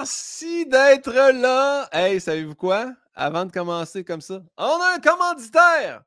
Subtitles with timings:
[0.00, 1.88] Merci d'être là.
[1.90, 2.94] Hey, savez-vous quoi?
[3.16, 6.04] Avant de commencer comme ça, on a un commanditaire.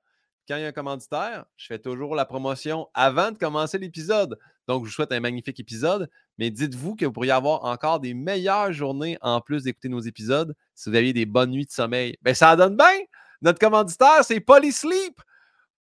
[0.48, 4.40] Quand il y a un commanditaire, je fais toujours la promotion avant de commencer l'épisode.
[4.66, 6.10] Donc, je vous souhaite un magnifique épisode.
[6.38, 10.56] Mais dites-vous que vous pourriez avoir encore des meilleures journées en plus d'écouter nos épisodes
[10.74, 12.16] si vous aviez des bonnes nuits de sommeil.
[12.22, 12.98] Ben, ça donne bien.
[13.42, 15.20] Notre commanditaire, c'est Polysleep.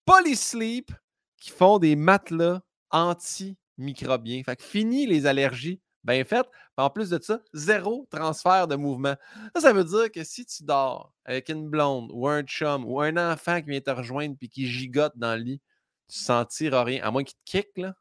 [0.05, 0.93] Polysleep
[1.41, 4.43] qui font des matelas antimicrobiens.
[4.45, 6.47] Fait que fini les allergies bien fait.
[6.77, 9.15] En plus de ça, zéro transfert de mouvement.
[9.55, 13.01] Ça, ça veut dire que si tu dors avec une blonde ou un chum ou
[13.01, 15.61] un enfant qui vient te rejoindre puis qui gigote dans le lit,
[16.07, 17.93] tu ne sentiras rien, à moins qu'il te kick, là.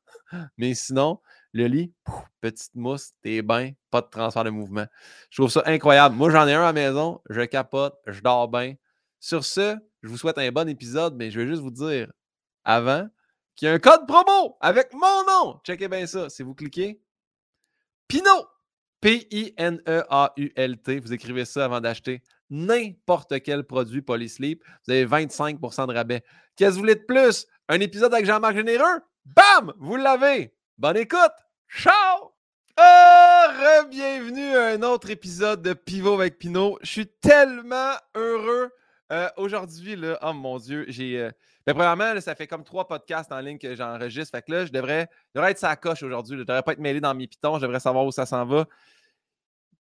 [0.57, 1.21] Mais sinon,
[1.53, 1.93] le lit,
[2.41, 4.87] petite mousse, t'es bien, pas de transfert de mouvement.
[5.31, 6.15] Je trouve ça incroyable.
[6.15, 8.75] Moi, j'en ai un à la maison, je capote, je dors bien.
[9.19, 12.13] Sur ce, je vous souhaite un bon épisode, mais je vais juste vous dire
[12.63, 13.09] avant
[13.57, 15.61] qu'il y a un code promo avec mon nom.
[15.65, 16.29] Checkez bien ça.
[16.29, 17.01] Si vous cliquez,
[18.09, 18.47] Pinot,
[19.01, 21.01] P-I-N-E-A-U-L-T.
[21.01, 24.63] Vous écrivez ça avant d'acheter n'importe quel produit Polysleep.
[24.87, 26.23] Vous avez 25% de rabais.
[26.55, 27.47] Qu'est-ce que vous voulez de plus?
[27.69, 29.01] Un épisode avec Jean-Marc Généreux?
[29.25, 29.73] Bam!
[29.79, 30.55] Vous l'avez.
[30.79, 31.33] Bonne écoute.
[31.69, 32.33] Ciao!
[33.91, 36.79] Bienvenue à un autre épisode de Pivot avec Pinot.
[36.83, 38.71] Je suis tellement heureux
[39.13, 39.97] euh, aujourd'hui.
[40.23, 41.21] Oh mon Dieu, j'ai.
[41.21, 41.31] Euh,
[41.67, 44.37] ben, premièrement, ça fait comme trois podcasts en ligne que j'enregistre.
[44.37, 46.37] Fait que là, je devrais, devrais être sa coche aujourd'hui.
[46.39, 47.57] Je devrais pas être mêlé dans mes pitons.
[47.57, 48.67] Je devrais savoir où ça s'en va.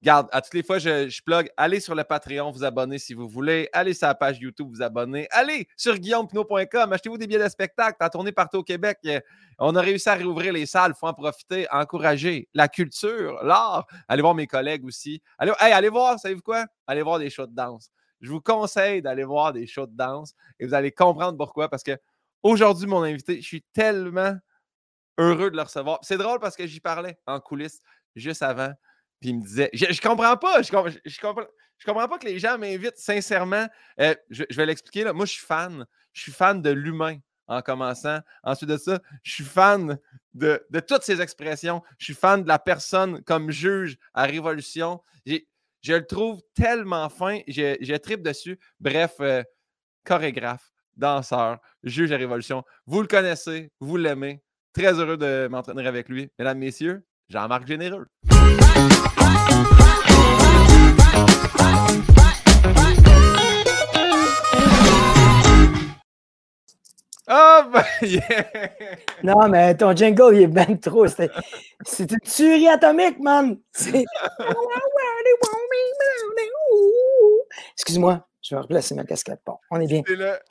[0.02, 1.50] Garde, à toutes les fois, je, plug.
[1.56, 3.70] Allez sur le Patreon, vous abonner si vous voulez.
[3.72, 5.28] Allez sur la page YouTube, vous abonner.
[5.32, 7.96] Allez sur guillaumepinot.com, achetez-vous des billets de spectacle.
[7.98, 8.98] T'as tourné partout au Québec.
[9.58, 10.92] On a réussi à réouvrir les salles.
[10.94, 13.88] Il faut en profiter, encourager la culture, l'art.
[14.10, 15.22] Allez voir mes collègues aussi.
[15.38, 16.66] Allez, allez voir, savez-vous quoi?
[16.86, 17.90] Allez voir des shows de danse
[18.24, 21.70] je vous conseille d'aller voir des shows de danse et vous allez comprendre pourquoi.
[21.70, 22.00] Parce que
[22.42, 24.36] aujourd'hui, mon invité, je suis tellement
[25.18, 26.00] heureux de le recevoir.
[26.02, 27.82] C'est drôle parce que j'y parlais en coulisses
[28.16, 28.72] juste avant.
[29.20, 30.70] Puis il me disait, je, ne comprends pas, je,
[31.06, 33.68] je, comprends, pas que les gens m'invitent sincèrement.
[34.00, 35.04] Euh, je, vais l'expliquer.
[35.12, 35.86] Moi, je suis fan.
[36.14, 37.18] Je suis fan de l'humain
[37.48, 38.20] en commençant.
[38.44, 40.00] Ensuite de ça, je suis fan
[40.34, 41.82] de, de, toutes ces expressions.
[41.98, 45.02] Je suis fan de la personne comme juge à Révolution.
[45.84, 47.40] Je le trouve tellement fin.
[47.46, 48.58] J'ai je dessus.
[48.80, 49.44] Bref, euh,
[50.06, 52.64] chorégraphe, danseur, juge à Révolution.
[52.86, 54.42] Vous le connaissez, vous l'aimez.
[54.74, 56.32] Très heureux de m'entraîner avec lui.
[56.40, 58.08] Mesdames, Messieurs, Jean-Marc Généreux.
[67.30, 68.46] Oh, ben, yeah!
[69.22, 71.08] Non, mais ton jingle, il est bien trop.
[71.08, 71.30] C'est
[72.00, 73.58] une tuerie atomique, man!
[77.74, 79.40] Excuse-moi, je vais replacer ma casquette.
[79.46, 80.02] Bon, on est bien.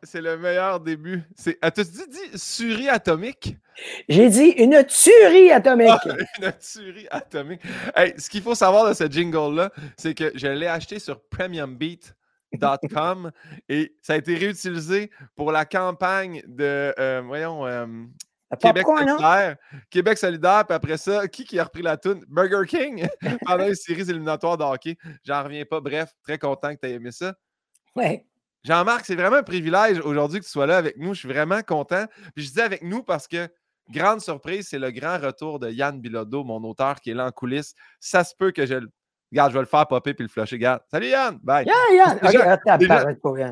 [0.03, 1.23] C'est le, meilleur début.
[1.61, 3.57] As-tu dit, dit tuerie atomique?
[4.09, 5.89] J'ai dit une tuerie atomique.
[5.91, 7.61] Ah, une tuerie atomique.
[7.97, 11.77] Hey, ce qu'il faut savoir de ce jingle-là, c'est que je l'ai acheté sur Premium
[11.77, 12.15] Beat
[13.69, 17.87] et ça a été réutilisé pour la campagne de, euh, voyons, euh,
[18.61, 19.57] Québec solidaire.
[19.91, 22.25] Québec solidaire, puis après ça, qui qui a repris la toune?
[22.29, 23.07] Burger King
[23.47, 24.97] pendant les séries éliminatoires de hockey.
[25.25, 25.81] J'en reviens pas.
[25.81, 27.35] Bref, très content que tu aies aimé ça.
[27.97, 28.27] Ouais.
[28.65, 31.15] Jean-Marc, c'est vraiment un privilège aujourd'hui que tu sois là avec nous.
[31.15, 32.07] Je suis vraiment content.
[32.35, 33.49] Puis je dis avec nous parce que,
[33.91, 37.33] grande surprise, c'est le grand retour de Yann Bilodeau, mon auteur qui est là en
[37.33, 37.75] coulisses.
[37.99, 38.81] Ça se peut que je
[39.33, 40.57] Regarde, je vais le faire popper puis le flusher.
[40.57, 40.83] Regarde.
[40.91, 41.39] Salut Yann!
[41.43, 41.65] Bye!
[41.67, 42.19] Yann!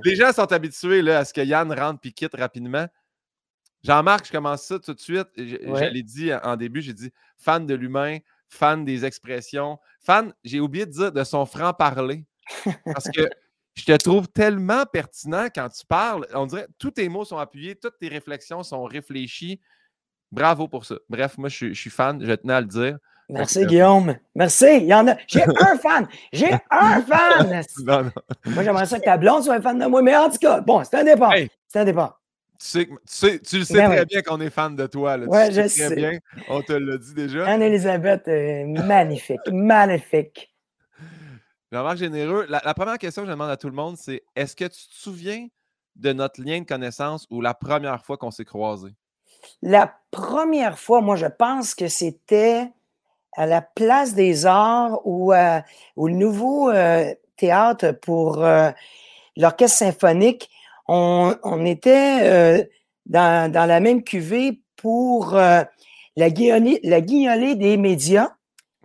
[0.05, 2.87] les, gens, sont habitués là, à ce que Yann rentre puis quitte rapidement.
[3.83, 5.29] Jean-Marc, je commence ça tout de suite.
[5.37, 8.19] Je, l'ai dit en début, j'ai dit fan de l'humain,
[8.49, 12.25] fan des expressions, fan, j'ai oublié de dire de son franc-parler.
[12.85, 13.29] Parce que
[13.75, 16.27] je te trouve tellement pertinent quand tu parles.
[16.35, 19.61] On dirait tous tes mots sont appuyés, toutes tes réflexions sont réfléchies.
[20.33, 20.97] Bravo pour ça.
[21.09, 22.99] Bref, moi, je, je suis fan, je tenais à le dire.
[23.31, 24.17] Merci, Guillaume.
[24.35, 24.67] Merci.
[24.81, 25.17] Il y en a.
[25.27, 26.09] J'ai un fan.
[26.33, 27.63] J'ai un fan.
[28.47, 30.03] Moi, j'aimerais ça que ta blonde soit un fan de moi.
[30.03, 31.33] Mais en tout cas, bon, c'est un départ.
[31.69, 32.20] C'est un départ.
[32.61, 35.17] Tu, sais, tu, sais, tu le sais ben très bien qu'on est fan de toi.
[35.17, 35.27] Là.
[35.27, 35.87] Ouais, je sais.
[35.87, 36.19] Très bien.
[36.49, 37.47] On te l'a dit déjà.
[37.47, 39.41] Anne-Elisabeth, euh, magnifique.
[39.51, 40.55] magnifique.
[41.73, 44.55] Jean-Marc Généreux, la, la, première question que je demande à tout le monde, c'est est-ce
[44.55, 45.47] que tu te souviens
[45.97, 48.95] de notre lien de connaissance ou la première fois qu'on s'est croisés?
[49.63, 52.69] La première fois, moi, je pense que c'était
[53.37, 55.61] à la place des arts ou euh,
[55.97, 58.71] au nouveau euh, théâtre pour euh,
[59.37, 60.51] l'orchestre symphonique.
[60.93, 62.69] On, était
[63.07, 68.31] dans, la même cuvée pour la, guignolée, la des médias.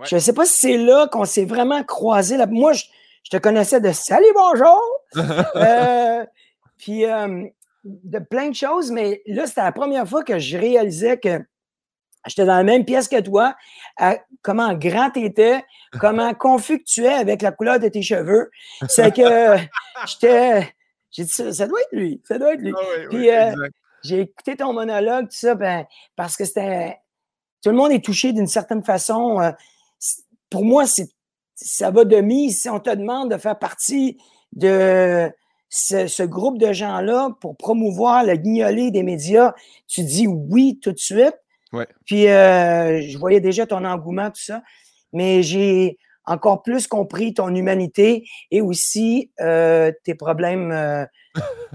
[0.03, 2.37] Je ne sais pas si c'est là qu'on s'est vraiment croisés.
[2.47, 2.83] Moi, je,
[3.31, 4.81] te connaissais de Salut, bonjour!
[6.77, 7.05] puis
[7.85, 11.39] de plein de choses, mais là, c'était la première fois que je réalisais que
[12.25, 13.55] j'étais dans la même pièce que toi,
[14.41, 15.63] comment grand tu étais,
[15.99, 18.49] comment confus que tu es avec la couleur de tes cheveux.
[18.87, 19.57] C'est que
[20.05, 20.73] j'étais.
[21.15, 22.73] J'ai dit, ça, ça doit être lui, ça doit être lui.
[22.75, 23.53] Ah Puis euh,
[24.03, 25.85] j'ai écouté ton monologue, tout ça, ben,
[26.15, 26.97] parce que c'était.
[27.63, 29.39] Tout le monde est touché d'une certaine façon.
[29.39, 29.51] Euh,
[30.49, 31.07] pour moi, c'est
[31.55, 32.61] ça va de mise.
[32.61, 34.17] Si on te demande de faire partie
[34.51, 35.31] de
[35.69, 39.53] ce, groupe de gens-là pour promouvoir le guignolé des médias,
[39.87, 41.35] tu dis oui tout de suite.
[42.05, 44.61] Puis euh, je voyais déjà ton engouement, tout ça.
[45.13, 51.05] Mais j'ai encore plus compris ton humanité et aussi euh, tes problèmes euh,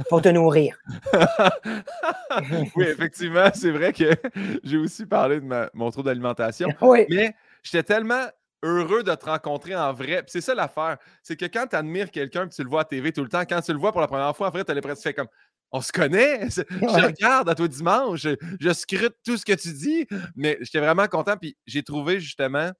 [0.08, 0.78] pour te nourrir.
[2.76, 4.10] oui, effectivement, c'est vrai que
[4.64, 6.68] j'ai aussi parlé de mon trouble d'alimentation.
[6.82, 7.06] Oui.
[7.08, 8.24] Mais j'étais tellement
[8.62, 10.24] heureux de te rencontrer en vrai.
[10.26, 10.96] C'est ça l'affaire.
[11.22, 13.42] C'est que quand tu admires quelqu'un que tu le vois à TV tout le temps,
[13.42, 15.28] quand tu le vois pour la première fois, en vrai, tu as l'impression fait comme
[15.72, 18.26] on se connaît, je regarde à toi dimanche,
[18.60, 21.36] je, scrute tout ce que tu dis, mais j'étais vraiment content.
[21.36, 22.72] Puis j'ai trouvé justement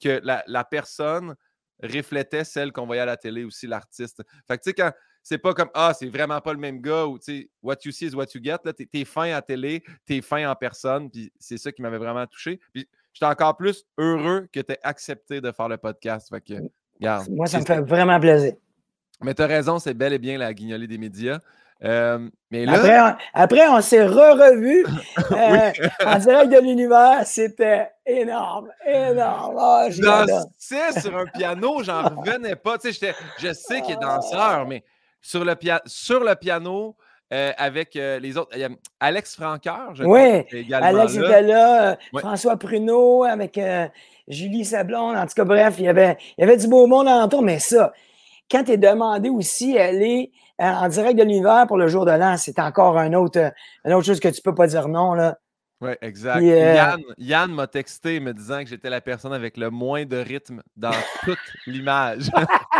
[0.00, 1.34] que la, personne
[1.82, 4.22] reflétait celle qu'on voyait à la télé aussi, l'artiste.
[4.46, 4.92] Fait que tu sais, quand
[5.22, 7.92] c'est pas comme Ah, c'est vraiment pas le même gars ou tu sais, what you
[7.92, 11.32] see is what you get, là, t'es, fin à télé, t'es fin en personne, puis
[11.38, 12.60] c'est ça qui m'avait vraiment touché.
[12.72, 16.28] Puis j'étais encore plus heureux que tu aies accepté de faire le podcast.
[16.30, 16.54] Fait que,
[17.30, 18.54] Moi, ça me fait vraiment plaisir.
[19.22, 21.40] Mais tu as raison, c'est bel et bien la guignolée des médias.
[21.84, 22.66] Euh, mais
[23.34, 24.84] après, on, s'est re-revu
[25.32, 25.70] euh,
[26.04, 27.22] en direct de l'univers.
[27.24, 29.54] C'était énorme, énorme.
[29.56, 32.78] Oh, Danser sur un piano, j'en revenais pas.
[32.78, 34.82] Tu sais, je sais qu'il est danseur, mais
[35.20, 35.54] sur le,
[35.86, 36.96] sur le piano,
[37.32, 38.56] euh, avec les autres.
[38.98, 43.60] Alex Franqueur, je oui, Alex était là, François Pruneau avec
[44.26, 45.16] Julie Sablon.
[45.16, 47.60] En tout cas, bref, il y avait, il y avait du beau monde alentour, mais
[47.60, 47.92] ça,
[48.50, 52.36] quand tu es demandé aussi, aller en direct de l'univers pour le jour de l'an,
[52.36, 53.50] c'est encore un autre, euh,
[53.84, 55.14] une autre chose que tu peux pas dire non.
[55.14, 55.38] Là.
[55.80, 56.42] Oui, exact.
[56.42, 60.60] Euh, Yann, m'a texté me disant que j'étais la personne avec le moins de rythme
[60.76, 60.90] dans
[61.22, 62.30] toute l'image.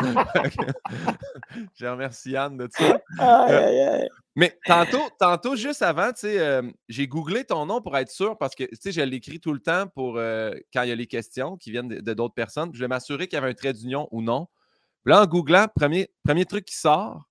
[1.78, 3.00] Je remercie Yann de ça.
[4.34, 6.10] mais tantôt, tantôt, juste avant,
[6.88, 10.14] j'ai googlé ton nom pour être sûr parce que je l'écris tout le temps pour
[10.14, 12.70] quand il y a les questions qui viennent de d'autres personnes.
[12.75, 14.48] Je vais m'assurer qu'il y avait un trait d'union ou non.
[15.04, 17.28] Là, en googlant, premier, premier truc qui sort,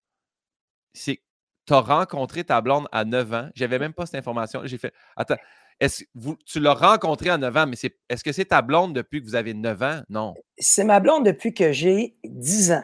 [0.98, 1.22] c'est
[1.68, 3.50] tu as rencontré ta blonde à 9 ans.
[3.54, 4.62] J'avais même pas cette information.
[4.64, 5.36] J'ai fait Attends,
[5.80, 6.06] est-ce
[6.46, 9.26] tu l'as rencontrée à 9 ans, mais c'est, est-ce que c'est ta blonde depuis que
[9.26, 10.02] vous avez 9 ans?
[10.10, 10.34] Non.
[10.58, 12.84] C'est ma blonde depuis que j'ai 10 ans.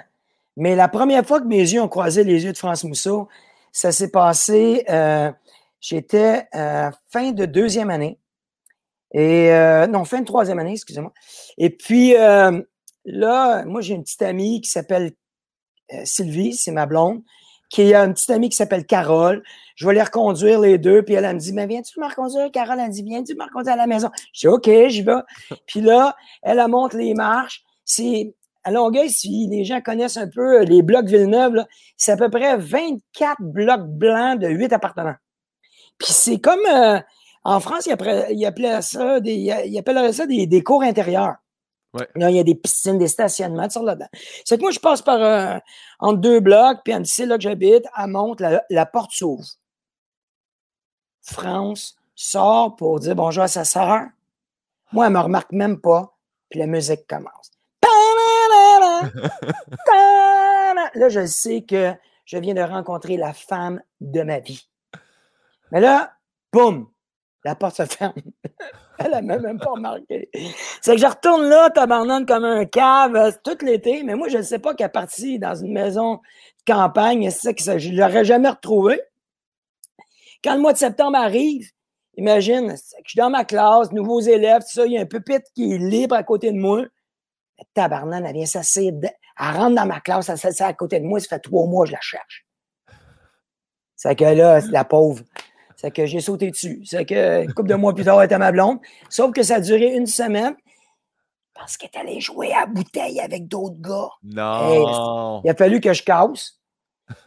[0.57, 3.27] Mais la première fois que mes yeux ont croisé les yeux de France Mousseau,
[3.71, 5.31] ça s'est passé, euh,
[5.79, 8.19] j'étais euh, fin de deuxième année.
[9.13, 11.13] Et euh, non, fin de troisième année, excusez-moi.
[11.57, 15.13] Et puis là, moi, j'ai une petite amie qui s'appelle
[16.03, 17.23] Sylvie, c'est ma blonde
[17.73, 19.41] qui a une petite amie qui s'appelle Carole.
[19.75, 21.01] Je vais les reconduire les deux.
[21.01, 22.51] Puis elle, me dit, mais viens-tu me reconduire?
[22.51, 24.11] Carole, elle me dit, viens-tu me reconduire à la maison?
[24.31, 25.21] Je dis, OK, j'y vais.
[25.65, 27.63] Puis là, elle, elle monte les marches.
[27.83, 31.65] C'est à Longueuil, si les gens connaissent un peu euh, les blocs Villeneuve,
[31.97, 35.15] c'est à peu près 24 blocs blancs de 8 appartements.
[35.97, 36.99] Puis c'est comme euh,
[37.43, 41.37] en France, ils appelaient, ça des, ils appelleraient ça des, des cours intérieurs.
[42.15, 44.09] Là, il y a des piscines, des stationnements, ça là-dedans.
[44.45, 45.59] C'est que moi, je passe par euh,
[45.99, 49.45] entre deux blocs, puis c'est là que j'habite, elle monte, la, porte s'ouvre.
[51.21, 54.07] France sort pour dire bonjour à sa sœur.
[54.91, 56.17] Moi, elle me remarque même pas,
[56.49, 57.51] puis la musique commence.
[60.95, 61.93] là, je sais que
[62.25, 64.67] je viens de rencontrer la femme de ma vie.
[65.71, 66.13] Mais là,
[66.51, 66.87] boum,
[67.43, 68.13] la porte se ferme.
[68.99, 70.29] Elle n'a même pas remarqué.
[70.81, 74.37] C'est que je retourne là, tabarnane comme un cave euh, tout l'été, mais moi, je
[74.37, 77.97] ne sais pas qu'elle est partie dans une maison de campagne, c'est que je ne
[77.97, 79.01] l'aurais jamais retrouvée.
[80.43, 81.69] Quand le mois de septembre arrive,
[82.17, 85.49] imagine, je suis dans ma classe, nouveaux élèves, tout ça, il y a un pupitre
[85.55, 86.83] qui est libre à côté de moi.
[87.73, 91.19] Tabarnane, elle vient s'asseoir, elle rentre dans ma classe, elle s'assied à côté de moi,
[91.19, 92.45] ça fait trois mois que je la cherche.
[93.95, 95.23] C'est que là, la pauvre,
[95.83, 96.81] c'est que j'ai sauté dessus.
[96.85, 98.79] C'est que, une couple de mois plus tard, elle était ma blonde.
[99.09, 100.55] Sauf que ça a duré une semaine
[101.53, 104.09] parce qu'elle est allée jouer à bouteille avec d'autres gars.
[104.23, 105.41] Non.
[105.43, 106.57] il a fallu que je casse.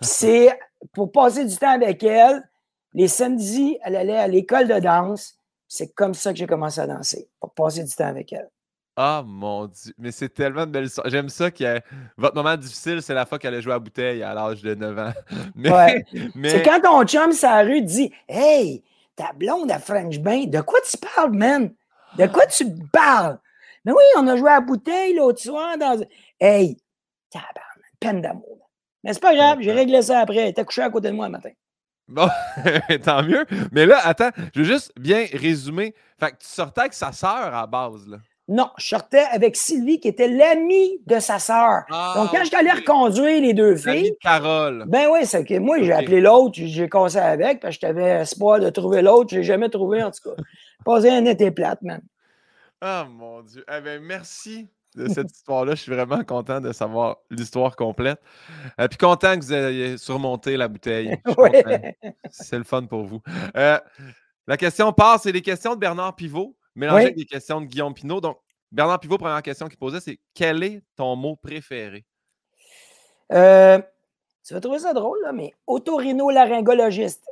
[0.01, 0.59] C'est
[0.95, 2.49] pour passer du temps avec elle.
[2.95, 5.35] Les samedis, elle allait à l'école de danse.
[5.69, 8.49] C'est comme ça que j'ai commencé à danser, pour passer du temps avec elle.
[8.99, 11.11] Ah mon Dieu, mais c'est tellement de belles histoires.
[11.11, 11.81] J'aime ça que
[12.17, 14.99] votre moment difficile, c'est la fois qu'elle a joué à bouteille à l'âge de 9
[14.99, 15.12] ans.
[15.55, 16.05] Mais,
[16.49, 18.83] C'est quand ton chum la rue dit Hey,
[19.15, 21.75] ta blonde à French Bain, de quoi tu parles, man?
[22.17, 23.38] De quoi tu parles?
[23.85, 26.03] Mais oui, on a joué à bouteille l'autre soir dans.
[26.41, 26.79] Hey,
[27.31, 28.71] tabarnak, peine d'amour.
[29.05, 30.38] Mais c'est pas grave, j'ai réglé ça après.
[30.38, 31.50] Elle était couché à côté de moi le matin.
[32.09, 32.29] Bon,
[33.05, 33.45] tant mieux.
[33.73, 35.95] Mais là, attends, je veux juste bien résumer.
[36.19, 38.19] Fait que tu sortais avec sa sœur à la base, là.
[38.49, 41.83] Non, je sortais avec Sylvie, qui était l'amie de sa sœur.
[41.91, 42.76] Ah, Donc, quand je ok.
[42.76, 44.85] reconduire les deux filles, de Carole.
[44.87, 48.61] ben oui, c'est que moi, j'ai appelé l'autre, j'ai cassé avec, parce que j'avais espoir
[48.61, 49.31] de trouver l'autre.
[49.33, 50.43] Je l'ai jamais trouvé, en tout cas.
[50.85, 52.00] Passé un été plate, man.
[52.81, 53.65] Ah mon Dieu.
[53.69, 55.75] Eh ben, merci de cette histoire-là.
[55.75, 58.21] Je suis vraiment content de savoir l'histoire complète.
[58.81, 61.19] Euh, puis content que vous ayez surmonté la bouteille.
[62.31, 63.21] C'est le fun pour vous.
[63.57, 63.79] Euh,
[64.47, 67.04] la question passe, c'est les questions de Bernard Pivot, mélangées Oui.
[67.06, 68.21] avec des questions de Guillaume Pinot.
[68.21, 68.38] Donc,
[68.71, 72.04] Bernard Pivot, première question qu'il posait, c'est quel est ton mot préféré?
[73.33, 73.80] Euh,
[74.47, 77.25] tu vas trouver ça drôle, là, mais otorino-laryngologiste.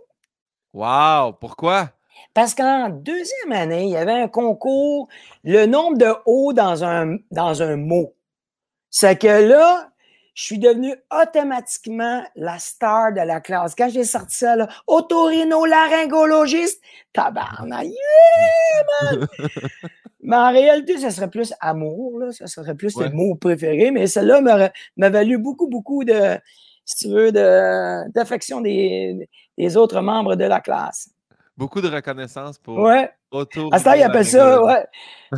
[0.73, 1.35] Wow!
[1.41, 1.91] Pourquoi?
[2.33, 5.09] Parce qu'en deuxième année, il y avait un concours,
[5.43, 8.15] le nombre de O dans un, dans un mot.
[8.91, 9.91] C'est que là,
[10.35, 13.75] je suis devenu automatiquement la star de la classe.
[13.77, 16.81] Quand j'ai sorti ça, là, otorino-laryngologiste,
[17.13, 19.27] tabarnak, yeah, man!
[20.27, 22.33] Mais en réalité, ce serait plus amour, là.
[22.33, 23.09] Ça serait plus Ouais.
[23.09, 23.91] le mot préféré.
[23.91, 24.41] Mais celle-là
[24.97, 26.39] m'a valu beaucoup, beaucoup de,
[26.85, 31.11] si tu veux, de- d'affection des, des autres membres de la classe.
[31.57, 33.11] Beaucoup de reconnaissance pour Ouais.
[33.31, 33.69] auto.
[33.73, 34.85] À ce temps, ils appellent ça, ouais.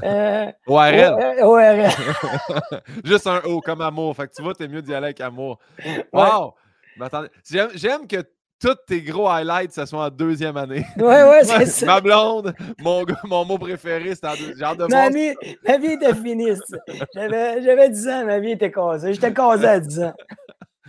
[0.02, 1.38] Euh, ORL.
[1.42, 1.88] O- ORL.
[3.04, 4.16] Juste un O comme amour.
[4.16, 5.58] Fait que tu vois, t'es mieux d'y aller avec amour.
[6.12, 6.54] Wow!
[7.74, 8.16] J'aime, que
[8.58, 10.86] tous tes gros highlights, ce soit en deuxième année.
[10.96, 11.86] Ouais, ouais, c'est ça.
[11.86, 14.54] Ma blonde, mon, mon mot préféré, c'était en deux.
[14.56, 14.86] J'ai hâte de.
[14.86, 15.34] Ma vie,
[15.68, 16.56] ma vie était finie.
[16.56, 16.78] ça.
[17.14, 19.12] J'avais, j'avais 10 ans, ma vie était cassée.
[19.12, 20.14] J'étais casé à 10 ans.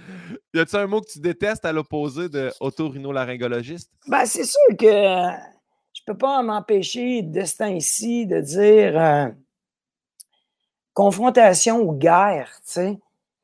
[0.53, 3.91] Y a-tu un mot que tu détestes à l'opposé de otorhinolaryngologiste?
[4.07, 5.31] Ben, c'est sûr que euh,
[5.93, 9.27] je peux pas m'empêcher de ce temps-ci de dire euh,
[10.93, 12.99] confrontation ou guerre, tu sais.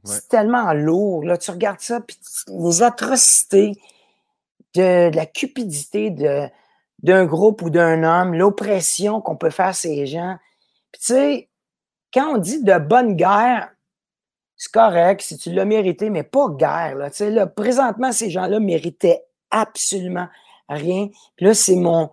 [0.05, 1.23] C'est tellement lourd.
[1.23, 1.37] Là.
[1.37, 3.71] Tu regardes ça, puis les atrocités
[4.75, 6.49] de, de la cupidité de,
[7.03, 10.37] d'un groupe ou d'un homme, l'oppression qu'on peut faire à ces gens.
[10.91, 11.49] Puis tu sais,
[12.13, 13.73] quand on dit de bonne guerre,
[14.63, 16.95] c'est correct si tu l'as mérité, mais pas guerre.
[16.95, 17.09] Là.
[17.19, 20.29] Là, présentement, ces gens-là méritaient absolument
[20.69, 21.09] rien.
[21.35, 22.09] Puis là, c'est mon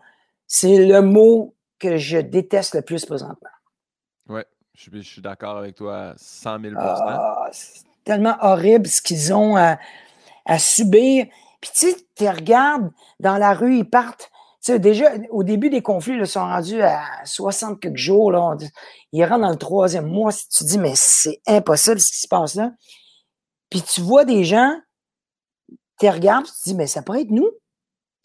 [0.49, 3.51] c'est le mot que je déteste le plus présentement.
[4.29, 8.89] Ouais, je suis, je suis d'accord avec toi à 100 000 Ah, c'est tellement horrible
[8.89, 9.79] ce qu'ils ont à,
[10.45, 11.27] à subir.
[11.61, 12.91] Puis tu sais, tu regardes
[13.21, 14.33] dans la rue, ils partent.
[14.63, 18.31] Tu sais, déjà, au début des conflits, là, ils sont rendus à 60 quelques jours.
[18.31, 18.69] Là, dit-
[19.13, 20.33] ils rentrent dans le troisième mois.
[20.33, 22.73] Si tu dis, mais c'est impossible ce qui se passe là.
[23.71, 24.75] Puis tu vois des gens,
[25.99, 27.49] tu regardes, tu te dis, mais ça pourrait être nous.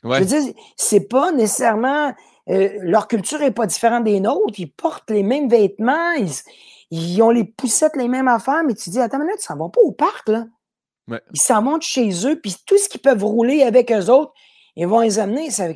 [0.03, 0.17] Ouais.
[0.17, 2.13] Je veux dire, c'est pas nécessairement.
[2.49, 4.59] euh, leur culture est pas différente des nôtres.
[4.59, 6.11] Ils portent les mêmes vêtements.
[6.13, 6.31] Ils,
[6.91, 8.63] ils ont les poussettes, les mêmes affaires.
[8.65, 10.45] Mais tu dis, attends une minute, ils s'en vont pas au parc, là.
[11.07, 11.21] Ouais.
[11.33, 12.39] Ils s'en vont de chez eux.
[12.39, 14.33] Puis tout ce qu'ils peuvent rouler avec eux autres,
[14.75, 15.49] ils vont les amener.
[15.49, 15.69] Ça,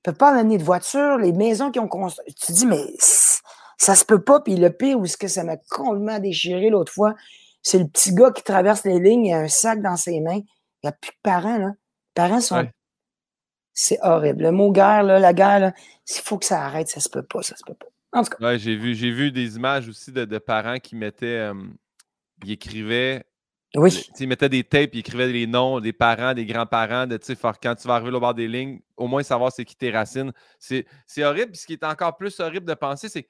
[0.00, 1.18] ils peuvent pas amener de voiture.
[1.18, 2.36] Les maisons qu'ils ont construites.
[2.36, 2.82] Tu dis, mais
[3.78, 4.40] ça se peut pas.
[4.40, 7.14] Puis le pire, où ce que ça m'a complètement déchiré l'autre fois,
[7.62, 9.26] c'est le petit gars qui traverse les lignes.
[9.26, 10.40] Il a un sac dans ses mains.
[10.82, 11.66] Il n'y a plus de parents, là.
[11.68, 12.72] Les parents sont Ouais.
[13.74, 14.42] c'est horrible.
[14.44, 15.72] Le mot guerre, là, la guerre,
[16.08, 16.88] il faut que ça arrête.
[16.88, 17.86] Ça se peut pas, ça se peut pas.
[18.12, 20.96] En tout cas, Ouais, j'ai vu, j'ai vu des images aussi de, de parents qui
[20.96, 21.26] mettaient.
[21.26, 21.54] euh,
[22.44, 23.24] ils écrivaient.
[23.76, 24.10] Oui.
[24.18, 27.18] Ils mettaient des tapes, ils écrivaient les noms des parents, des grands-parents, de
[27.62, 30.32] quand tu vas arriver au bord des lignes, au moins savoir c'est qui tes racines.
[30.58, 30.84] C'est
[31.18, 31.52] horrible.
[31.52, 33.28] Puis ce qui est encore plus horrible de penser, c'est,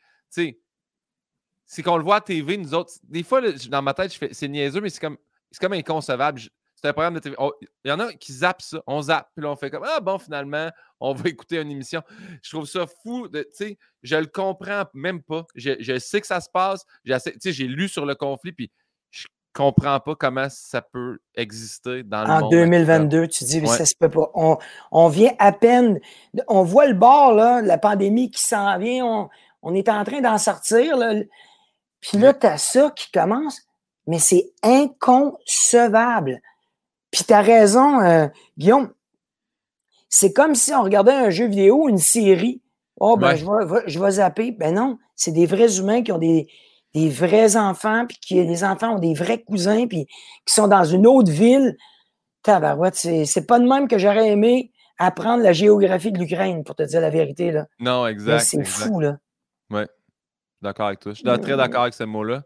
[1.67, 2.93] c'est qu'on le voit à TV, nous autres.
[3.05, 5.17] Des fois, dans ma tête, je fais, c'est niaiseux, mais c'est comme,
[5.51, 6.41] c'est comme inconcevable.
[6.75, 7.37] C'est un programme de TV.
[7.39, 7.53] On-
[7.85, 8.83] Il y en a qui zappent ça.
[8.87, 9.29] On zappe.
[9.37, 12.03] Puis là, on fait comme Ah bon, finalement, on va écouter une émission.
[12.43, 13.29] Je trouve ça fou.
[13.29, 15.47] Tu sais, je le comprends même pas.
[15.55, 16.85] Je, je sais que ça se passe.
[17.05, 18.71] J'ai lu sur le conflit, puis
[19.53, 22.51] comprends pas comment ça peut exister dans le En monde.
[22.53, 23.77] 2022, tu dis, mais Ouais.
[23.77, 24.31] ça se peut pas.
[24.35, 24.59] On,
[24.93, 25.99] on vient à peine,
[26.49, 29.29] on voit le bord, là, la pandémie qui s'en vient, on,
[29.63, 31.15] on est en train d'en sortir, là.
[32.01, 33.61] Puis là, tu as ça qui commence,
[34.07, 36.41] mais c'est inconcevable.
[37.11, 38.93] Puis tu as raison, euh, Guillaume.
[40.09, 42.61] C'est comme si on regardait un jeu vidéo, une série.
[42.99, 43.37] Oh, ben, Ouais.
[43.37, 44.51] je, vais, va- je vais zapper.
[44.53, 46.49] Ben non, c'est des vrais humains qui ont des,
[46.95, 50.85] des vrais enfants, puis qui, les enfants ont des vrais cousins, puis qui sont dans
[50.85, 51.77] une autre ville.
[52.43, 56.75] Tabarouette, c'est c'est pas de même que j'aurais aimé apprendre la géographie de l'Ukraine, pour
[56.75, 57.53] te dire la vérité.
[57.53, 57.67] Là.
[57.79, 58.41] Non, exact.
[58.41, 58.87] C'est exact.
[58.89, 59.19] fou, là.
[59.71, 59.87] Ouais.
[60.63, 61.13] D'accord avec toi.
[61.13, 62.43] Je suis très d'accord avec ce mot-là.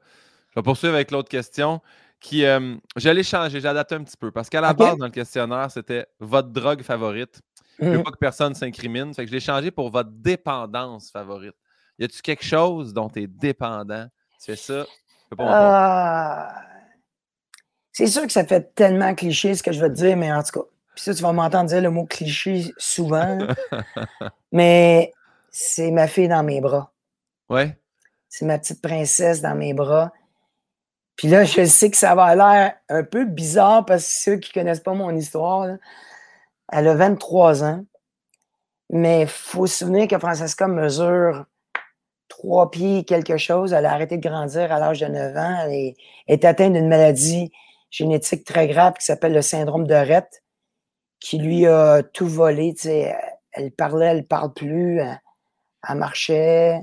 [0.51, 1.81] Je vais poursuivre avec l'autre question
[2.21, 2.45] qui.
[2.45, 4.31] euh, je l'ai changé, j'ai adapté un petit peu.
[4.31, 7.41] Parce qu'à la base, dans le questionnaire, c'était votre drogue favorite?
[7.81, 8.05] Je veux Mhm.
[8.05, 9.13] pas que personne s'incrimine.
[9.15, 11.57] Fait que je l'ai changé pour votre dépendance favorite?
[11.99, 14.07] Y a-tu quelque chose dont tu es dépendant?
[14.45, 14.87] Fais ça?
[15.39, 16.63] Ah,
[17.93, 20.43] c'est sûr que ça fait tellement cliché ce que je veux te dire, mais en
[20.43, 20.67] tout cas.
[20.95, 23.39] Puis ça, tu vas m'entendre dire le mot cliché souvent.
[24.53, 25.13] mais
[25.51, 26.93] c'est ma fille dans mes bras.
[27.49, 27.79] Ouais.
[28.29, 30.13] C'est ma petite princesse dans mes bras.
[31.17, 34.53] Puis là, je sais que ça va l'air un peu bizarre parce que ceux qui
[34.53, 35.77] connaissent pas mon histoire,
[36.71, 37.85] elle a 23 ans.
[38.91, 41.47] Mais il faut se souvenir que Francesca mesure
[42.39, 43.73] trois pieds quelque chose.
[43.73, 45.57] Elle a arrêté de grandir à l'âge de 9 ans.
[45.67, 45.95] Elle
[46.29, 47.53] est, atteinte d'une maladie
[47.91, 50.43] génétique très grave qui s'appelle le syndrome de Rett,
[51.21, 52.75] qui lui a tout volé.
[53.53, 54.99] Elle parlait, elle ne parle plus.
[54.99, 56.81] Elle, marchait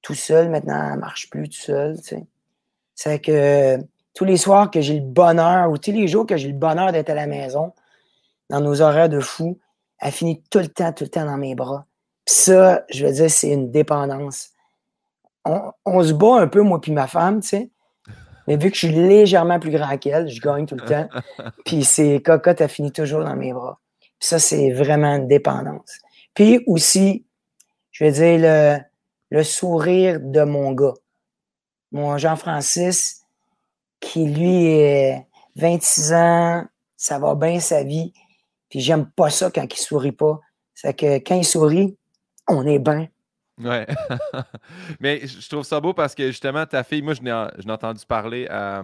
[0.00, 0.48] tout seul.
[0.48, 1.96] Maintenant, elle ne marche plus tout seul.
[2.94, 3.78] C'est que
[4.14, 6.92] tous les soirs que j'ai le bonheur, ou tous les jours que j'ai le bonheur
[6.92, 7.72] d'être à la maison,
[8.48, 9.58] dans nos horaires de fou,
[9.98, 11.86] elle finit tout le temps, tout le temps dans mes bras.
[12.26, 14.51] Ça, je veux dire, c'est une dépendance.
[15.44, 17.70] On, se bat un peu, moi puis ma femme, tu sais.
[18.46, 21.08] Mais vu que je suis légèrement plus grand qu'elle, je gagne tout le temps.
[21.64, 23.78] Puis c'est cocotte, elle finit toujours dans mes bras.
[24.00, 26.00] Puis ça, c'est vraiment une dépendance.
[26.34, 27.24] Puis aussi,
[27.92, 28.78] je veux dire, le,
[29.30, 30.94] le sourire de mon gars.
[31.92, 33.22] Mon Jean-Francis,
[34.00, 36.64] qui lui est 26 ans,
[36.96, 38.12] ça va bien sa vie.
[38.68, 40.40] Puis j'aime pas ça quand il sourit pas.
[40.74, 41.96] C'est que quand il sourit,
[42.48, 43.08] on est bien.
[43.58, 43.86] Ouais.
[45.00, 48.46] Mais je trouve ça beau parce que justement, ta fille, moi, je n'ai entendu parler
[48.48, 48.82] à,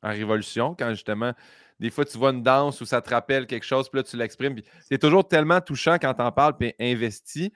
[0.00, 1.32] Révolution quand justement,
[1.80, 4.16] des fois, tu vois une danse où ça te rappelle quelque chose, puis là, tu
[4.16, 4.54] l'exprimes.
[4.54, 7.52] Puis c'est toujours tellement touchant quand t'en parles, puis investi.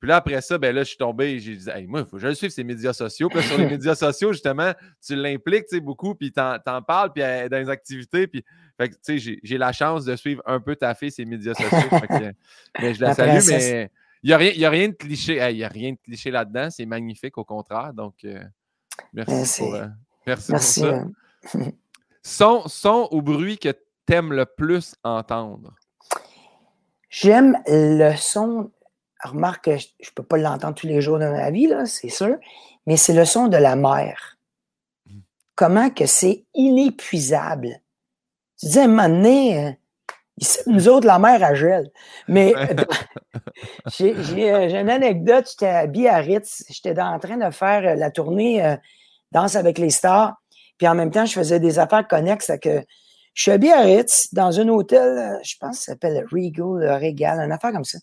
[0.00, 2.16] Puis là, après ça, ben là, je suis tombé, j'ai dit, hey, moi, il faut
[2.16, 3.28] que je le suive, ces médias sociaux.
[3.28, 4.72] Puis là, sur les médias sociaux, justement,
[5.04, 8.28] tu l'impliques, tu sais, beaucoup, puis t'en, en parles, puis dans les activités.
[8.28, 8.44] Puis,
[8.76, 11.54] fait que, tu sais, j'ai, la chance de suivre un peu ta fille, ces médias
[11.54, 11.90] sociaux.
[12.80, 13.90] mais je la, salue, mais
[14.22, 15.38] il n'y a, rien, a rien de cliché.
[15.50, 16.68] Il n'y a rien de cliché là-dedans.
[16.70, 17.92] C'est magnifique, au contraire.
[17.92, 18.42] Donc, euh,
[19.12, 19.86] merci, Pour, euh,
[20.26, 21.04] merci, pour ça.
[22.22, 25.74] son, son ou bruit que tu aimes le plus entendre?
[27.10, 28.70] J'aime le son
[29.22, 32.36] remarque que je ne peux pas l'entendre tous les jours de ma vie, c'est sûr,
[32.86, 34.36] mais c'est le son de la mer.
[35.06, 35.18] Mmh.
[35.54, 37.80] Comment que c'est inépuisable?
[38.58, 39.72] Tu disais, à un moment donné, euh,
[40.66, 41.90] nous autres, la mer, à gèle.
[42.28, 42.52] Mais
[43.98, 48.76] j'ai une anecdote, j'étais à Biarritz, j'étais en train de faire euh, la tournée
[49.32, 50.34] Danse avec les stars,
[50.78, 52.50] puis en même temps, je faisais des affaires connexes.
[52.62, 52.82] Que
[53.34, 57.52] je suis à Biarritz, dans un hôtel, je pense que ça s'appelle Regal, Regal, une
[57.52, 57.98] affaire comme ça.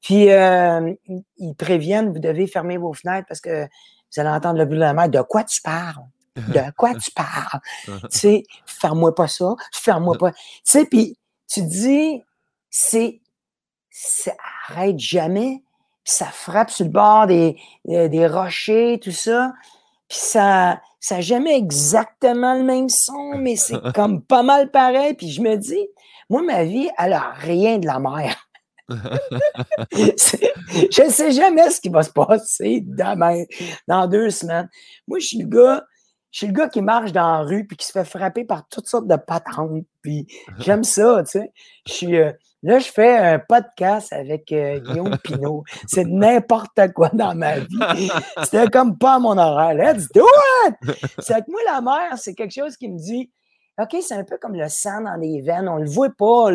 [0.00, 0.92] Puis, euh,
[1.38, 4.80] ils préviennent, vous devez fermer vos fenêtres parce que vous allez entendre le bruit de
[4.80, 5.08] la mer.
[5.08, 6.04] De quoi tu parles?
[6.36, 7.60] De quoi tu parles?
[7.86, 10.32] tu sais, ferme-moi pas ça, ferme-moi pas.
[10.32, 11.18] Tu sais, puis
[11.48, 12.22] tu dis,
[12.68, 13.20] c'est,
[13.96, 14.32] ça
[14.68, 15.62] arrête jamais,
[16.04, 17.56] ça frappe sur le bord des,
[17.88, 19.52] euh, des rochers, tout ça,
[20.08, 25.14] puis ça, ça n'a jamais exactement le même son, mais c'est comme pas mal pareil.
[25.14, 25.86] Puis je me dis,
[26.28, 28.48] moi, ma vie, elle a rien de la mer.
[28.90, 28.96] je
[31.04, 33.44] ne sais jamais ce qui va se passer demain,
[33.86, 34.68] dans deux semaines.
[35.06, 35.84] Moi, je suis le gars,
[36.34, 38.66] je suis le gars qui marche dans la rue puis qui se fait frapper par
[38.68, 39.84] toutes sortes de patentes.
[40.02, 40.26] Puis
[40.58, 41.52] j'aime ça, tu sais.
[41.86, 42.32] Je suis, euh,
[42.64, 45.62] là, je fais un podcast avec euh, Guillaume Pinot.
[45.86, 48.10] C'est n'importe quoi dans ma vie.
[48.42, 49.74] C'était comme pas mon horaire.
[49.74, 50.26] Let's do
[50.66, 50.96] it!
[51.20, 53.30] C'est que moi, la mère, c'est quelque chose qui me dit
[53.80, 56.50] OK, c'est un peu comme le sang dans les veines, on le voit pas,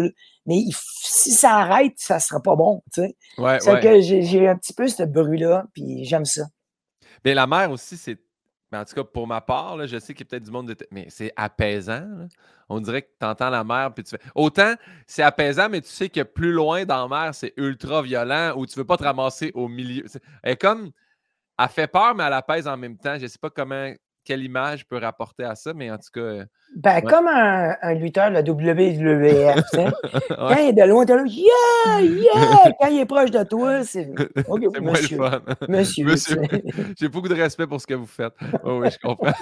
[0.46, 3.16] mais si ça arrête, ça sera pas bon, tu sais.
[3.38, 6.44] Ouais, c'est que j'ai un petit peu ce bruit-là, puis j'aime ça.
[7.24, 8.18] Mais la mer aussi, c'est.
[8.72, 10.88] En tout cas, pour ma part, je sais qu'il y a peut-être du monde, de...
[10.92, 12.28] mais c'est apaisant.
[12.68, 14.22] On dirait que tu entends la mer, puis tu fais.
[14.36, 14.76] Autant,
[15.08, 18.68] c'est apaisant, mais tu sais que plus loin dans la mer, c'est ultra violent, ou
[18.68, 20.06] tu veux pas te ramasser au milieu.
[20.44, 20.92] Est comme.
[21.58, 23.18] Elle fait peur, mais elle apaise en même temps.
[23.20, 23.92] Je sais pas comment
[24.24, 26.20] quelle image peut rapporter à ça, mais en tout cas.
[26.20, 29.88] Euh, ben, comme un, un, lutteur de la WWF, tu sais.
[30.30, 32.72] Quand il est de loin, t'es là, yeah, yeah!
[32.80, 34.10] Quand il est proche de toi, c'est.
[34.48, 35.18] OK, monsieur.
[35.18, 35.42] Fun.
[35.68, 36.06] Monsieur.
[36.06, 36.42] monsieur.
[37.00, 38.34] J'ai beaucoup de respect pour ce que vous faites.
[38.64, 39.34] Oh, oui, je comprends.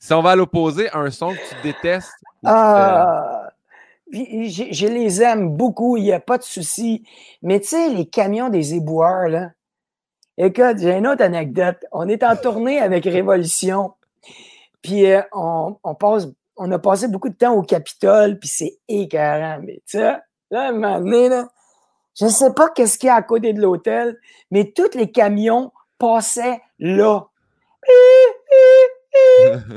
[0.00, 2.12] si on va à l'opposé, un son que tu détestes.
[2.44, 3.50] Ah!
[4.10, 7.04] Je, les aime beaucoup, il n'y a pas de souci.
[7.42, 9.50] Mais tu sais, les camions des éboueurs, là.
[10.38, 11.84] Écoute, j'ai une autre anecdote.
[11.92, 13.92] On est en tournée avec Révolution.
[14.82, 19.60] Puis euh, on, passe, on a passé beaucoup de temps au Capitole, puis c'est écœurant.
[19.62, 20.16] Mais tu sais,
[20.50, 21.48] là, un moment donné, là,
[22.18, 24.18] je ne sais pas qu'est-ce qu'il y a à côté de l'hôtel,
[24.50, 27.28] mais tous les camions passaient là.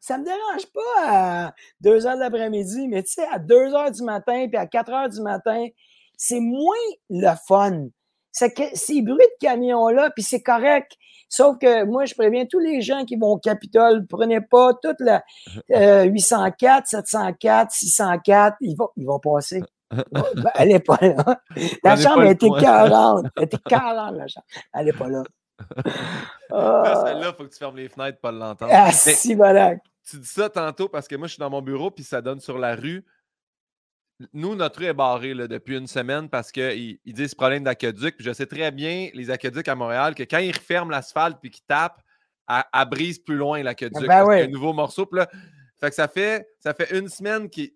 [0.00, 3.90] Ça me dérange pas à 2 heures de l'après-midi, mais tu sais, à 2 heures
[3.90, 5.66] du matin puis à 4 heures du matin,
[6.16, 6.74] c'est moins
[7.08, 7.88] le fun.
[8.32, 10.92] C'est que ces bruits de camions-là, puis c'est correct.
[11.28, 15.00] Sauf que moi, je préviens tous les gens qui vont au Capitole, prenez pas toute
[15.00, 15.22] la
[16.04, 19.62] 804, 704, 604, ils vont, ils vont passer.
[19.90, 21.40] ben, elle n'est pas là.
[21.82, 23.26] La chambre était 40.
[23.36, 24.46] Elle était 40, la chambre.
[24.74, 25.22] Elle n'est pas là.
[26.50, 28.72] Celle-là, il faut que tu fermes les fenêtres pour pas l'entendre.
[28.74, 29.74] Ah, si, voilà.
[30.08, 32.40] Tu dis ça tantôt parce que moi, je suis dans mon bureau puis ça donne
[32.40, 33.04] sur la rue.
[34.32, 38.16] Nous, notre rue est barrée là, depuis une semaine parce qu'ils ils disent problème d'aqueduc.
[38.18, 41.64] je sais très bien, les aqueducs à Montréal, que quand ils referment l'asphalte puis qu'ils
[41.64, 42.02] tapent,
[42.48, 44.06] elle, brise plus loin l'aqueduc.
[44.06, 45.08] Ben un nouveau morceau.
[45.12, 45.28] là,
[45.80, 47.72] fait que ça fait, ça fait une semaine qu'ils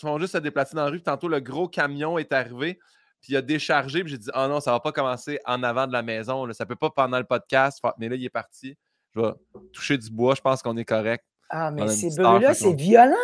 [0.00, 1.02] font juste se déplacer dans la rue.
[1.02, 2.78] Tantôt, le gros camion est arrivé
[3.20, 5.86] puis il a déchargé, puis j'ai dit, oh non, ça va pas commencer en avant
[5.86, 6.54] de la maison, là.
[6.54, 8.76] ça peut pas pendant le podcast, mais là, il est parti.
[9.14, 9.32] Je vais
[9.72, 11.24] toucher du bois, je pense qu'on est correct.
[11.50, 13.14] Ah, mais ces bruits-là, c'est violent.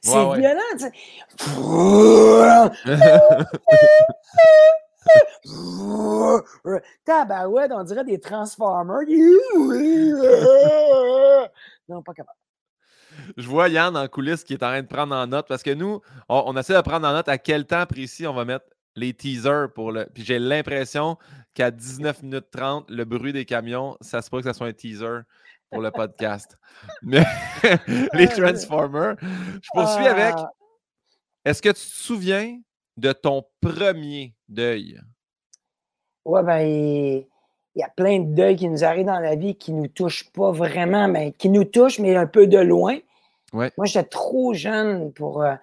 [0.00, 0.60] C'est violent.
[7.04, 9.06] Tabarouette, on dirait des Transformers.
[11.88, 12.38] non, pas capable.
[13.36, 15.72] Je vois Yann en coulisses qui est en train de prendre en note parce que
[15.72, 18.66] nous, on, on essaie de prendre en note à quel temps précis on va mettre
[18.94, 20.06] les teasers pour le.
[20.12, 21.16] Puis j'ai l'impression
[21.54, 24.72] qu'à 19 minutes 30, le bruit des camions, ça se peut que ça soit un
[24.72, 25.20] teaser
[25.70, 26.56] pour le podcast.
[27.02, 27.24] Mais
[28.14, 30.34] les Transformers, je poursuis avec.
[30.36, 30.50] Ah.
[31.44, 32.58] Est-ce que tu te souviens
[32.96, 35.00] de ton premier deuil?
[36.24, 37.26] Ouais, ben, il
[37.78, 40.30] y a plein de deuils qui nous arrivent dans la vie qui ne nous touchent
[40.32, 42.98] pas vraiment, mais qui nous touchent, mais un peu de loin.
[43.52, 43.70] Ouais.
[43.76, 45.42] Moi, j'étais trop jeune pour.
[45.42, 45.54] Euh,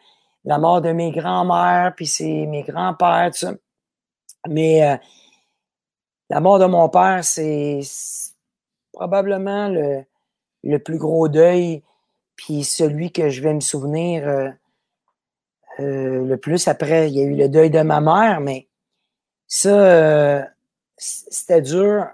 [0.46, 3.54] la mort de mes grands-mères, puis c'est mes grands-pères, tout ça.
[4.50, 4.98] Mais euh,
[6.30, 7.80] la mort de mon père, c'est
[8.94, 10.04] probablement le,
[10.64, 11.84] le, plus gros deuil,
[12.36, 14.50] puis celui que je vais me souvenir euh,
[15.80, 16.68] euh, le plus.
[16.68, 18.68] Après, il y a eu le deuil de ma mère, mais
[19.48, 20.48] ça,
[20.98, 22.08] c'était dur.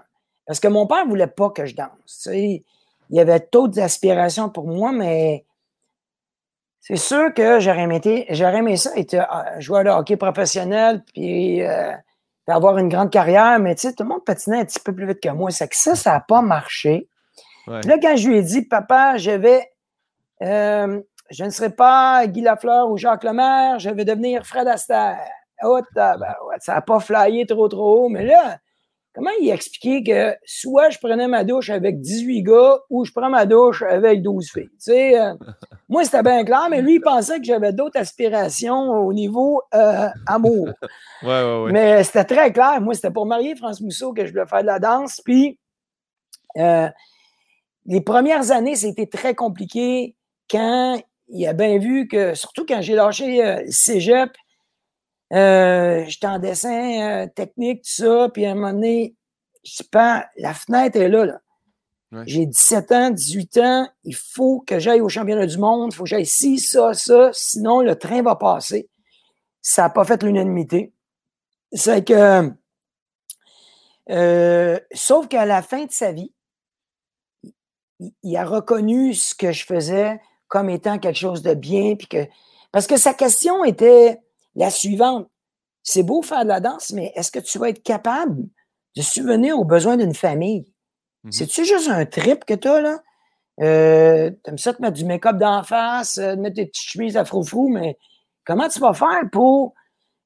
[0.46, 2.28] Parce que mon père ne voulait pas que je danse.
[2.32, 2.62] Il
[3.10, 5.44] y avait d'autres aspirations pour moi, mais
[6.80, 11.92] c'est sûr que j'aurais aimé, aimé ça être euh, joueur de hockey professionnel puis, euh,
[12.46, 15.06] avoir une grande carrière, mais tu sais, tout le monde patinait un petit peu plus
[15.06, 15.50] vite que moi.
[15.50, 17.08] C'est que ça, ça n'a pas marché.
[17.66, 19.70] Là, quand je lui ai dit, papa, je vais,
[20.42, 21.00] euh,
[21.30, 25.20] je ne serai pas Guy Lafleur ou Jacques Lemaire, je vais devenir Fred Astaire.
[25.62, 26.16] Oh, ça
[26.74, 28.58] n'a pas flyé trop, trop haut, mais là,
[29.12, 33.28] Comment il expliquait que soit je prenais ma douche avec 18 gars ou je prends
[33.28, 34.70] ma douche avec 12 filles?
[34.82, 35.34] Tu euh,
[35.88, 40.08] moi, c'était bien clair, mais lui, il pensait que j'avais d'autres aspirations au niveau euh,
[40.26, 40.68] amour.
[41.22, 41.72] Ouais, ouais, ouais.
[41.72, 42.80] Mais c'était très clair.
[42.80, 45.20] Moi, c'était pour marier France Mousseau que je voulais faire de la danse.
[45.22, 45.58] Puis,
[46.56, 46.88] euh,
[47.84, 50.16] les premières années, c'était très compliqué
[50.50, 54.30] quand il a bien vu que, surtout quand j'ai lâché le cégep,
[55.32, 59.14] euh, j'étais en dessin euh, technique, tout ça, puis à un moment donné,
[59.64, 61.24] je pas, la fenêtre est là.
[61.24, 61.40] là.
[62.26, 66.02] J'ai 17 ans, 18 ans, il faut que j'aille au championnat du monde, il faut
[66.02, 68.88] que j'aille ci, ça, ça, sinon le train va passer.
[69.62, 70.92] Ça n'a pas fait l'unanimité.
[71.72, 72.50] C'est que,
[74.10, 76.32] euh, sauf qu'à la fin de sa vie,
[78.22, 82.26] il, a reconnu ce que je faisais comme étant quelque chose de bien, puis que,
[82.72, 84.20] parce que sa question était,
[84.54, 85.28] la suivante.
[85.82, 88.42] C'est beau faire de la danse, mais est-ce que tu vas être capable
[88.96, 90.72] de subvenir aux besoins d'une famille?
[91.24, 93.02] Mmh C'est-tu juste un trip que tu as, là?
[93.60, 97.16] Euh, T'aimes ça te mettre du make-up d'en face, euh, de mettre tes petites chemises
[97.16, 97.98] à froufrou, mais
[98.46, 99.74] comment tu vas faire pour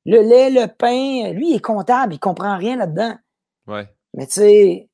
[0.05, 1.33] le lait, le pain?
[1.33, 3.17] Lui, il est comptable, il comprend rien là-dedans.
[3.67, 3.89] Ouais.
[4.13, 4.89] Mais tu sais,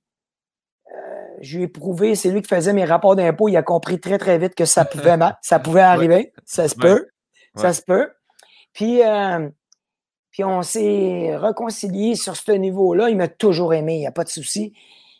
[0.91, 4.01] euh, je lui ai prouvé, c'est lui qui faisait mes rapports d'impôts, il a compris
[4.01, 6.33] très, très vite que ça pouvait, ça pouvait arriver.
[6.45, 7.09] Ça se peut.
[7.57, 8.11] Ça se peut.
[8.73, 9.49] Puis, euh,
[10.31, 13.11] puis on s'est réconcilié sur ce niveau-là.
[13.11, 14.73] Il m'a toujours aimé, il n'y a pas de souci.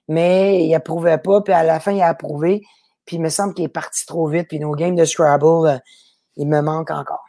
[0.09, 2.63] Mais il approuvait pas, puis à la fin, il a approuvé.
[3.07, 4.49] Puis il me semble qu'il est parti trop vite.
[4.49, 5.79] Puis nos games de Scrabble, euh,
[6.37, 7.25] il me manque encore.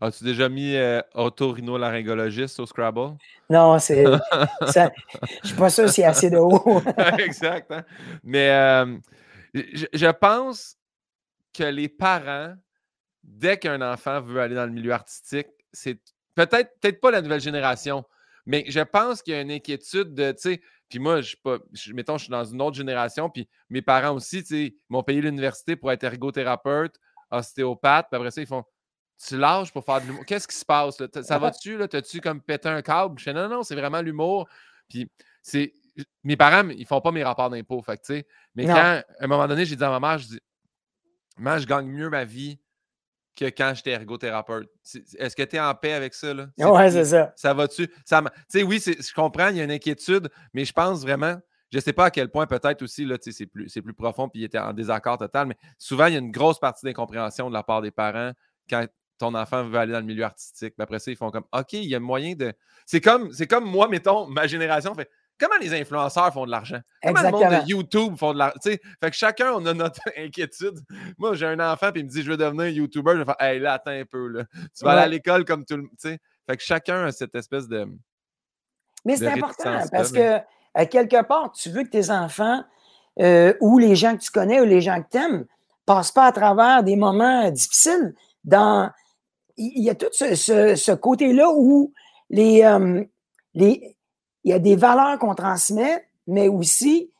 [0.00, 3.16] As-tu déjà mis euh, otorhinolaryngologiste au Scrabble?
[3.48, 4.04] Non, c'est.
[4.04, 6.82] je suis pas sûr s'il y a assez de haut.
[7.18, 7.72] exact.
[7.72, 7.84] Hein.
[8.22, 8.96] Mais euh,
[9.54, 10.76] je, pense
[11.54, 12.54] que les parents
[13.26, 15.98] dès qu'un enfant veut aller dans le milieu artistique, c'est
[16.34, 18.04] peut-être peut-être pas la nouvelle génération,
[18.46, 21.36] mais je pense qu'il y a une inquiétude de, tu sais, puis moi, je suis
[21.36, 21.58] pas,
[21.92, 25.20] mettons, je suis dans une autre génération, puis mes parents aussi, tu sais, m'ont payé
[25.20, 26.94] l'université pour être ergothérapeute,
[27.30, 28.64] ostéopathe, puis après ça, ils font,
[29.18, 30.24] tu lâches pour faire de l'humour.
[30.26, 31.02] Qu'est-ce qui se passe?
[31.22, 31.78] Ça va-tu?
[31.88, 33.18] T'as-tu comme pété un câble?
[33.18, 34.48] Je dis, non, non, c'est vraiment l'humour.
[34.88, 35.10] Puis
[35.42, 35.72] c'est.
[36.22, 37.80] Mes parents, ils font pas mes rapports d'impôts.
[37.80, 38.26] Fait tu sais.
[38.54, 40.40] Mais quand, à un moment donné, j'ai dit à ma mère, je dis,
[41.38, 42.58] moi, je gagne mieux ma vie
[43.36, 44.68] que quand j'étais ergothérapeute.
[45.18, 46.32] Est-ce que tu es en paix avec ça?
[46.32, 46.48] Là?
[46.58, 47.32] Ouais, c'est ça.
[47.36, 47.88] Ça va-tu?
[48.04, 51.36] Ça, tu sais, oui, je comprends, il y a une inquiétude, mais je pense vraiment,
[51.70, 54.40] je ne sais pas à quel point peut-être aussi, là, c'est plus, plus profond, puis
[54.40, 57.54] il était en désaccord total, mais souvent, il y a une grosse partie d'incompréhension de
[57.54, 58.32] la part des parents
[58.68, 58.86] quand
[59.18, 60.74] ton enfant veut aller dans le milieu artistique.
[60.78, 62.52] Mais après ça, ils font comme OK, il y a moyen de.
[62.84, 65.10] C'est comme, c'est comme moi, mettons, ma génération fait.
[65.38, 66.80] Comment les influenceurs font de l'argent?
[67.02, 68.58] Comment le monde de YouTube font de l'argent?
[68.64, 70.80] Fait que chacun, on a notre inquiétude.
[71.18, 73.12] Moi, j'ai un enfant, puis il me dit Je veux devenir YouTuber.
[73.12, 74.28] Je vais faire Hey, là, attends un peu.
[74.28, 74.44] Là.
[74.76, 75.90] Tu vas aller à l'école comme tout le monde.
[76.02, 77.86] Fait que chacun a cette espèce de.
[79.04, 80.38] Mais c'est important parce que,
[80.74, 82.64] à quelque part, tu veux que tes enfants
[83.20, 85.46] euh, ou les gens que tu connais ou les gens que tu aimes
[85.84, 88.14] passent pas à travers des moments difficiles.
[88.44, 88.90] Dans,
[89.56, 91.92] il y a tout ce, côté-là où
[92.30, 93.04] les, euh,
[93.54, 93.95] les,
[94.46, 97.10] il y a des valeurs qu'on transmet, mais aussi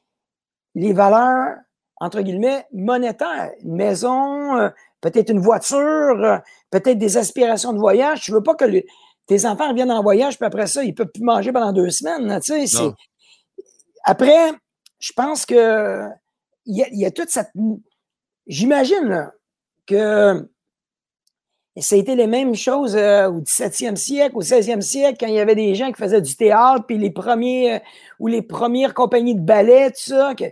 [0.77, 1.57] les valeurs,
[1.97, 3.51] entre guillemets, monétaires.
[3.65, 4.69] Une maison, euh,
[5.01, 8.21] peut-être une voiture, peut-être des aspirations de voyage.
[8.23, 8.65] Tu veux pas que
[9.27, 11.91] tes enfants reviennent en voyage, puis après ça, ils ne peuvent plus manger pendant deux
[11.91, 12.41] semaines.
[12.41, 12.79] Tu sais,
[14.05, 14.53] après,
[15.01, 16.09] je pense que
[16.65, 17.51] il y, a, toute cette.
[18.47, 19.33] J'imagine
[19.87, 20.49] que
[21.83, 25.35] ça a été les mêmes choses euh, au 17e siècle, au 16e siècle, quand il
[25.35, 27.79] y avait des gens qui faisaient du théâtre, puis les premiers euh,
[28.19, 30.45] ou les premières compagnies de ballet, tout ça, que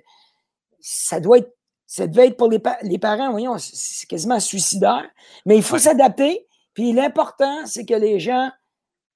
[0.81, 1.51] ça doit être.
[1.87, 5.05] Ça devait être pour les, les parents, voyons, c'est quasiment suicidaire.
[5.47, 6.45] Mais il faut s'adapter.
[6.73, 8.51] Puis l'important, c'est que les gens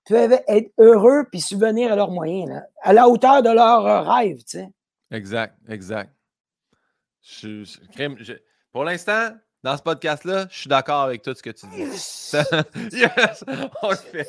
[0.09, 4.39] peuvent être heureux puis subvenir à leurs moyens, à la hauteur de leurs euh, rêves,
[4.45, 4.69] tu sais.
[5.11, 6.13] Exact, exact.
[8.73, 9.31] pour l'instant,
[9.63, 11.79] dans ce podcast-là, je suis d'accord avec tout ce que tu dis.
[12.97, 13.45] yes!
[13.83, 14.29] On le fait.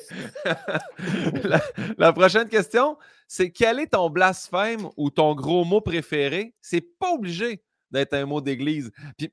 [1.98, 6.56] la, prochaine question, c'est quel est ton blasphème ou ton gros mot préféré?
[6.62, 8.92] C'est pas obligé d'être un mot d'église.
[9.18, 9.32] Puis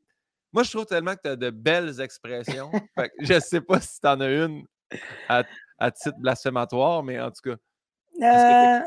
[0.52, 2.70] moi, je trouve tellement que tu as de belles expressions.
[3.20, 4.66] je ne sais pas si tu en as une
[5.28, 5.44] à,
[5.90, 7.56] titre blasphématoire, mais en tout cas.
[8.22, 8.80] Euh,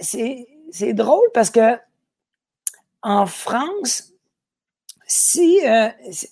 [0.00, 1.78] c'est drôle parce que
[3.02, 4.12] en France,
[5.06, 6.26] si, euh, tu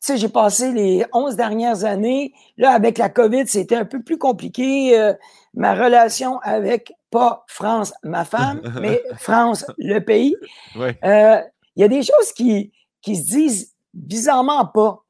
[0.00, 4.18] sais, j'ai passé les 11 dernières années, là, avec la COVID, c'était un peu plus
[4.18, 4.98] compliqué.
[4.98, 5.14] Euh,
[5.54, 10.36] ma relation avec, pas France, ma femme, mais France, le pays.
[10.76, 11.40] Euh,
[11.76, 15.04] il y a des choses qui, qui se disent bizarrement pas.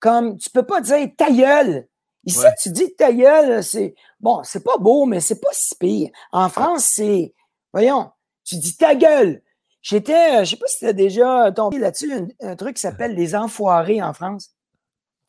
[0.00, 1.86] Comme, tu peux pas dire ta gueule.
[2.24, 6.10] Ici, tu dis ta gueule, c'est, bon, c'est pas beau, mais c'est pas si pire.
[6.30, 7.34] En France, c'est,
[7.72, 8.10] Voyons,
[8.44, 9.42] tu dis ta gueule.
[9.82, 13.14] J'étais, euh, je sais pas si tu as déjà tombé là-dessus, un, truc qui s'appelle
[13.14, 14.50] les enfoirés en France.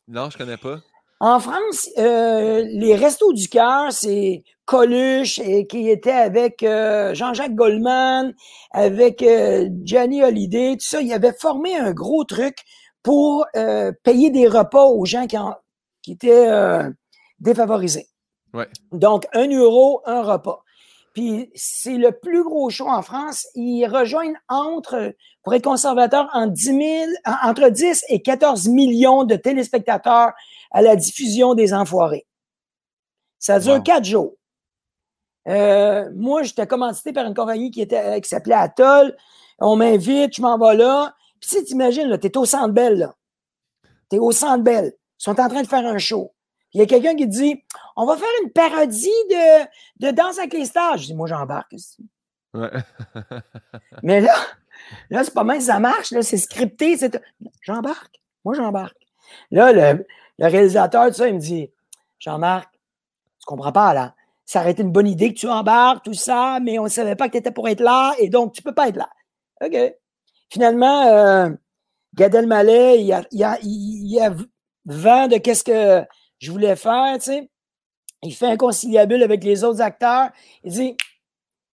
[0.06, 0.80] Non, je connais pas.
[1.18, 7.54] En France, euh, les Restos du Cœur, c'est Coluche et, qui était avec euh, Jean-Jacques
[7.54, 8.32] Goldman,
[8.70, 9.24] avec
[9.82, 11.00] Johnny Hallyday, tout ça.
[11.00, 12.58] Il avait formé un gros truc
[13.02, 13.46] pour
[14.02, 15.36] payer des repas aux gens qui,
[16.02, 16.48] qui étaient
[17.40, 18.06] défavorisés.
[18.52, 18.68] Ouais.
[18.92, 20.63] Donc, un euro, un repas.
[21.14, 23.46] Puis c'est le plus gros show en France.
[23.54, 30.32] Ils rejoignent entre, pour être conservateur, entre 10, et 14 millions de téléspectateurs
[30.72, 32.26] à la diffusion des Enfoirés.
[33.38, 34.34] Ça dure quatre jours.
[35.46, 39.16] Euh, moi, j'étais commandité par une compagnie qui, était, qui s'appelait Atoll.
[39.60, 41.14] On m'invite, je m'en vais là.
[41.38, 42.98] Puis si tu t'imagines, tu es au Centre Bell.
[42.98, 43.14] Là.
[44.10, 44.92] Tu es au Centre Bell.
[44.96, 46.33] Ils sont en train de faire un show.
[46.74, 47.62] Il y a quelqu'un qui dit
[47.96, 50.98] On va faire une parodie de, de Danse avec les stars.
[50.98, 51.74] Je dis Moi, j'embarque.
[52.52, 52.70] Ouais.
[54.02, 54.34] Mais là,
[55.10, 56.10] là c'est pas mal, ça marche.
[56.10, 56.96] Là, c'est scripté.
[57.62, 58.20] J'embarque.
[58.44, 58.96] Moi, j'embarque.
[59.50, 60.04] Là, le,
[60.38, 61.70] réalisateur de ça, il me dit
[62.18, 64.14] Jean-Marc, tu comprends pas, là.
[64.44, 67.16] Ça aurait été une bonne idée que tu embarques, tout ça, mais on ne savait
[67.16, 69.08] pas que tu étais pour être là, et donc tu ne peux pas être là.
[69.64, 69.74] OK.
[70.50, 71.48] Finalement, euh,
[72.14, 74.34] Gad Elmaleh, il y a, il y a, il a
[74.84, 76.06] vent de qu'est-ce que
[76.44, 77.50] je voulais faire, tu sais.
[78.22, 80.30] Il fait un conciliabule avec les autres acteurs.
[80.62, 80.96] Il dit,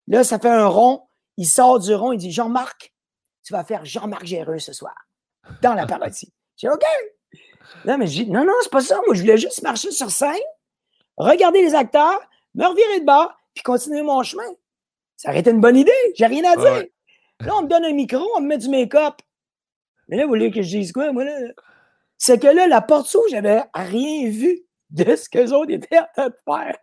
[0.07, 1.03] là, ça fait un rond.
[1.37, 2.11] Il sort du rond.
[2.13, 2.93] Il dit, Jean-Marc,
[3.43, 4.95] tu vas faire Jean-Marc Géreux ce soir,
[5.61, 6.33] dans la parodie.
[6.57, 6.83] J'ai dit, OK.
[7.85, 8.99] Non, mais je dis, non, non, c'est pas ça.
[9.05, 10.35] Moi, je voulais juste marcher sur scène,
[11.17, 12.19] regarder les acteurs,
[12.55, 14.49] me revirer de bas, puis continuer mon chemin.
[15.17, 15.91] Ça aurait été une bonne idée.
[16.15, 16.87] J'ai rien à dire.
[17.41, 19.15] Là, on me donne un micro, on me met du make-up.
[20.07, 21.37] Mais là, vous voulez que je dise quoi, moi, là?
[22.17, 25.99] C'est que là, la porte s'ouvre, j'avais rien vu de ce que les autres étaient
[25.99, 26.77] en train de faire.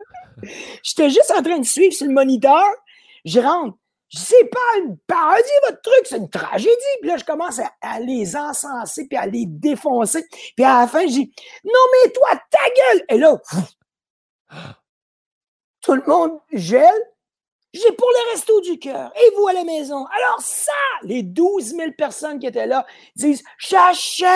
[0.83, 2.65] J'étais juste en train de suivre sur le moniteur.
[3.25, 3.77] Je rentre.
[4.09, 6.71] Je sais pas une parodie, votre truc, c'est une tragédie.
[7.01, 10.25] Puis là, je commence à, les encenser, puis à les défoncer.
[10.55, 13.05] Puis à la fin, je dis Non, mais toi, ta gueule!
[13.09, 13.41] Et là,
[15.81, 17.14] tout le monde gèle.
[17.75, 19.11] J'ai pour le resto du cœur.
[19.15, 20.05] Et vous à la maison.
[20.05, 20.71] Alors ça,
[21.03, 22.85] les 12 000 personnes qui étaient là
[23.15, 24.29] disent J'achète.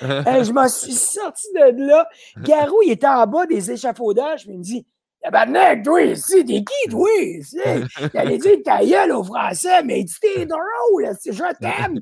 [0.02, 2.08] Euh, je m'en suis sorti de là.
[2.38, 4.44] Garou, il était en bas des échafaudages.
[4.46, 4.86] Il me dit
[5.22, 7.08] Tabarnak, toi, ici, t'es qui, toi?
[7.16, 12.00] Il allait dire ta gueule au français, mais il dit T'es drôle, je t'aime?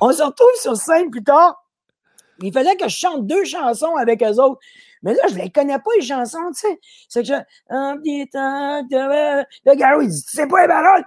[0.00, 1.62] on se retrouve sur scène plus tard.
[2.42, 4.60] Il fallait que je chante deux chansons avec eux autres.
[5.02, 6.80] Mais là, je ne les connais pas, les chansons, tu sais.
[7.08, 7.34] C'est que je.
[7.68, 11.04] Un petit temps, Le gars, il dit Tu sais pas les paroles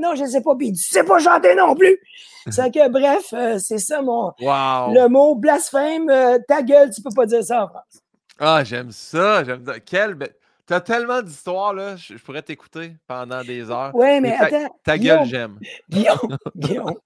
[0.00, 0.54] Non, je ne sais pas.
[0.56, 1.98] Puis il dit Tu sais pas chanter non plus.
[2.50, 4.32] C'est que, bref, euh, c'est ça mon.
[4.40, 4.94] Wow.
[4.94, 8.02] Le mot blasphème, euh, ta gueule, tu peux pas dire ça en France.
[8.38, 9.42] Ah, j'aime ça.
[9.42, 9.80] J'aime ça.
[9.80, 10.34] Quelle belle.
[10.66, 11.94] Tu as tellement d'histoires, là.
[11.94, 13.92] Je, je pourrais t'écouter pendant des heures.
[13.94, 14.76] Oui, mais ta, attends.
[14.82, 15.60] Ta gueule, j'aime.
[15.88, 16.96] Guillaume, Guillaume,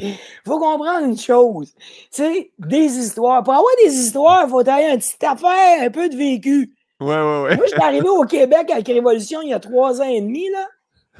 [0.00, 1.74] il faut comprendre une chose.
[1.76, 3.42] Tu sais, des histoires.
[3.42, 6.74] Pour avoir des histoires, il faut avoir une petite affaire, un peu de vécu.
[6.98, 7.56] Ouais, ouais, ouais.
[7.56, 10.48] Moi, je suis arrivé au Québec avec Révolution il y a trois ans et demi,
[10.50, 10.66] là.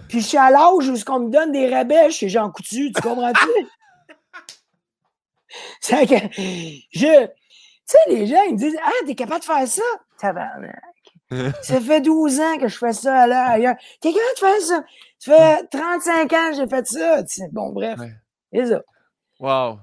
[0.09, 2.93] Puis je suis à l'âge où on me donne des rabais chez Jean Coutu.
[2.93, 3.47] Tu comprends-tu?
[5.81, 6.15] C'est que
[6.93, 7.27] je.
[7.27, 9.83] Tu sais, les gens, ils me disent Ah, t'es capable de faire ça?
[10.19, 10.89] Tabarnak.
[11.62, 13.77] Ça fait 12 ans que je fais ça là, ailleurs.
[14.01, 14.85] T'es capable de faire ça?
[15.19, 17.23] Ça fait 35 ans que j'ai fait ça.
[17.53, 18.01] Bon, bref.
[18.53, 18.83] C'est ça.
[19.38, 19.79] Wow.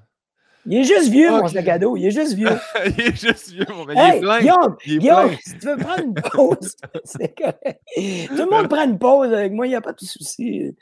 [0.70, 1.50] Il est juste vieux, mon Ok.
[1.52, 1.96] sac à dos.
[1.96, 2.50] Il est juste vieux.
[2.86, 3.94] il est juste vieux, mon gars.
[3.94, 4.40] Il Hey, est plein.
[4.40, 6.76] Guillaume, Il est Guillaume, si tu veux prendre une pause,
[7.06, 7.82] c'est correct.
[8.28, 10.76] Tout le monde prend une pause avec moi, il n'y a pas de souci.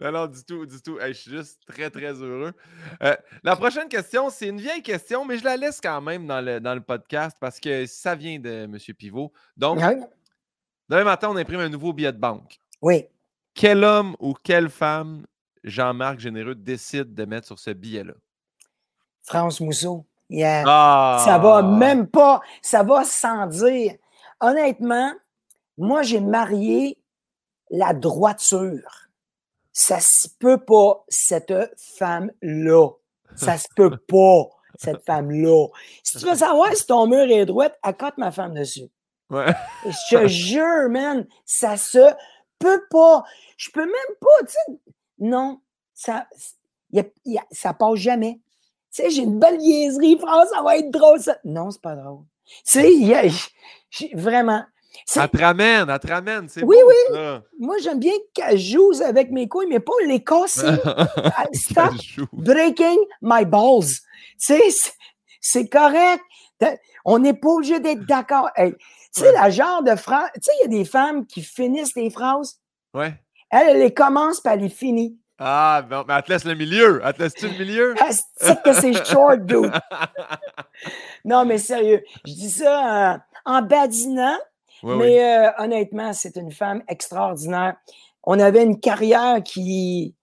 [0.00, 0.98] Non, non, du tout, du tout.
[1.00, 2.52] Hey, je suis juste très, très heureux.
[3.02, 6.40] Euh, la prochaine question, c'est une vieille question, mais je la laisse quand même dans
[6.40, 8.76] le, dans le podcast parce que ça vient de M.
[8.98, 9.32] Pivot.
[9.56, 9.96] Donc, Ouais.
[10.88, 12.58] demain matin, on imprime un nouveau billet de banque.
[12.82, 13.04] Oui.
[13.54, 15.24] Quel homme ou quelle femme
[15.64, 18.12] Jean-Marc Généreux décide de mettre sur ce billet-là?
[19.26, 20.04] France Mousseau.
[20.30, 20.64] Yeah.
[20.66, 21.22] Ah!
[21.24, 23.94] Ça va même pas, ça va sans dire.
[24.40, 25.12] Honnêtement,
[25.78, 26.98] moi, j'ai marié
[27.70, 29.08] la droiture.
[29.72, 31.52] Ça se peut pas, cette
[31.98, 32.88] femme-là.
[33.34, 34.44] Ça se peut pas,
[34.78, 35.66] cette femme-là.
[36.02, 38.88] Si tu veux savoir si ton mur est droit, accote ma femme dessus.
[39.30, 39.52] Ouais.
[39.84, 42.12] Je te jure, man, ça se
[42.58, 43.24] peut pas.
[43.56, 44.78] Je peux même pas, tu sais.
[45.18, 45.60] Non,
[45.94, 46.26] ça,
[46.92, 48.40] y a- y a- ça passe jamais.
[48.96, 51.36] Tu sais, j'ai une belle niaiserie, France, ça va être drôle, ça.
[51.44, 52.22] Non, c'est pas drôle.
[52.66, 54.62] Tu sais, vraiment.
[55.14, 56.48] Elle te ramène, elle te ramène.
[56.62, 57.42] Oui, beau, ça.
[57.58, 60.66] Moi, j'aime bien qu'elle joue avec mes couilles, mais pas les casser.
[61.52, 61.92] Stop
[62.32, 63.84] breaking my balls.
[63.84, 63.98] Tu
[64.38, 64.90] sais,
[65.40, 66.22] c'est- correct.
[67.04, 68.48] On n'est pas obligé d'être d'accord.
[68.56, 69.32] Hey, tu sais, Ouais.
[69.34, 70.30] la genre de phrase.
[70.34, 72.58] Tu sais, il y a des femmes qui finissent les phrases.
[72.94, 73.14] Ouais.
[73.50, 75.18] Elle, elle les commence, puis elle les finit.
[75.38, 77.02] Ah, mais elle te laisse le milieu.
[77.04, 77.94] Elle te laisse-tu le milieu?
[78.00, 79.70] Ah, c'est que c'est short, dude.
[81.24, 84.38] Non, mais sérieux, je dis ça euh, en badinant,
[84.82, 84.96] Oui, oui.
[84.98, 87.76] mais euh, honnêtement, c'est une femme extraordinaire.
[88.22, 90.14] On avait une carrière qui,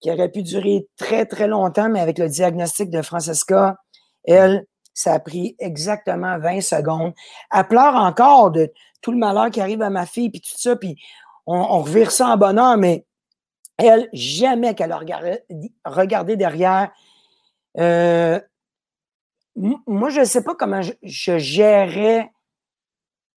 [0.00, 3.76] qui aurait pu durer très, très longtemps, mais avec le diagnostic de Francesca,
[4.24, 7.14] elle, ça a pris exactement 20 secondes.
[7.54, 8.70] Elle pleure encore de
[9.00, 10.96] tout le malheur qui arrive à ma fille, puis tout ça, puis
[11.46, 13.05] on, on revire ça en bonheur, mais
[13.78, 15.42] elle, jamais qu'elle a regardé,
[15.84, 16.92] regardé derrière.
[17.78, 18.40] Euh,
[19.54, 22.30] moi, je ne sais pas comment je, je gérerais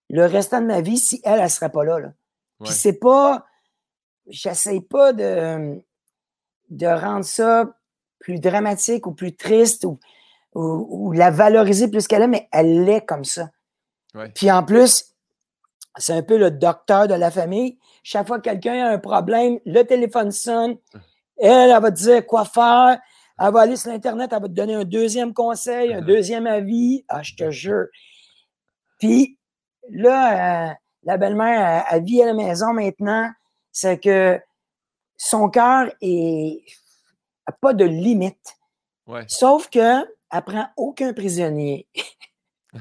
[0.10, 2.00] le restant de ma vie si elle, elle ne serait pas là.
[2.00, 2.14] là.
[2.64, 3.46] Puis c'est pas.
[4.28, 5.82] J'essaie pas de,
[6.70, 7.66] de rendre ça
[8.20, 9.98] plus dramatique ou plus triste ou,
[10.54, 13.50] ou, ou la valoriser plus qu'elle est, mais elle l'est comme ça.
[14.14, 14.30] Ouais.
[14.30, 15.16] Puis en plus,
[15.98, 17.79] c'est un peu le docteur de la famille.
[18.04, 20.78] Chaque fois que quelqu'un a un problème, le téléphone sonne,
[21.38, 23.00] elle, elle va te dire quoi faire.
[23.40, 27.06] Elle va aller sur Internet, elle va te donner un deuxième conseil, un deuxième avis.
[27.08, 27.88] Ah, je te jure.
[29.00, 29.38] Puis
[29.90, 33.32] là, euh, la belle-mère, elle, elle vit à la maison maintenant.
[33.72, 34.40] C'est que
[35.16, 36.64] son cœur est
[37.46, 38.58] a pas de limite.
[39.08, 39.24] Ouais.
[39.28, 41.88] Sauf que elle prend aucun prisonnier.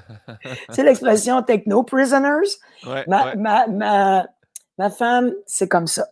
[0.71, 2.51] c'est l'expression techno, prisoners.
[2.87, 3.37] Ouais, Ma, ouais.
[3.37, 4.27] ma, ma,
[4.79, 6.07] ma femme, c'est comme ça.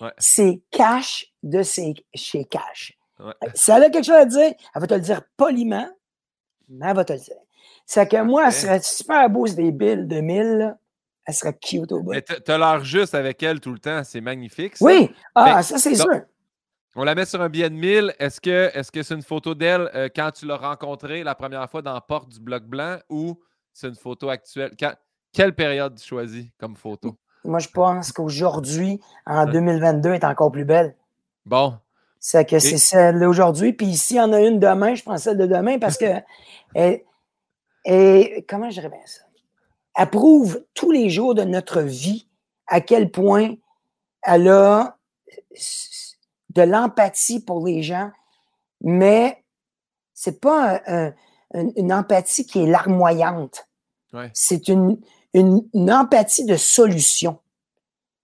[0.00, 0.12] Ouais.
[0.18, 2.96] C'est cash de ses, chez cash.
[3.18, 3.32] Ouais.
[3.54, 5.88] Si elle a quelque chose à dire, elle va te le dire poliment,
[6.68, 7.36] mais elle va te le dire.
[7.84, 10.78] C'est que moi, elle serait super beau sur des billes de 1000, là.
[11.26, 12.12] elle serait cute au bout.
[12.12, 14.02] Mais t'as l'air juste avec elle tout le temps.
[14.04, 14.76] C'est magnifique.
[14.76, 14.84] ça.
[14.84, 16.22] Oui, ah, Ben, ça c'est sûr.
[16.96, 18.14] On la met sur un billet de 1000.
[18.18, 21.94] Est-ce que c'est une photo d'elle euh, quand tu l'as rencontrée la première fois dans
[21.94, 23.38] la porte du bloc blanc ou
[23.72, 24.72] c'est une photo actuelle?
[24.78, 24.94] Quand-
[25.32, 27.16] quelle période tu choisis comme photo?
[27.44, 30.94] Moi, je pense qu'aujourd'hui, en 2022, elle est encore plus belle.
[31.46, 31.74] Bon.
[32.18, 33.72] C'est que c'est celle d'aujourd'hui.
[33.72, 36.04] Puis s'il y en a une demain, je prends celle de demain parce que
[36.74, 39.22] elle, comment je dirais bien ça?
[39.96, 42.28] Elle prouve tous les jours de notre vie
[42.66, 43.54] à quel point
[44.22, 44.96] elle a
[46.54, 48.10] de l'empathie pour les gens,
[48.82, 49.42] mais
[50.14, 51.12] c'est pas un- un-
[51.54, 53.66] une- une empathie qui est larmoyante.
[54.12, 54.30] Ouais.
[54.34, 54.98] C'est une,
[55.34, 57.38] une, une empathie de solution.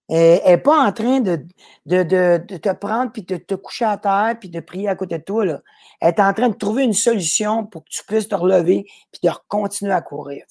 [0.09, 1.45] Elle n'est pas en train de,
[1.87, 4.95] de, de, de te prendre puis de te coucher à terre puis de prier à
[4.95, 5.45] côté de toi.
[5.45, 5.63] Là.
[6.01, 9.21] elle est en train de trouver une solution pour que tu puisses te relever puis
[9.25, 10.45] de continuer à courir.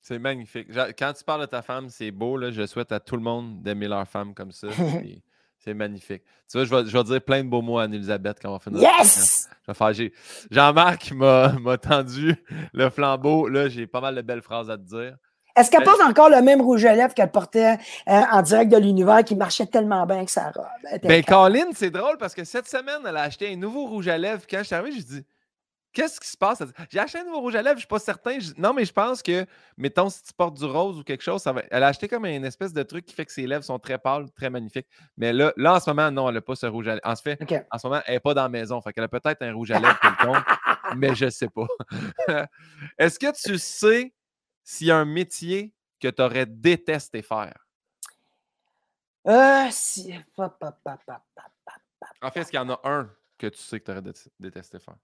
[0.00, 0.68] C'est magnifique.
[0.98, 2.36] Quand tu parles de ta femme, c'est beau.
[2.36, 2.50] Là.
[2.50, 4.66] Je souhaite à tout le monde d'aimer leur femme comme ça.
[5.58, 6.24] c'est magnifique.
[6.50, 8.54] Tu vois, je vais, je vais, dire plein de beaux mots à Anne-Elisabeth quand on
[8.54, 8.80] va finir.
[8.80, 9.48] Yes!
[10.50, 12.34] Jean-Marc m'a tendu
[12.72, 13.46] le flambeau.
[13.46, 15.16] Là, j'ai pas mal de belles phrases à te dire.
[15.56, 17.78] Est-ce qu'elle porte encore le même rouge à lèvres qu'elle portait
[18.08, 21.00] euh, en direct de l'univers qui marchait tellement bien que ça robe?
[21.02, 24.18] Ben, Colin, c'est drôle parce que cette semaine, elle a acheté un nouveau rouge à
[24.18, 24.42] lèvres.
[24.48, 25.24] Quand je suis arrivé, je dis
[25.92, 26.62] Qu'est-ce qui se passe?
[26.90, 28.38] J'ai acheté un nouveau rouge à lèvres, je ne suis pas certain.
[28.56, 29.44] Non, mais je pense que,
[29.76, 31.62] mettons, si tu portes du rose ou quelque chose, ça va...
[31.70, 33.98] elle a acheté comme une espèce de truc qui fait que ses lèvres sont très
[33.98, 34.86] pâles, très magnifiques.
[35.18, 37.06] Mais là, là en ce moment, non, elle n'a pas ce rouge à lèvres.
[37.06, 37.38] En, fait,
[37.70, 38.80] en ce moment, elle n'est pas dans la maison.
[38.80, 40.44] Fait qu'elle a peut-être un rouge à lèvres quelconque,
[40.96, 41.66] mais je ne sais pas.
[42.98, 44.14] Est-ce que tu sais
[44.64, 47.66] s'il y a un métier que tu aurais détesté faire?
[49.26, 50.12] Euh, si...
[50.36, 54.02] En fait, est-ce qu'il y en a un que tu sais que tu aurais
[54.40, 54.96] détesté faire?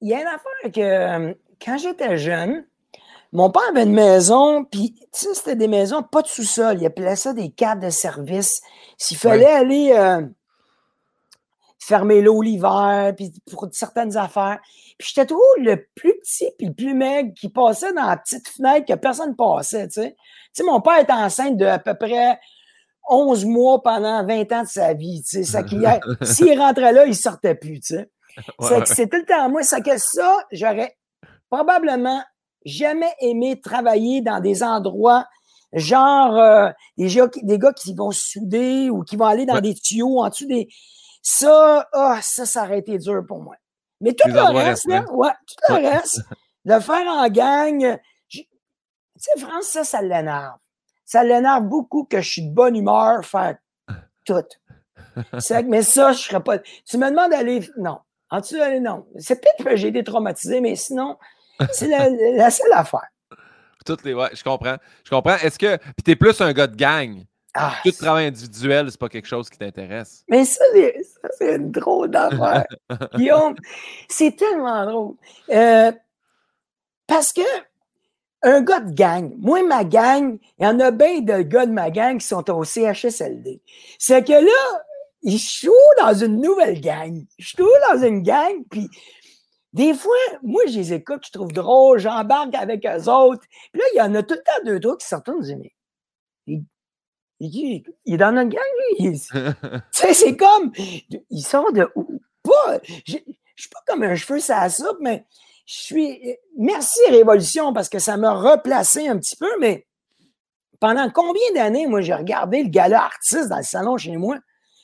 [0.00, 2.64] il y a une affaire que quand j'étais jeune,
[3.32, 6.78] mon père avait une maison, puis tu sais, c'était des maisons pas de sous-sol.
[6.80, 8.62] Il appelait ça des cadres de service.
[8.96, 10.22] S'il fallait aller euh,
[11.88, 14.58] fermer l'eau l'hiver, puis pour certaines affaires.
[14.98, 18.46] Puis j'étais toujours le plus petit puis le plus maigre qui passait dans la petite
[18.46, 20.10] fenêtre que personne ne passait, tu sais.
[20.10, 22.38] Tu sais, mon père était enceinte de à peu près
[23.08, 25.62] 11 mois pendant 20 ans de sa vie, tu sais.
[26.22, 28.10] S'il rentrait là, il sortait plus, tu sais.
[28.84, 29.62] C'est tout le temps moi.
[29.62, 30.94] C'est que ça, j'aurais
[31.48, 32.22] probablement
[32.66, 35.24] jamais aimé travailler dans des endroits
[35.72, 40.28] genre euh, des, gars, qui vont souder ou qui vont aller dans des tuyaux en
[40.28, 40.68] dessous des.
[41.22, 43.56] Ça, ah, ça, ça aurait été dur pour moi.
[44.00, 46.22] Mais tout le reste, là, ouais, tout le reste,
[46.64, 47.98] le faire en gang,
[48.28, 48.44] tu
[49.16, 50.58] sais, France, ça, ça l'énerve.
[51.04, 53.56] Ça l'énerve beaucoup que je suis de bonne humeur faire
[54.24, 54.44] tout.
[55.66, 56.58] mais ça, je serais pas.
[56.58, 57.68] Tu me demandes d'aller.
[57.78, 57.98] Non.
[58.30, 59.06] En dessous, non.
[59.18, 61.16] C'est peut-être que j'ai été traumatisé, mais sinon,
[61.72, 63.08] c'est la, seule affaire.
[63.84, 64.14] Toutes les.
[64.14, 64.76] Ouais, je comprends.
[65.02, 65.36] Je comprends.
[65.36, 65.76] Est-ce que.
[65.78, 67.24] Puis t'es plus un gars de gang?
[67.54, 70.24] Ah, Tout travail individuel, c'est pas quelque chose qui t'intéresse.
[70.28, 70.64] Mais ça,
[71.38, 72.66] c'est une drôle d'affaire.
[73.16, 73.54] Guillaume,
[74.08, 75.14] c'est tellement drôle.
[75.50, 75.92] Euh,
[77.06, 77.42] parce que
[78.42, 81.72] un gars de gang, moi, ma gang, il y en a bien de gars de
[81.72, 83.60] ma gang qui sont au CHSLD.
[83.98, 84.82] C'est que là,
[85.24, 85.68] je suis
[85.98, 87.24] dans une nouvelle gang.
[87.38, 87.56] Je suis
[87.90, 88.88] dans une gang, puis
[89.72, 93.42] des fois, moi, je les écoute, je trouve drôle, j'embarque avec eux autres.
[93.72, 95.56] Puis là, il y en a tout le temps deux, trois qui et disent,
[96.46, 96.62] mais
[97.40, 98.60] il, il, il, est dans notre gang,
[98.98, 99.20] lui.
[99.90, 100.72] c'est comme,
[101.30, 102.20] il sort de où?
[102.42, 103.16] Pas, je,
[103.56, 105.26] suis pas comme un cheveu ça la soupe, mais
[105.66, 109.86] je suis, merci Révolution, parce que ça m'a replacé un petit peu, mais
[110.80, 114.38] pendant combien d'années, moi, j'ai regardé le gala artiste dans le salon chez moi?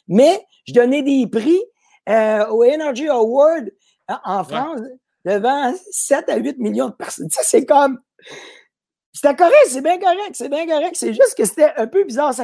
[0.09, 1.61] Mais je donnais des prix
[2.09, 3.71] euh, au Energy Award
[4.09, 4.81] en France
[5.25, 7.31] devant 7 à 8 millions de personnes.
[7.31, 8.01] Ça, c'est comme.
[9.15, 10.97] C'était correct, c'est bien correct, c'est bien correct.
[10.97, 12.35] C'est juste que c'était un peu bizarre.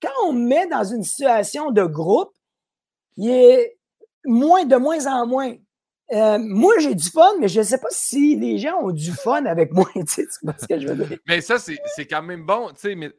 [0.00, 2.32] quand on met dans une situation de groupe,
[3.16, 3.76] il est
[4.24, 5.54] moins, de moins en moins.
[6.12, 9.10] Euh, moi, j'ai du fun, mais je ne sais pas si les gens ont du
[9.10, 9.88] fun avec moi.
[9.94, 11.18] Tu sais, ce que je veux dire?
[11.26, 12.68] Mais ça, c'est quand même bon.
[12.70, 13.10] Tu sais, mais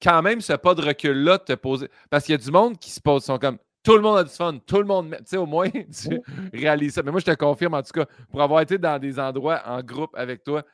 [0.00, 1.88] quand même ce pas de recul-là te poser.
[2.08, 4.24] Parce qu'il y a du monde qui se pose, sont comme tout le monde a
[4.24, 6.20] du fun, tout le monde, tu sais, au moins, tu
[6.52, 7.02] réalises ça.
[7.02, 9.82] Mais moi, je te confirme, en tout cas, pour avoir été dans des endroits en
[9.82, 10.64] groupe avec toi,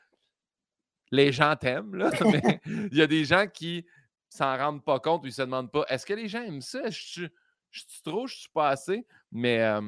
[1.10, 3.86] les gens t'aiment, là, mais il y a des gens qui
[4.28, 6.88] s'en rendent pas compte ou ils se demandent pas est-ce que les gens aiment ça?
[6.88, 7.30] Je suis
[8.04, 9.06] trop, je suis pas assez?
[9.32, 9.60] Mais.
[9.62, 9.80] Euh,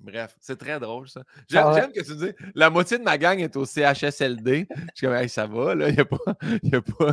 [0.00, 1.22] Bref, c'est très drôle, ça.
[1.54, 4.68] Ah j'aime que tu dis la moitié de ma gang est au CHSLD.
[4.70, 5.88] Je suis comme, hey, ça va, là.
[5.88, 6.16] Il n'y a, pas,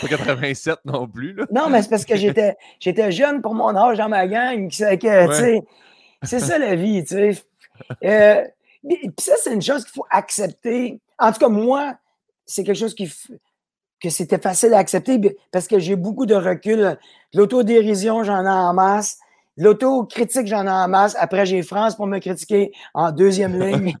[0.00, 1.32] pas 87 non plus.
[1.32, 1.46] Là.
[1.50, 4.68] Non, mais c'est parce que j'étais, j'étais jeune pour mon âge dans ma gang.
[4.70, 5.00] C'est,
[6.22, 7.42] ça la vie, tu sais.
[8.04, 8.44] Euh,
[8.84, 11.00] puis ça, c'est une chose qu'il faut accepter.
[11.18, 11.94] En tout cas, moi,
[12.46, 13.12] c'est quelque chose qui,
[14.00, 16.98] que c'était facile à accepter parce que j'ai beaucoup de recul.
[17.34, 19.18] L'autodérision, j'en ai en masse.
[19.56, 21.16] L'auto-critique, j'en ai en masse.
[21.18, 23.96] Après, j'ai France pour me critiquer en deuxième ligne.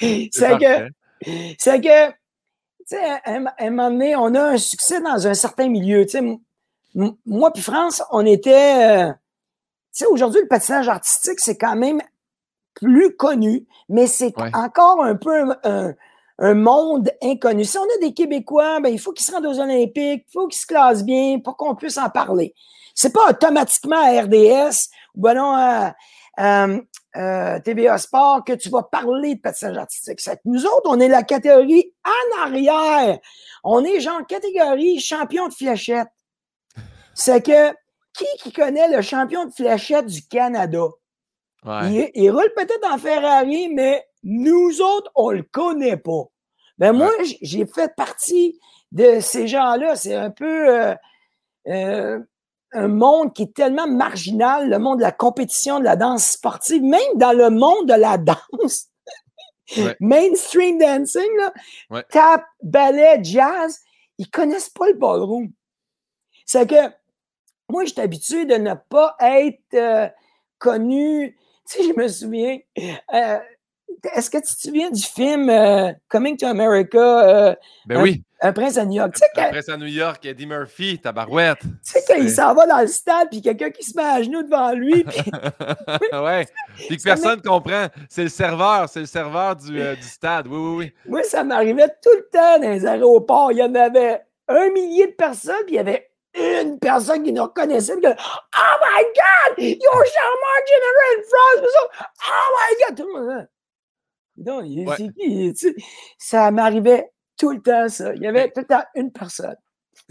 [0.00, 0.88] c'est que,
[1.58, 2.14] c'est que, tu
[2.86, 6.04] sais, à, un moment donné, on a un succès dans un certain milieu.
[6.04, 6.38] Tu sais,
[7.24, 12.00] moi puis France, on était, euh, tu sais, aujourd'hui, le patinage artistique, c'est quand même
[12.74, 15.94] plus connu, mais c'est encore un peu un, un,
[16.38, 17.64] monde inconnu.
[17.64, 20.46] Si on a des Québécois, ben, il faut qu'ils se rendent aux Olympiques, il faut
[20.48, 22.54] qu'ils se classent bien pour qu'on puisse en parler.
[22.94, 25.94] C'est pas automatiquement à RDS ou ben non à,
[26.36, 30.20] à, TVA Sport que tu vas parler de patinage artistique.
[30.20, 33.18] C'est nous autres, on est la catégorie en arrière.
[33.64, 36.08] On est genre catégorie champion de fléchette.
[37.14, 37.72] C'est que
[38.12, 40.84] qui qui connaît le champion de fléchette du Canada?
[41.64, 41.90] Ouais.
[41.90, 46.24] Il, il roule peut-être en Ferrari, mais nous autres, on le connaît pas.
[46.78, 47.10] Ben moi,
[47.40, 48.58] j'ai fait partie
[48.92, 49.96] de ces gens-là.
[49.96, 50.94] C'est un peu euh,
[51.68, 52.20] euh,
[52.72, 56.82] un monde qui est tellement marginal, le monde de la compétition, de la danse sportive,
[56.82, 58.88] même dans le monde de la danse.
[59.78, 59.96] Ouais.
[59.98, 61.52] Mainstream dancing, là,
[61.90, 62.04] Ouais.
[62.10, 63.80] tap, ballet, jazz,
[64.16, 65.50] ils connaissent pas le ballroom.
[66.44, 66.92] C'est que
[67.68, 70.08] moi, je suis habitué de ne pas être euh,
[70.58, 71.36] connu.
[71.68, 72.60] Tu sais, je me souviens.
[73.12, 73.40] euh,
[74.14, 76.98] Est-ce que tu te souviens du film euh, Coming to America,
[77.48, 77.54] euh,
[77.86, 78.22] Ben un, oui.
[78.40, 79.16] un prince à New York?
[79.34, 81.60] Quand- Après ça, à New York, Eddie Murphy, tabarouette.
[81.60, 84.22] tu sais, quand il s'en va dans le stade, puis quelqu'un qui se met à
[84.22, 85.22] genoux devant lui, puis
[86.12, 86.46] ouais.
[86.88, 87.86] Puis que personne comprend.
[88.08, 90.46] C'est le serveur, c'est le serveur du, euh, du stade.
[90.46, 90.92] Oui, oui, oui.
[91.10, 93.52] moi, ça m'arrivait tout le temps dans les aéroports.
[93.52, 96.08] Il y en avait un millier de personnes, puis il y avait
[96.38, 97.94] une personne qui nous reconnaissait.
[97.94, 99.58] qui disait, oh my God!
[99.58, 101.70] You're Jean-Marc Généreux in France!
[102.28, 102.96] Oh my God!
[102.96, 103.46] Tout le monde, hein.
[104.38, 105.52] Non, il- Ouais.
[106.18, 107.04] Ça m'arrivait
[107.38, 108.14] tout le temps, ça.
[108.14, 109.56] Il y avait tout le temps une personne.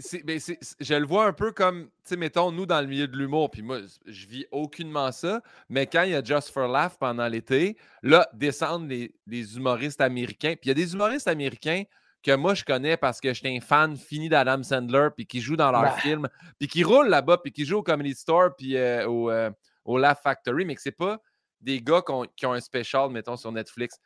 [0.00, 2.88] C'est- c'est- c'est- je le vois un peu comme, tu sais, mettons, nous, dans le
[2.88, 6.50] milieu de l'humour, puis moi, je vis aucunement ça, mais quand il y a Just
[6.50, 10.54] for Laugh pendant l'été, là, descendent les, les humoristes américains.
[10.60, 11.84] Puis il y a des humoristes américains
[12.22, 15.56] que moi, je connais parce que j'étais un fan fini d'Adam Sandler, puis qui jouent
[15.56, 15.96] dans leurs Bah.
[15.98, 19.50] films, puis qui roulent là-bas, puis qui jouent au Comedy Store, puis euh, au, euh,
[19.84, 21.20] au Laugh Factory, mais que c'est pas
[21.60, 23.98] des gars qui ont, qui ont un special, mettons, sur Netflix.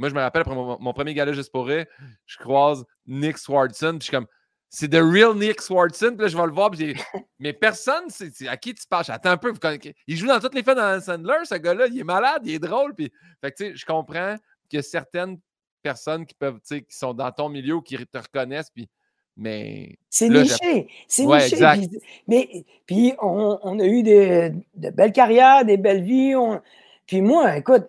[0.00, 1.84] Moi, je me rappelle, après mon, mon premier gala juste pour rire,
[2.26, 4.26] je croise Nick Swardson, puis je suis comme,
[4.70, 6.94] c'est The Real Nick Swardson, puis là, je vais le voir, puis
[7.38, 9.04] mais personne, c'est à qui tu parles?
[9.08, 11.86] Attends un peu, vous connaissez- il joue dans toutes les films d'Adam Sandler, ce gars-là,
[11.88, 14.36] il est malade, il est drôle, puis, fait que, tu sais, je comprends
[14.72, 15.38] que certaines
[15.82, 18.88] personnes qui peuvent, tu sais, qui sont dans ton milieu ou qui te reconnaissent, puis,
[19.36, 20.88] mais, C'est niché.
[21.08, 21.54] C'est Ouais, niché.
[21.56, 21.78] exact.
[21.88, 26.34] Puis, mais, puis on, on a eu des, de belles carrières, des belles vies.
[26.36, 26.60] on-
[27.06, 27.88] Puis moi, écoute,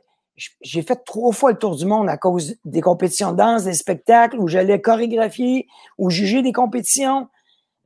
[0.61, 3.73] j'ai fait trois fois le tour du monde à cause des compétitions de danse, des
[3.73, 5.67] spectacles où j'allais chorégraphier
[5.97, 7.27] ou juger des compétitions.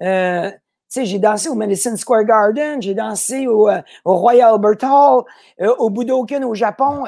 [0.02, 0.58] Euh, tu
[1.02, 5.24] sais, j'ai dansé au Madison Square Garden, j'ai dansé au, euh, au Royal Albert Hall,
[5.62, 7.06] euh, au Budokan au Japon.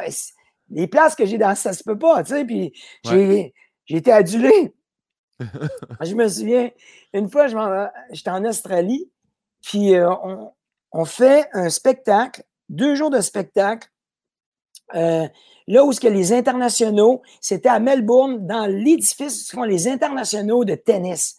[0.69, 2.45] Les places que j'ai dansé, ça se peut pas, tu sais.
[2.45, 2.73] Puis
[3.05, 3.53] j'ai
[3.87, 4.73] j'ai été adulé.
[6.01, 6.69] je me souviens,
[7.13, 7.47] une fois,
[8.11, 9.09] j'étais en Australie,
[9.61, 10.51] puis euh, on,
[10.91, 13.87] on fait un spectacle, deux jours de spectacle,
[14.95, 15.27] euh,
[15.67, 19.87] là où ce que les internationaux, c'était à Melbourne, dans l'édifice où se font les
[19.87, 21.37] internationaux de tennis.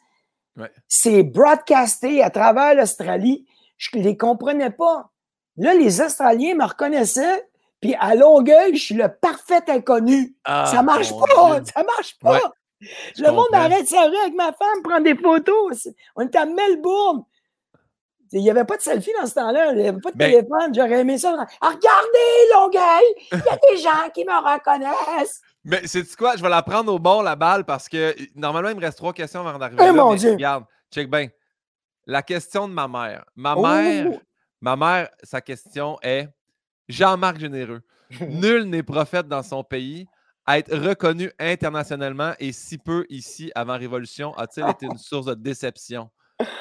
[0.57, 0.70] Ouais.
[0.88, 3.46] C'est broadcasté à travers l'Australie.
[3.76, 5.11] Je ne les comprenais pas.
[5.57, 7.49] Là, les Australiens me reconnaissaient,
[7.80, 10.34] puis à Longueuil, je suis le parfait inconnu.
[10.46, 11.61] ça marche Ah, pas!
[11.61, 11.72] Dieu.
[11.74, 12.32] Ça marche pas!
[12.32, 12.40] Ouais,
[13.18, 13.59] Le monde comprends.
[13.64, 15.88] arrête rue avec ma femme, prendre des photos.
[16.16, 17.24] On était à Melbourne.
[18.33, 19.72] Il n'y avait pas de selfie dans ce temps-là.
[19.72, 20.74] Il n'y avait pas de Ben- téléphone.
[20.74, 21.35] J'aurais aimé ça.
[21.61, 23.05] Ah, regardez, Longueuil!
[23.33, 25.41] Il y a des gens qui me reconnaissent.
[25.64, 26.37] Mais c'est quoi?
[26.37, 29.12] Je vais la prendre au bon, la balle, parce que normalement, il me reste trois
[29.12, 29.93] questions avant d'arriver Eh, là.
[29.93, 30.33] mon mais Dieu!
[30.33, 31.29] Regarde, check bien.
[32.07, 33.24] La question de ma mère.
[33.37, 33.62] Ma Oh!
[33.62, 34.07] mère,
[34.61, 36.29] ma mère, sa question est
[36.89, 37.81] Jean-Marc Généreux.
[38.29, 40.07] Nul n'est prophète dans son pays.
[40.51, 46.09] Être reconnu internationalement et si peu ici avant Révolution a-t-il été une source de déception?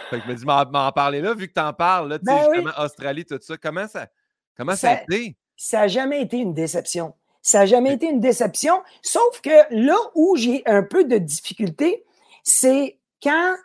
[0.09, 2.47] Fait que je me dis, m'en parler là, vu que tu en parles, là, Ben
[2.49, 2.55] oui.
[2.55, 3.57] justement, Australie, tout ça.
[3.57, 4.07] Comment ça,
[4.55, 5.37] comment ça, a été?
[5.55, 7.13] Ça n'a jamais été une déception.
[7.41, 8.81] Ça n'a jamais été une déception.
[9.01, 12.03] Sauf que là où j'ai un peu de difficulté,
[12.43, 13.55] c'est quand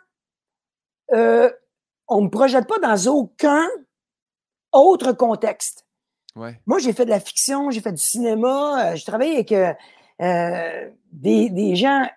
[1.13, 1.49] euh,
[2.07, 3.67] on ne me projette pas dans aucun
[4.71, 5.85] autre contexte.
[6.35, 6.59] Ouais.
[6.65, 10.89] Moi, j'ai fait de la fiction, j'ai fait du cinéma, euh, j'ai travaillé avec euh,
[11.11, 12.07] des, des gens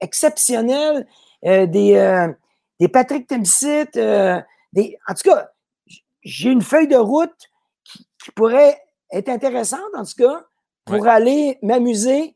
[0.00, 1.06] exceptionnels,
[1.42, 2.32] des,
[2.80, 4.40] des Patrick Timsit, euh,
[4.72, 5.50] des, en tout cas,
[6.22, 7.30] j'ai une feuille de route
[7.84, 8.80] qui, qui pourrait
[9.12, 10.44] être intéressante, en tout cas,
[10.84, 12.34] pour aller m'amuser,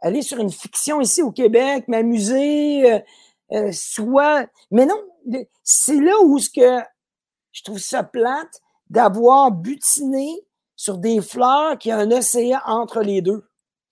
[0.00, 3.00] aller sur une fiction ici au Québec, m'amuser, euh,
[3.52, 4.46] euh, soit...
[4.70, 5.00] Mais non,
[5.62, 6.80] c'est là où ce que
[7.52, 10.40] je trouve ça plate d'avoir butiné
[10.76, 13.44] sur des fleurs qui a un océan entre les deux.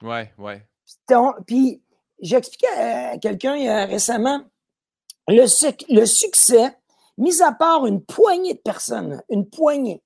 [0.02, 0.66] Ouais, ouais.
[1.08, 1.82] Ton- Puis,
[2.20, 4.42] j'expliquais à quelqu'un récemment,
[5.28, 5.44] le,
[5.94, 6.76] le succès,
[7.18, 10.02] mis à part une poignée de personnes, une poignée,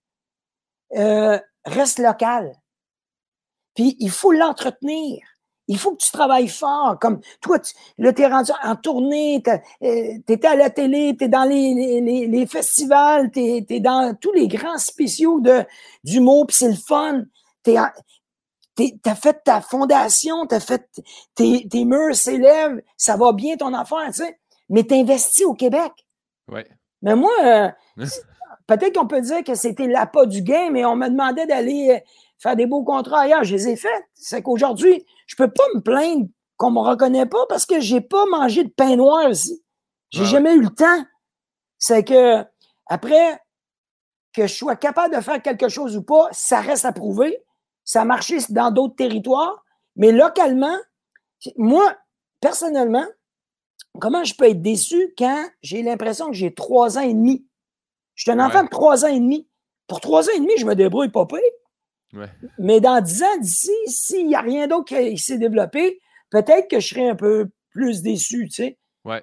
[0.96, 2.54] euh, reste local.
[3.74, 5.20] Puis, il faut l'entretenir.
[5.68, 6.98] Il faut que tu travailles fort.
[7.00, 11.24] Comme toi, tu, là, tu es rendu en tournée, tu étais à la télé, tu
[11.24, 15.64] es dans les, les- les- festivals, tu es, dans tous les grands spéciaux de,
[16.02, 17.22] d'humour, puis c'est le fun.
[17.62, 20.88] Tu as fait ta fondation, tu as fait
[21.36, 24.40] tes, tes murs s'élèvent, ça va bien ton affaire, tu sais.
[24.70, 25.92] Mais tu investis au Québec.
[26.48, 26.66] Ouais.
[27.02, 27.68] Mais moi, euh,
[28.66, 31.98] peut-être qu'on peut dire que c'était l'appât du game, mais on me demandait d'aller euh,
[32.38, 33.44] faire des beaux contrats ailleurs.
[33.44, 34.04] Je les ai faits.
[34.14, 38.24] C'est qu'aujourd'hui, je peux pas me plaindre qu'on me reconnaît pas parce que j'ai pas
[38.26, 39.62] mangé de pain noir ici.
[40.10, 41.04] J'ai jamais eu le temps.
[41.78, 42.44] C'est que,
[42.86, 43.40] après,
[44.32, 47.42] que je sois capable de faire quelque chose ou pas, ça reste à prouver.
[47.84, 49.64] Ça a marché dans d'autres territoires,
[49.96, 50.76] mais localement,
[51.56, 51.96] moi,
[52.40, 53.06] personnellement,
[53.98, 57.46] comment je peux être déçu quand j'ai l'impression que j'ai trois ans et demi?
[58.14, 59.48] Je suis un enfant de trois ans et demi.
[59.86, 62.28] Pour trois ans et demi, je me débrouille pas pire.
[62.58, 66.80] Mais dans dix ans d'ici, s'il n'y a rien d'autre qui s'est développé, peut-être que
[66.80, 68.78] je serais un peu plus déçu, tu sais.
[69.04, 69.22] Ouais.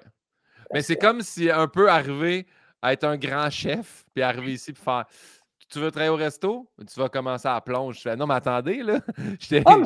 [0.72, 2.46] Mais c'est comme si un peu arrivé
[2.82, 5.06] à être un grand chef, puis arriver ici pour faire
[5.70, 6.66] tu veux travailler au resto?
[6.78, 7.98] Tu vas commencer à plonger.
[7.98, 9.00] Je fais, non, mais attendez, là.
[9.66, 9.76] Ah,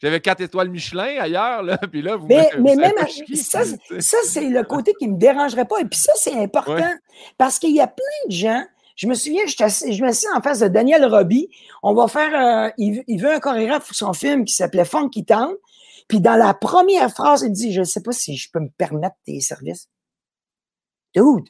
[0.00, 1.76] j'avais quatre étoiles Michelin ailleurs, là.
[1.90, 2.94] Puis là, vous Mais, mais même,
[3.34, 5.80] ça, ça c'est le côté qui ne me dérangerait pas.
[5.80, 6.94] Et puis ça, c'est important.
[7.36, 8.64] Parce qu'il y a plein de gens.
[8.96, 11.48] Je me souviens, je, je me suis en face de Daniel Roby.
[11.82, 12.34] On va faire.
[12.34, 15.54] Euh, il, veut un chorégraphe pour son film qui s'appelait Funky Town.
[16.08, 18.70] Puis dans la première phrase, il dit Je ne sais pas si je peux me
[18.76, 19.88] permettre tes services.
[21.14, 21.48] Dude,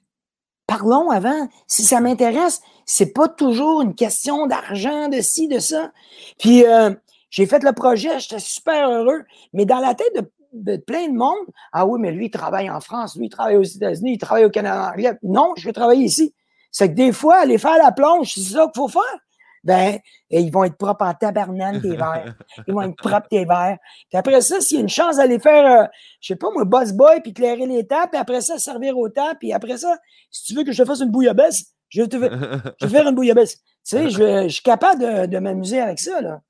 [0.67, 1.49] parlons avant.
[1.67, 2.61] Si ça m'intéresse,
[2.91, 5.93] c'est pas toujours une question d'argent, de ci, de ça.
[6.41, 6.91] Puis euh,
[7.31, 9.23] j'ai fait le projet, j'étais super heureux.
[9.53, 10.13] Mais dans la tête
[10.53, 13.57] de, plein de monde, ah oui, mais lui, il travaille en France, lui, il travaille
[13.57, 16.35] aux États-Unis, il travaille au Canada Non, je vais travailler ici.
[16.73, 19.21] C'est que des fois, aller faire la plonge, c'est ça qu'il faut faire
[19.63, 19.99] ben,
[20.31, 22.35] ils vont être propres en tabarnane tes verres.
[22.67, 23.77] Ils vont être propres tes verres.
[24.09, 25.87] Puis après ça, s'il y a une chance d'aller faire, euh,
[26.23, 29.11] je sais pas moi, boss boy, puis éclairer les tables, puis après ça, servir au
[29.11, 29.99] temps, puis après ça,
[30.31, 32.17] si tu veux que je te fasse une bouillabaisse, je vais te
[32.81, 33.59] je vais faire une bouillabaisse.
[33.59, 36.41] Tu sais, je, suis capable de, de m'amuser avec ça, là.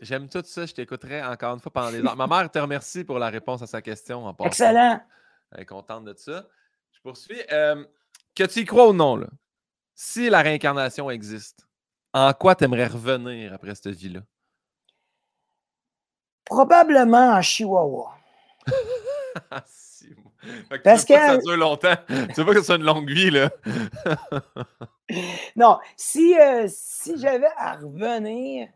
[0.00, 0.66] J'aime tout ça.
[0.66, 2.16] Je t'écouterai encore une fois pendant des heures.
[2.16, 4.24] Ma mère te remercie pour la réponse à sa question.
[4.26, 5.00] En Excellent.
[5.50, 6.46] Elle est contente de ça.
[6.92, 7.40] Je poursuis.
[7.50, 7.84] Euh,
[8.34, 9.26] que tu y crois ou non, là?
[9.94, 11.66] si la réincarnation existe,
[12.12, 14.20] en quoi tu aimerais revenir après cette vie-là?
[16.44, 18.14] Probablement en Chihuahua.
[20.84, 21.94] Parce que, ça dure longtemps.
[22.08, 23.50] tu veux pas que ce soit une longue vie, là.
[25.56, 28.68] non, si, euh, si j'avais à revenir,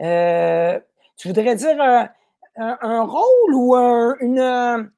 [0.00, 0.80] euh,
[1.16, 1.76] tu voudrais dire
[2.56, 4.90] un, rôle ou une,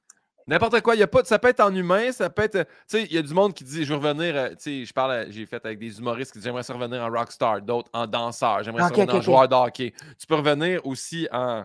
[0.47, 0.95] N'importe quoi.
[0.95, 2.65] Y a pas, ça peut être en humain, ça peut être.
[2.65, 4.37] Tu sais, il y a du monde qui dit je veux revenir.
[4.37, 7.11] Euh, tu sais, je parle, j'ai fait avec des humoristes qui disent j'aimerais revenir en
[7.11, 9.95] rockstar, d'autres en danseur, j'aimerais revenir en joueur de hockey.
[10.19, 11.65] Tu peux revenir aussi en,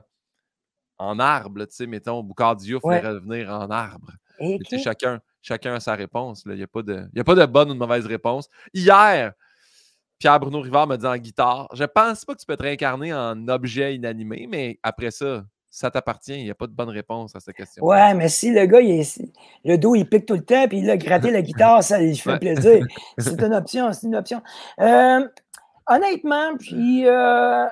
[0.99, 2.99] en arbre, tu sais, mettons, Boucard Diouf ouais.
[2.99, 4.11] revenir en arbre.
[4.39, 6.43] Et chacun, chacun a sa réponse.
[6.45, 8.47] Il n'y a, pas de, a pas de bonne ou de mauvaise réponse.
[8.73, 9.33] Hier,
[10.19, 13.47] Pierre-Bruno Rivard me dit en guitare Je pense pas que tu peux te réincarner en
[13.47, 16.37] objet inanimé, mais après ça, ça t'appartient.
[16.37, 17.83] Il n'y a pas de bonne réponse à cette question.
[17.85, 19.05] Ouais, mais si le gars, il
[19.63, 22.15] le dos, il pique tout le temps, puis il a gratté la guitare, ça lui
[22.17, 22.85] fait plaisir.
[23.17, 24.41] C'est une option, c'est une option.
[24.79, 25.27] Euh,
[25.87, 27.65] honnêtement, puis euh,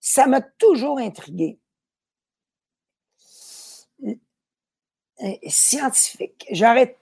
[0.00, 1.58] ça m'a toujours intrigué.
[5.46, 6.46] Scientifique.
[6.50, 6.98] J'aurais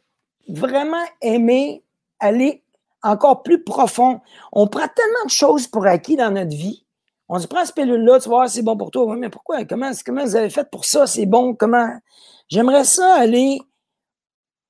[0.49, 1.85] vraiment aimé
[2.19, 2.63] aller
[3.03, 4.21] encore plus profond.
[4.53, 6.85] On prend tellement de choses pour acquis dans notre vie
[7.33, 9.15] on se prend cette pilule-là, tu vois, c'est bon pour toi.
[9.15, 9.65] mais pourquoi?
[9.65, 11.07] Comment, comment vous avez fait pour ça?
[11.07, 11.55] C'est bon?
[11.55, 11.89] Comment?
[12.49, 13.61] J'aimerais ça aller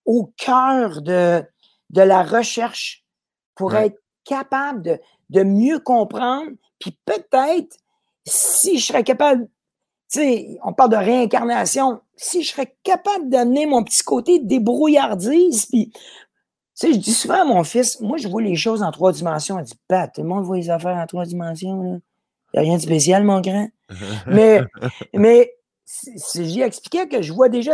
[0.04, 1.42] au cœur de,
[1.88, 3.02] de la recherche
[3.54, 6.50] pour être capable de, de mieux comprendre.
[6.78, 7.78] Puis peut-être,
[8.26, 9.48] si je serais capable,
[10.18, 15.90] sais, on parle de réincarnation, si je serais capable d'amener mon petit côté débrouillardise, puis,
[15.92, 16.00] tu
[16.74, 19.58] sais, je dis souvent à mon fils, moi, je vois les choses en trois dimensions.
[19.58, 21.98] Il dit, Pat, tout le monde voit les affaires en trois dimensions, là.
[22.52, 23.68] Il n'y a rien de spécial, mon grand.
[24.26, 24.60] mais
[25.14, 25.52] mais
[26.34, 27.72] j'y expliqué que je vois déjà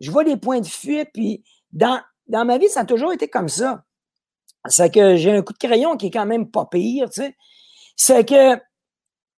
[0.00, 3.28] je vois des points de fuite, puis dans, dans ma vie, ça a toujours été
[3.28, 3.84] comme ça.
[4.66, 7.36] C'est que j'ai un coup de crayon qui est quand même pas pire, tu sais.
[7.96, 8.60] C'est que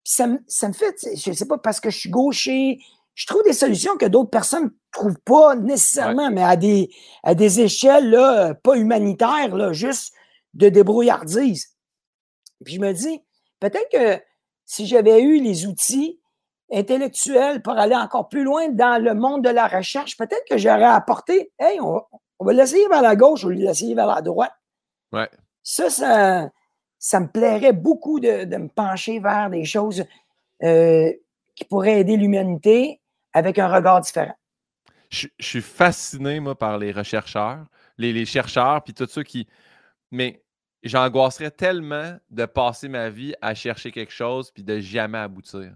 [0.04, 2.78] ça, ça, me fait, je sais pas, parce que je suis gaucher,
[3.14, 6.90] je trouve des solutions que d'autres personnes ne trouvent pas nécessairement, mais à des,
[7.22, 10.14] à des échelles là, pas humanitaires, là, juste
[10.54, 11.76] de débrouillardise.
[12.64, 13.22] Puis je me dis,
[13.60, 14.22] peut-être que
[14.64, 16.20] si j'avais eu les outils
[16.72, 20.84] intellectuels pour aller encore plus loin dans le monde de la recherche, peut-être que j'aurais
[20.84, 22.02] apporté, hey, on,
[22.40, 24.52] va l'essayer vers la gauche ou l'essayer vers la droite.
[25.12, 25.28] Ouais.
[25.62, 26.50] Ça, ça,
[27.18, 30.04] me plairait beaucoup de, me pencher vers des choses
[30.62, 31.10] euh,
[31.56, 33.00] qui pourraient aider l'humanité
[33.32, 34.34] avec un regard différent.
[35.08, 37.66] Je, suis fasciné, moi, par les rechercheurs,
[37.98, 39.48] les, chercheurs, puis tous ceux qui.
[40.12, 40.44] Mais
[40.82, 45.74] j'angoisserais tellement de passer ma vie à chercher quelque chose puis de jamais aboutir.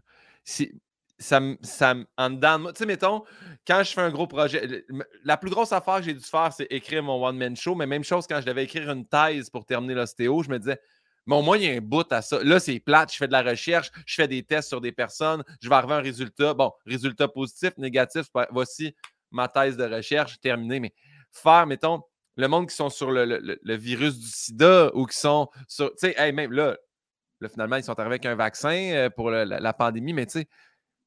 [1.18, 3.24] ça, me- ça, me- en dedans de moi, tu sais, mettons,
[3.66, 4.84] quand je fais un gros projet,
[5.24, 7.74] la plus grosse affaire que j'ai dû faire, c'est écrire mon one-man show.
[7.74, 10.78] Mais même chose quand je devais écrire une thèse pour terminer l'ostéo, je me disais,
[11.26, 12.42] mais au moins, il y a un bout à ça.
[12.42, 15.42] Là, c'est plate, je fais de la recherche, je fais des tests sur des personnes,
[15.60, 16.54] je vais arriver à un résultat.
[16.54, 18.94] Bon, résultat positif, négatif, voici
[19.30, 20.80] ma thèse de recherche terminée.
[20.80, 20.92] Mais
[21.32, 22.02] faire, mettons,
[22.36, 25.90] le monde qui sont sur le, virus du sida ou qui sont sur.
[25.96, 26.76] Tu sais, même là,
[27.40, 30.48] là, finalement, ils sont arrivés avec un vaccin euh, pour la, pandémie, mais tu sais,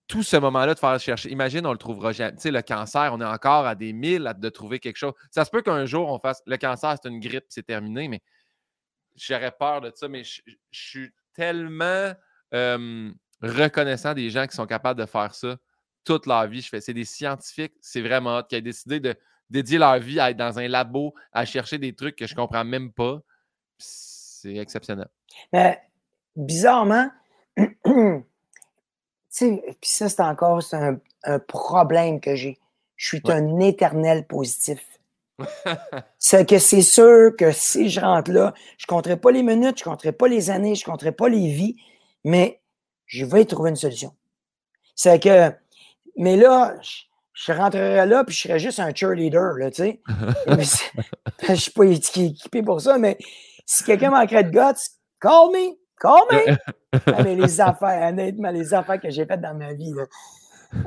[0.08, 2.34] tout ce moment-là de faire chercher, imagine, on le trouvera jamais.
[2.34, 5.14] Tu sais, le cancer, on est encore à des milles de trouver quelque chose.
[5.32, 8.22] Ça se peut qu'un jour, on fasse le cancer, c'est une grippe, c'est terminé, mais
[9.18, 10.42] j'aurais peur de ça, mais je,
[10.72, 12.14] je suis tellement
[12.54, 13.12] euh,
[13.42, 15.58] reconnaissant des gens qui sont capables de faire ça
[16.04, 16.62] toute leur vie.
[16.62, 19.16] Je fais, c'est des scientifiques, c'est vraiment hot, qui ont décidé de
[19.50, 22.64] dédier leur vie à être dans un labo, à chercher des trucs que je comprends
[22.64, 23.20] même pas.
[23.78, 25.08] C'est exceptionnel.
[25.52, 25.82] Mais
[26.36, 27.10] bizarrement,
[27.58, 28.24] tu
[29.30, 32.58] sais, puis ça, c'est encore un, un problème que j'ai.
[32.96, 33.34] Je suis Ouais.
[33.34, 34.97] un éternel positif.
[36.20, 39.78] C'est que c'est sûr que si je rentre là, je ne compterai pas les minutes,
[39.80, 41.76] je ne compterai pas les années, je ne compterai pas les vies,
[42.24, 42.62] mais
[43.06, 44.14] je vais trouver une solution.
[44.96, 45.52] C'est que,
[46.18, 46.90] mais là, je,
[47.34, 50.02] je rentrerai là, puis je serais juste un cheerleader, là, tu sais.
[51.44, 53.18] Je ne suis pas équi- équipé pour ça, mais
[53.66, 54.82] si quelqu'un manquerait de guts,
[55.22, 56.58] call me, call me.
[57.06, 60.06] Ah, mais les affaires, honnêtement, les affaires que j'ai faites dans ma vie, là,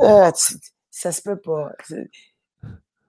[0.02, 0.54] ah, tu-
[0.90, 1.70] ça se peut pas.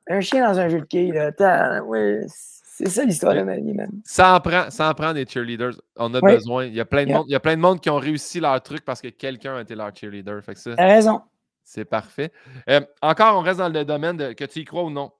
[0.08, 3.58] Un chien dans un jeu de quilles, là, attends, ouais, c'est ça l'histoire de ma
[3.58, 3.90] vie, man.
[4.04, 5.76] Ça en prend, ça en prend des cheerleaders.
[5.96, 6.66] On a besoin.
[6.66, 7.18] Il y a plein de Yeah.
[7.18, 9.58] monde, il y a plein de monde qui ont réussi leur truc parce que quelqu'un
[9.58, 10.44] a été leur cheerleader.
[10.44, 11.22] Fait que ça, T'as raison.
[11.64, 12.32] c'est parfait.
[12.70, 15.12] Euh, encore, on reste dans le domaine de que tu y crois ou non.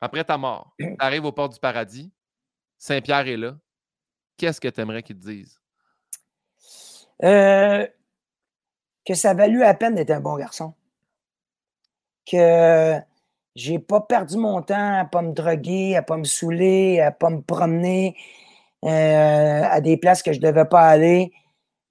[0.00, 2.12] Après ta mort, tu arrives aux portes du paradis.
[2.78, 3.56] Saint-Pierre est là.
[4.36, 5.60] Qu'est-ce que tu aimerais qu'il te dise?
[7.22, 7.86] Euh,
[9.06, 10.74] que ça valut la peine d'être un bon garçon.
[12.30, 12.96] Que
[13.54, 17.30] j'ai pas perdu mon temps à pas me droguer, à pas me saouler, à pas
[17.30, 18.16] me promener
[18.84, 21.32] euh, à des places que je devais pas aller.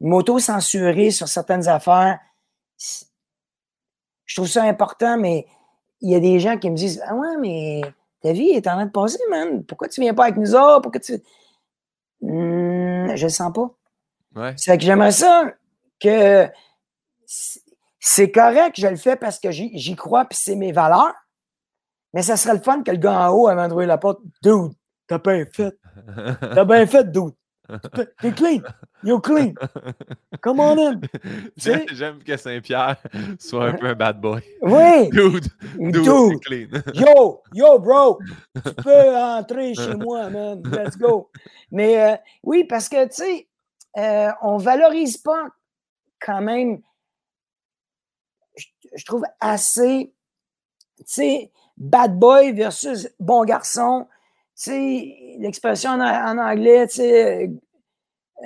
[0.02, 2.20] M'auto-censurer sur certaines affaires.
[4.26, 5.46] Je trouve ça important, mais
[6.02, 7.82] il y a des gens qui me disent Ah ouais, mais
[8.22, 9.64] ta vie est en train de passer, man.
[9.64, 10.82] Pourquoi tu viens pas avec nous autres?
[10.82, 11.14] Pourquoi tu.
[12.22, 13.70] Hmm, je le sens pas.
[14.36, 14.54] Ouais.
[14.58, 15.46] C'est que j'aimerais ça
[16.02, 16.50] que
[18.00, 21.14] c'est correct, je le fais parce que j'y j'y crois puis c'est mes valeurs.
[22.14, 24.72] Mais ça serait le fun que le gars en haut, avant d'ouvrir la porte, dude,
[25.08, 25.78] t'as bien fait.
[26.40, 27.34] T'as bien fait, dude.
[28.22, 28.62] T'es- clean.
[29.04, 29.54] You're clean.
[30.42, 31.02] Come on in.
[31.56, 32.98] J'aime que Saint-Pierre
[33.40, 34.42] soit un peu un bad boy.
[34.62, 35.10] Oui.
[35.12, 35.48] Dude,
[35.78, 36.68] dude, clean.
[36.94, 38.20] Yo, yo, bro,
[38.54, 40.62] tu peux entrer chez moi, man.
[40.72, 41.30] Let's go.
[41.72, 43.48] Mais euh, oui, parce que, tu sais,
[43.98, 45.48] euh, on valorise pas
[46.20, 46.82] quand même,
[48.58, 50.14] je, je trouve assez,
[50.98, 54.08] tu sais, bad boy versus bon garçon.
[54.56, 57.50] Tu sais, l'expression en, en anglais, tu sais,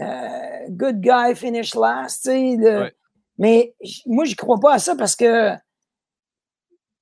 [0.02, 2.56] euh, good guy finish last, tu sais.
[2.58, 2.94] le- Ouais.
[3.40, 3.76] Mais
[4.06, 5.52] moi, je crois pas à ça parce que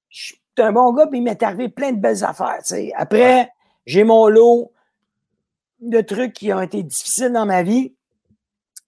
[0.09, 2.57] je suis un bon gars, puis il m'est arrivé plein de belles affaires.
[2.59, 2.91] tu sais.
[2.95, 3.51] Après,
[3.86, 4.71] j'ai mon lot
[5.80, 7.93] de trucs qui ont été difficiles dans ma vie.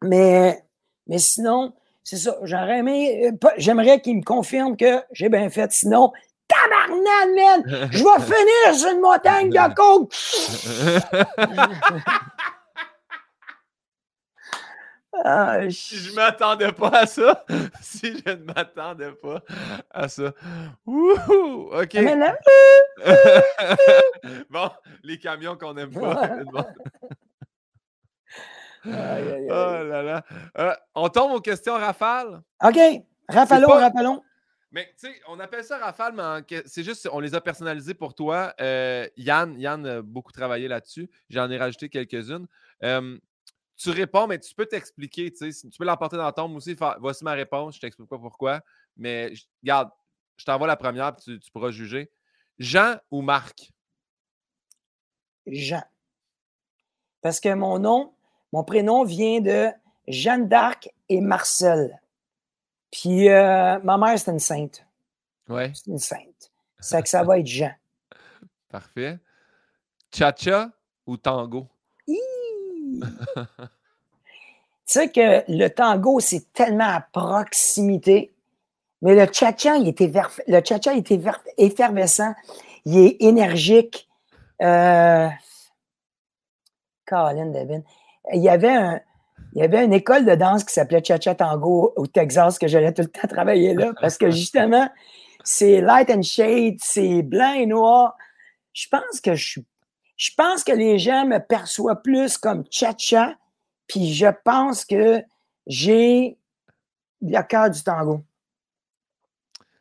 [0.03, 0.63] Mais,
[1.07, 1.73] mais sinon,
[2.03, 2.37] c'est ça.
[2.43, 5.71] J'aurais aimé, euh, j'aimerais qu'il me confirme que j'ai bien fait.
[5.71, 6.11] Sinon,
[6.47, 7.63] tabarnak, man!
[7.91, 10.13] Je vais finir sur une montagne de coke!
[15.23, 17.43] Ah, Si je m'attendais pas à ça,
[17.81, 19.41] si je ne m'attendais pas
[19.89, 20.31] à ça.
[20.85, 21.69] Wouhou!
[21.73, 21.93] OK.
[21.93, 22.37] Là,
[24.49, 24.69] bon,
[25.03, 26.27] les camions qu'on n'aime pas.
[26.51, 26.65] Bon.
[28.85, 29.47] aïe, aïe, aïe.
[29.49, 30.23] Oh là là.
[30.59, 32.41] Euh, on tombe aux questions rafales.
[32.63, 32.77] OK.
[33.29, 33.91] Rappelons, pas-.
[35.27, 38.53] On appelle ça rafale, mais c'est juste, on les a personnalisés pour toi.
[38.59, 41.09] Euh, Yann, Yann a beaucoup travaillé là-dessus.
[41.29, 42.47] J'en ai rajouté quelques-unes.
[43.77, 45.31] Tu réponds, mais tu peux t'expliquer.
[45.31, 46.75] Tu peux l'emporter dans la tombe aussi.
[46.99, 48.61] Voici ma réponse, je t'explique pas pourquoi.
[48.97, 49.91] Mais regarde,
[50.37, 52.09] je t'envoie la première, puis tu, tu pourras juger.
[52.57, 53.71] Jean ou Marc?
[55.45, 55.83] Jean.
[57.21, 58.13] Parce que mon nom,
[58.51, 59.67] mon prénom vient de
[60.07, 62.01] Jeanne d'Arc et Marcel.
[63.01, 64.83] Puis euh, ma mère, c'est une sainte.
[65.47, 66.51] Ouais, C'est une sainte.
[66.79, 67.71] C'est que ça va être Jean.
[68.69, 69.19] parfait.
[70.11, 70.71] Cha-cha
[71.05, 71.67] ou tango?
[74.89, 78.33] Tu sais que le tango, c'est tellement à proximité.
[79.01, 81.19] Mais le tcha-tcha, il était le tcha-tcha, il était
[81.57, 82.33] effervescent.
[82.85, 84.07] Il est énergique.
[84.61, 85.27] Euh...
[87.05, 87.81] Colin Devin.
[88.33, 89.01] Il y avait un.
[89.53, 92.93] Il y avait une école de danse qui s'appelait Cha-Cha Tango au Texas que j'allais
[92.93, 94.89] tout le temps travailler là parce que justement,
[95.43, 98.15] c'est light and shade, c'est blanc et noir.
[98.73, 99.65] Je pense que je suis.
[100.17, 103.35] Je pense que les gens me perçoivent plus comme Cha-Cha,
[103.87, 105.21] puis je pense que
[105.67, 106.37] j'ai
[107.21, 108.23] le cœur du tango.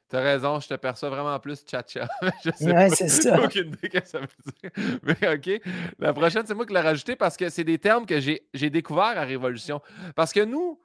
[0.08, 2.08] T'as raison, je te perçois vraiment plus cha-cha.
[2.60, 3.42] ouais, c'est ça.
[3.42, 4.28] aucune idée que ça veut
[4.62, 5.00] dire.
[5.02, 5.62] Mais OK.
[5.98, 9.18] La prochaine, c'est moi qui l'ai rajouté parce que c'est des termes que j'ai découverts
[9.18, 9.80] à Révolution.
[10.14, 10.80] Parce que nous,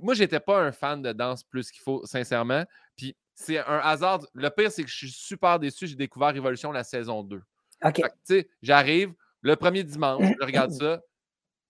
[0.00, 2.64] moi, j'étais pas un fan de danse plus qu'il faut, sincèrement.
[2.96, 4.20] Puis c'est un hasard.
[4.34, 5.86] Le pire, c'est que je suis super déçu.
[5.86, 7.42] J'ai découvert Révolution la saison 2.
[7.84, 7.94] OK.
[7.94, 9.12] Tu sais, j'arrive
[9.42, 11.00] le premier dimanche, je regarde ça.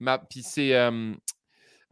[0.01, 0.19] Ma...
[0.19, 0.75] Puis c'est.
[0.75, 1.15] Euh,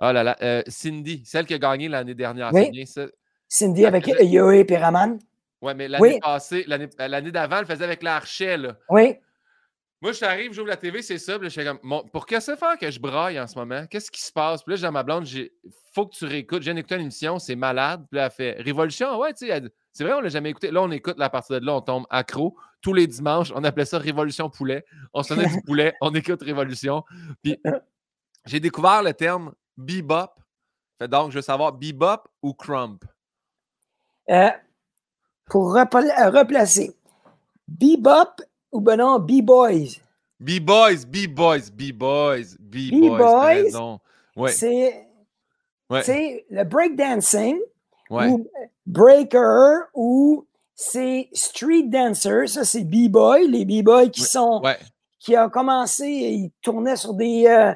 [0.00, 2.52] oh là là, euh, Cindy, celle qui a gagné l'année dernière.
[2.52, 2.70] Oui.
[2.70, 3.06] Bien ça.
[3.48, 5.18] Cindy avec Yoé et Raman.
[5.60, 8.56] Ouais, mais l'année passée, l'année d'avant, elle faisait avec l'archet.
[8.90, 9.16] Oui.
[10.00, 11.38] Moi, je t'arrive, j'ouvre la TV, c'est ça.
[11.40, 11.80] Puis je comme,
[12.12, 13.84] pour que ça faire que je braille en ce moment?
[13.86, 14.62] Qu'est-ce qui se passe?
[14.62, 15.50] Puis là, j'ai à ma blonde, il
[15.92, 16.62] faut que tu réécoutes.
[16.62, 18.06] J'ai écouté une émission, c'est malade.
[18.08, 20.70] Puis là, elle fait Révolution, ouais, tu sais, c'est vrai, on l'a jamais écouté.
[20.70, 22.56] Là, on écoute, la partie de là, on tombe accro.
[22.80, 24.84] Tous les dimanches, on appelait ça Révolution Poulet.
[25.12, 27.02] On sonnait du poulet, on écoute Révolution.
[27.42, 27.60] Puis
[28.46, 30.30] j'ai découvert le terme bebop.
[31.00, 33.04] Fait donc, je veux savoir bebop ou crump?
[34.30, 34.50] Euh,
[35.48, 36.94] pour replacer,
[37.66, 40.00] bebop ou ben non, B-Boys?
[40.40, 43.98] B-Boys, B-Boys, B-Boys, B-Boys.
[44.36, 44.52] Ouais.
[44.52, 45.08] C'est
[45.90, 46.46] ouais.
[46.50, 47.58] le breakdancing
[48.10, 48.46] ou
[48.86, 52.46] breaker ou c'est street dancer.
[52.46, 53.48] Ça, c'est B-Boy.
[53.48, 54.62] Les B-Boys qui sont.
[55.18, 57.46] qui ont commencé, ils tournaient sur des.
[57.46, 57.74] Euh,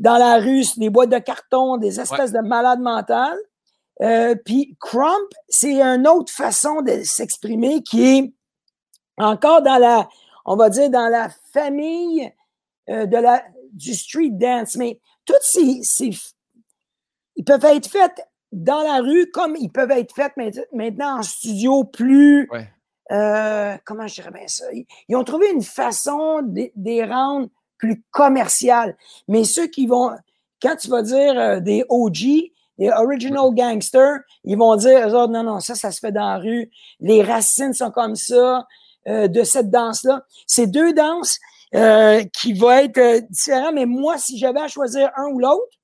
[0.00, 3.38] dans la rue, sur des boîtes de carton, des espèces de malades mentales.
[4.02, 8.32] Euh, puis crump, c'est une autre façon de s'exprimer qui est
[9.18, 10.08] encore dans la,
[10.46, 12.32] on va dire, dans la famille
[12.88, 14.76] euh, de la, du street dance.
[14.76, 16.10] Mais toutes ces, ces,
[17.36, 20.32] ils peuvent être faits dans la rue comme ils peuvent être faits
[20.72, 22.48] maintenant en studio plus.
[23.12, 24.64] Euh, comment je dirais bien ça?
[24.72, 28.96] Ils, ont trouvé une façon de, les rendre plus commerciales.
[29.28, 30.10] Mais ceux qui vont,
[30.62, 32.50] quand tu vas dire des OG,
[32.80, 36.70] les original gangsters, ils vont dire, non, non, ça, ça se fait dans la rue.
[36.98, 38.66] Les racines sont comme ça,
[39.06, 40.24] euh, de cette danse-là.
[40.46, 41.38] C'est deux danses
[41.74, 45.78] euh, qui vont être euh, différentes, mais moi, si j'avais à choisir un ou l'autre,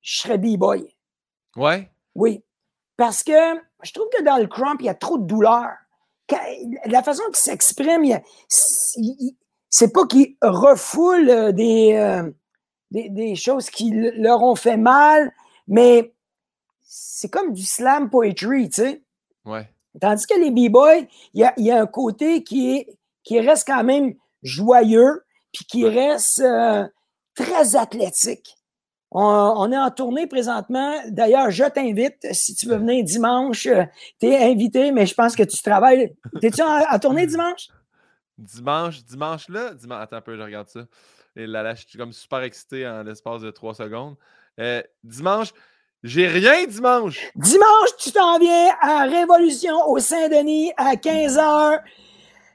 [0.00, 0.86] je serais B-boy.
[1.56, 1.90] Ouais.
[2.14, 2.42] Oui.
[2.98, 3.32] Parce que
[3.82, 5.68] je trouve que dans le crump, il y a trop de douleur.
[6.86, 8.04] La façon qu'il s'exprime,
[8.48, 12.22] c'est pas qu'il refoule des,
[12.90, 15.32] des, des, choses qui leur ont fait mal,
[15.68, 16.11] mais
[16.94, 19.02] c'est comme du slam poetry, tu sais.
[19.46, 19.66] Ouais.
[19.98, 24.14] Tandis que les b-boys, il y a, un côté qui, est, qui reste quand même
[24.42, 25.24] joyeux,
[25.54, 26.86] puis qui reste euh,
[27.34, 28.56] très athlétique.
[29.10, 30.94] On, est en tournée présentement.
[31.08, 33.84] D'ailleurs, je t'invite, si tu veux venir dimanche, euh,
[34.20, 36.14] tu es invité, mais je pense que tu travailles.
[36.42, 37.68] T'es-tu en, tournée dimanche?
[38.36, 39.72] Dimanche, dimanche là?
[39.74, 40.86] Dimanche, attends un peu, je regarde ça.
[41.36, 44.16] Et là, là je suis comme super excité en l'espace de trois secondes.
[44.58, 45.52] Euh, dimanche,
[46.02, 47.30] j'ai rien dimanche.
[47.36, 51.80] Dimanche, tu t'en viens à Révolution au Saint-Denis à 15h.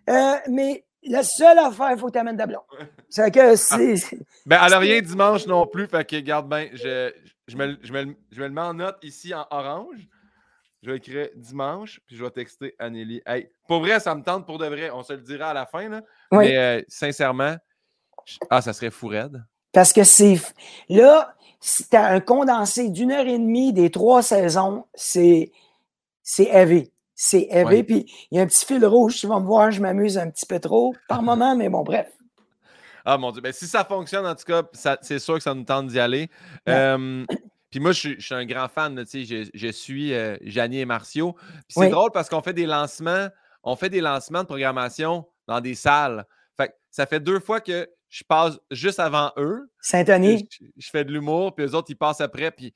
[0.09, 2.61] Euh, mais la seule affaire, il faut que tu amènes d'ablon.
[3.09, 3.95] C'est que c'est.
[4.45, 5.87] ben, elle n'a rien dimanche non plus.
[5.87, 7.13] Fait que, garde bien, je,
[7.47, 10.07] je, me, je, me, je me le mets en note ici en orange.
[10.83, 13.21] Je vais écrire dimanche, puis je vais texter Anneli.
[13.25, 14.91] Hey, pour vrai, ça me tente pour de vrai.
[14.91, 15.89] On se le dira à la fin.
[15.89, 16.01] Là.
[16.31, 17.55] Mais euh, sincèrement,
[18.49, 19.43] ah, ça serait fou raide.
[19.71, 20.39] Parce que c'est.
[20.89, 25.51] Là, si tu as un condensé d'une heure et demie des trois saisons, c'est
[26.38, 26.91] heavy.
[27.16, 27.84] C'est heavy.
[27.84, 30.30] Puis il y a un petit fil rouge, tu vas me voir, je m'amuse un
[30.30, 32.08] petit peu trop par moment, mais bon, bref.
[33.05, 33.41] Ah mon Dieu.
[33.41, 34.64] Ben, si ça fonctionne, en tout cas,
[35.01, 36.30] c'est sûr que ça nous tente d'y aller.
[36.66, 39.03] puis moi, je suis, un grand fan.
[39.12, 41.36] Je, je suis euh, et Martiaux.
[41.70, 43.30] c'est drôle parce qu'on fait des lancements,
[43.64, 46.26] on fait des lancements de programmation dans des salles.
[46.58, 49.70] Fait ça fait deux fois que je passe juste avant eux.
[49.82, 50.47] Saint-Denis.
[50.78, 52.51] Je, fais de l'humour, puis les autres, ils passent après.
[52.51, 52.74] Puis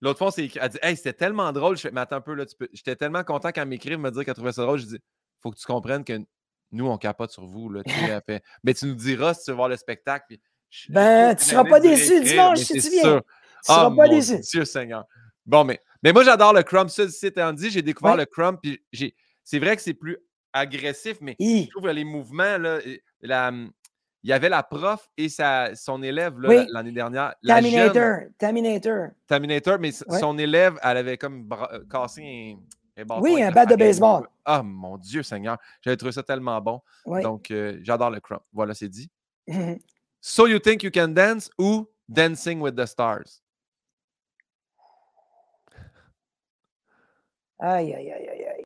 [0.00, 1.76] l'autre fois, c'est, elle dit Hey, c'était tellement drôle.
[1.76, 4.34] Je fais, mais attends un peu, là, j'étais tellement content qu'elle m'écrive, me dire qu'elle
[4.34, 4.78] trouvait ça drôle.
[4.78, 4.98] Je dis
[5.42, 6.18] Faut que tu comprennes que
[6.72, 7.70] nous, on capote sur vous.
[7.70, 7.82] Là,
[8.26, 10.26] fait, mais tu nous diras si tu veux voir le spectacle.
[10.28, 10.40] Puis,
[10.88, 13.02] ben, tu ne seras pas déçu dimanche si tu viens.
[13.02, 13.20] Tu ne
[13.62, 14.40] seras pas déçu.
[14.40, 15.04] Dieu Seigneur.
[15.46, 16.90] Bon, mais, mais moi, j'adore le crump.
[16.90, 18.60] Ça, étant dit, j'ai découvert le crump.
[18.62, 18.82] Puis
[19.42, 20.18] c'est vrai que c'est plus
[20.52, 22.78] agressif, mais je trouve les mouvements, là,
[23.20, 23.52] la,
[24.24, 27.34] il y avait la prof et sa, son élève l'année dernière.
[27.42, 29.08] La Terminator, Terminator.
[29.26, 32.56] Terminator, mais son élève, elle avait comme euh, cassé
[32.96, 33.20] un, un bâton.
[33.20, 34.26] Oui, un bat de baseball.
[34.46, 36.80] Ah, oh, mon Dieu Seigneur, j'avais trouvé ça tellement bon.
[37.04, 38.42] Donc, euh, j'adore le crop.
[38.52, 39.10] Voilà, c'est dit.
[40.26, 43.42] So You Think You Can Dance ou Dancing with the Stars?
[47.58, 48.64] Aïe, aïe, aïe, aïe.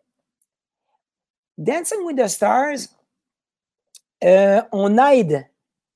[1.59, 2.91] Dancing with the Stars,
[4.25, 5.47] euh, on aide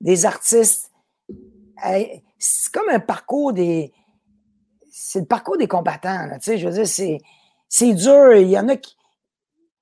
[0.01, 0.91] des artistes.
[2.39, 3.93] C'est comme un parcours des.
[4.91, 6.27] C'est le parcours des combattants.
[6.27, 6.87] Là, je veux dire,
[7.68, 8.35] c'est, dur.
[8.37, 8.97] Il y en a qui.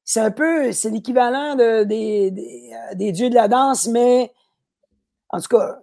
[0.04, 0.72] C'est un peu.
[0.72, 4.32] C'est l'équivalent de, des, des, euh, des dieux de la danse, mais
[5.28, 5.80] en tout cas,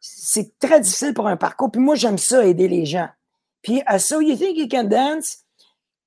[0.00, 1.70] c'est très difficile pour un parcours.
[1.70, 3.08] Puis moi, j'aime ça, aider les gens.
[3.62, 5.44] Puis, uh, So You Think You Can Dance,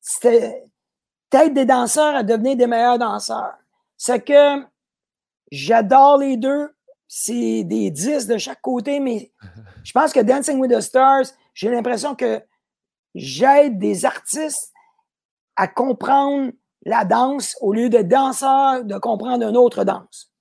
[0.02, 0.66] c'était
[1.30, 3.54] peut-être des danseurs à devenir des meilleurs danseurs.
[3.98, 4.64] C'est que
[5.54, 6.70] j'adore les deux.
[7.08, 9.32] C'est des 10 de chaque côté, mais
[9.84, 12.42] je pense que Dancing with the Stars, j'ai l'impression que
[13.14, 14.74] j'aide des artistes
[15.56, 16.52] à comprendre
[16.86, 20.32] la danse au lieu de danseurs de comprendre une autre danse.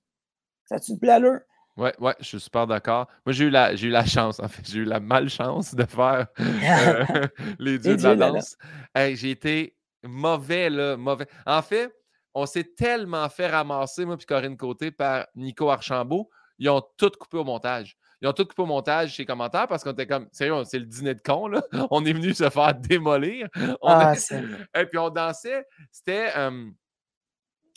[0.65, 1.39] Ça te plaît, là?
[1.77, 3.07] Oui, ouais, je suis super d'accord.
[3.25, 5.85] Moi, j'ai eu, la, j'ai eu la chance, en fait, j'ai eu la malchance de
[5.85, 7.27] faire euh,
[7.59, 8.57] les dieux de la danse.
[8.95, 11.27] j'ai été mauvais, là, mauvais.
[11.45, 11.91] En fait,
[12.33, 16.29] on s'est tellement fait ramasser, moi puis Corinne Côté, par Nico Archambault.
[16.59, 17.97] Ils ont tout coupé au montage.
[18.21, 20.79] Ils ont tout coupé au montage chez les commentaires parce qu'on était comme, sérieux, c'est
[20.79, 21.61] le dîner de con, là.
[21.91, 23.49] On est venu se faire démolir.
[23.81, 24.13] ah,
[24.77, 25.65] Et puis on dansait.
[25.91, 26.31] C'était.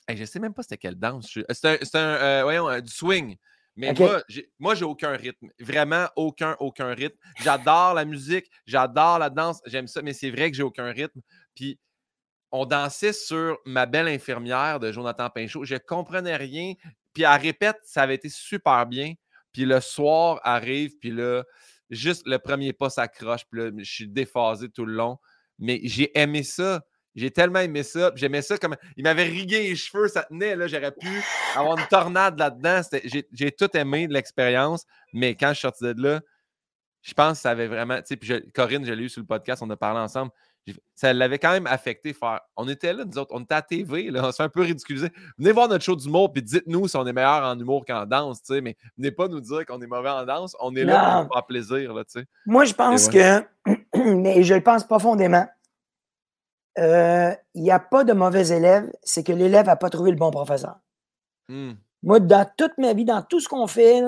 [0.08, 1.36] Je je sais même pas c'était quelle danse.
[1.50, 3.36] C'était un, un euh, voyons, du swing.
[3.76, 5.50] Mais moi, j'ai, moi, j'ai aucun rythme.
[5.60, 7.18] Vraiment aucun, aucun rythme.
[7.42, 11.20] J'adore la musique, j'adore la danse, j'aime ça, mais c'est vrai que j'ai aucun rythme.
[11.54, 11.78] Puis
[12.56, 15.64] on dansait sur Ma belle infirmière de Jonathan Pinchot.
[15.64, 16.72] Je comprenais rien.
[17.12, 19.14] Puis à répète, ça avait été super bien.
[19.52, 21.44] Puis le soir arrive, puis là,
[21.90, 25.18] juste le premier pas s'accroche, puis là, je suis déphasé tout le long.
[25.58, 26.82] Mais j'ai aimé ça.
[27.14, 28.12] J'ai tellement aimé ça.
[28.14, 28.76] J'aimais ça comme.
[28.96, 30.56] Il m'avait rigué les cheveux, ça tenait.
[30.56, 31.08] Là, j'aurais pu
[31.54, 32.82] avoir une tornade là-dedans.
[33.32, 34.84] J'ai, tout aimé de l'expérience.
[35.14, 36.20] Mais quand je suis sorti de là,
[37.00, 38.00] je pense que ça avait vraiment.
[38.02, 40.30] Puis Corinne, je l'ai eu sur le podcast, on a parlé ensemble.
[40.94, 42.40] Ça l'avait quand même affecté faire.
[42.56, 45.08] On était là, nous autres, on était à TV, là, on s'est un peu ridiculisé.
[45.38, 48.42] Venez voir notre show d'humour, puis dites-nous si on est meilleur en humour qu'en danse,
[48.42, 50.56] tu sais, mais venez pas nous dire qu'on est mauvais en danse.
[50.60, 52.26] On est là pour faire plaisir, là, tu sais.
[52.46, 53.44] Moi, je pense que,
[53.94, 55.46] mais je le pense profondément,
[56.78, 60.16] euh, il n'y a pas de mauvais élèves, c'est que l'élève n'a pas trouvé le
[60.16, 60.76] bon professeur.
[61.48, 61.72] Hmm.
[62.02, 64.02] Moi, dans toute ma vie, dans tout ce qu'on fait,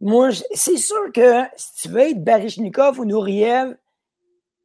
[0.00, 3.76] moi, c'est sûr que si tu veux être Barishnikov ou Nouriev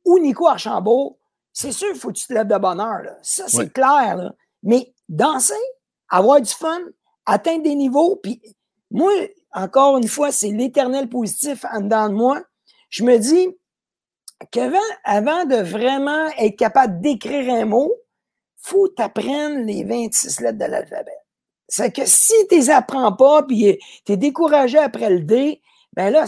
[0.06, 1.18] ou Nico Archambault,
[1.52, 3.04] c'est sûr qu'il faut que tu te lèves de bonheur.
[3.22, 4.32] Ça, c'est clair.
[4.64, 5.54] Mais danser,
[6.10, 6.80] avoir du fun,
[7.26, 8.42] atteindre des niveaux, puis
[8.92, 9.12] moi,
[9.52, 12.42] encore une fois, c'est l'éternel positif en dedans de moi.
[12.90, 13.48] Je me dis,
[14.52, 17.94] qu'avant avant de vraiment être capable d'écrire un mot,
[18.58, 21.18] faut t'apprendre les 26 lettres de l'alphabet.
[21.68, 25.62] C'est que si tu les apprends pas, puis tu es découragé après le D,
[25.94, 26.26] ben là,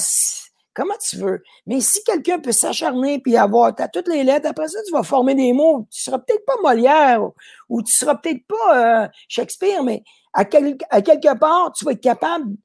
[0.78, 1.42] comment tu veux?
[1.66, 5.34] Mais si quelqu'un peut s'acharner puis avoir toutes les lettres, après ça, tu vas former
[5.34, 5.88] des mots.
[5.92, 7.24] Tu seras peut-être pas Molière
[7.68, 10.04] ou, tu seras peut-être pas euh, Shakespeare, mais
[10.34, 12.56] à, à quelque part, tu vas être capable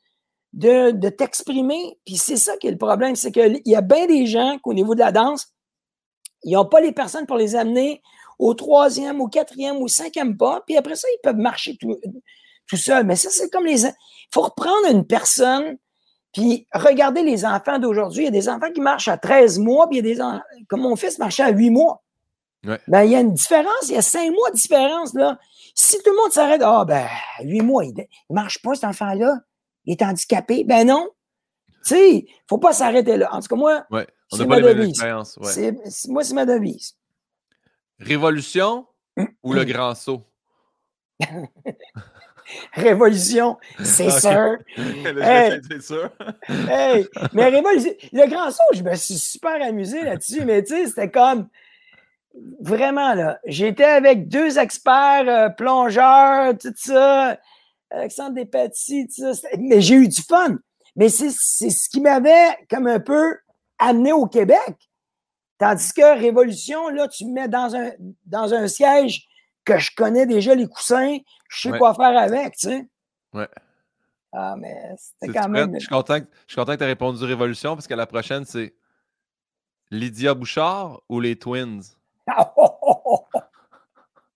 [0.52, 1.98] de, t'exprimer.
[2.04, 4.74] Puis c'est ça qui est le problème, c'est qu'il y a bien des gens qu'au
[4.74, 5.48] niveau de la danse,
[6.44, 8.02] ils n'ont pas les personnes pour les amener
[8.38, 10.62] au troisième, au quatrième, au cinquième pas.
[10.66, 11.96] Puis après ça, ils peuvent marcher tout,
[12.68, 13.06] tout seuls.
[13.06, 13.86] Mais ça, c'est comme les...
[13.86, 13.94] Il
[14.34, 15.78] faut reprendre une personne,
[16.33, 18.22] puis regarder les enfants d'aujourd'hui.
[18.22, 20.20] Il y a des enfants qui marchent à 13 mois, puis il y a des
[20.20, 22.03] enfants, comme mon fils marchait à 8 mois.
[22.87, 25.39] Ben, il y a une différence, il y a 5 mois de différence, là.
[25.74, 27.07] Si tout le monde s'arrête, ah, ben,
[27.43, 29.41] 8 mois, il ne marche pas, cet enfant-là
[29.85, 30.64] il est handicapé.
[30.64, 31.11] Ben non.
[31.85, 33.28] Tu sais, il ne faut pas s'arrêter là.
[33.33, 33.87] En tout cas, moi,
[34.30, 35.03] c'est ma devise.
[36.09, 36.97] Moi, c'est ma devise.
[37.99, 38.87] Révolution
[39.43, 40.22] ou le grand saut?
[42.72, 44.59] Révolution, c'est sûr.
[44.76, 46.11] c'est sûr.
[46.70, 50.86] hey, mais Révolution, le grand saut, je me suis super amusé là-dessus, mais tu sais,
[50.86, 51.49] c'était comme
[52.61, 53.38] vraiment là.
[53.47, 57.38] J'étais avec deux experts, euh, plongeurs, tout ça.
[57.90, 59.07] Alexandre Despatie,
[59.59, 60.57] mais j'ai eu du fun.
[60.97, 63.36] Mais c'est ce qui m'avait comme un peu
[63.78, 64.76] amené au Québec.
[65.59, 67.90] Tandis que Révolution, là, tu me mets dans un,
[68.26, 69.26] dans un siège
[69.64, 72.88] que je connais déjà les coussins, je sais quoi faire avec, tu sais.
[73.32, 73.48] Ouais.
[74.32, 75.74] Ah, mais c'était quand même.
[75.74, 78.74] Je suis content, que tu aies répondu Révolution parce que la prochaine, c'est
[79.90, 81.82] Lydia Bouchard ou les Twins?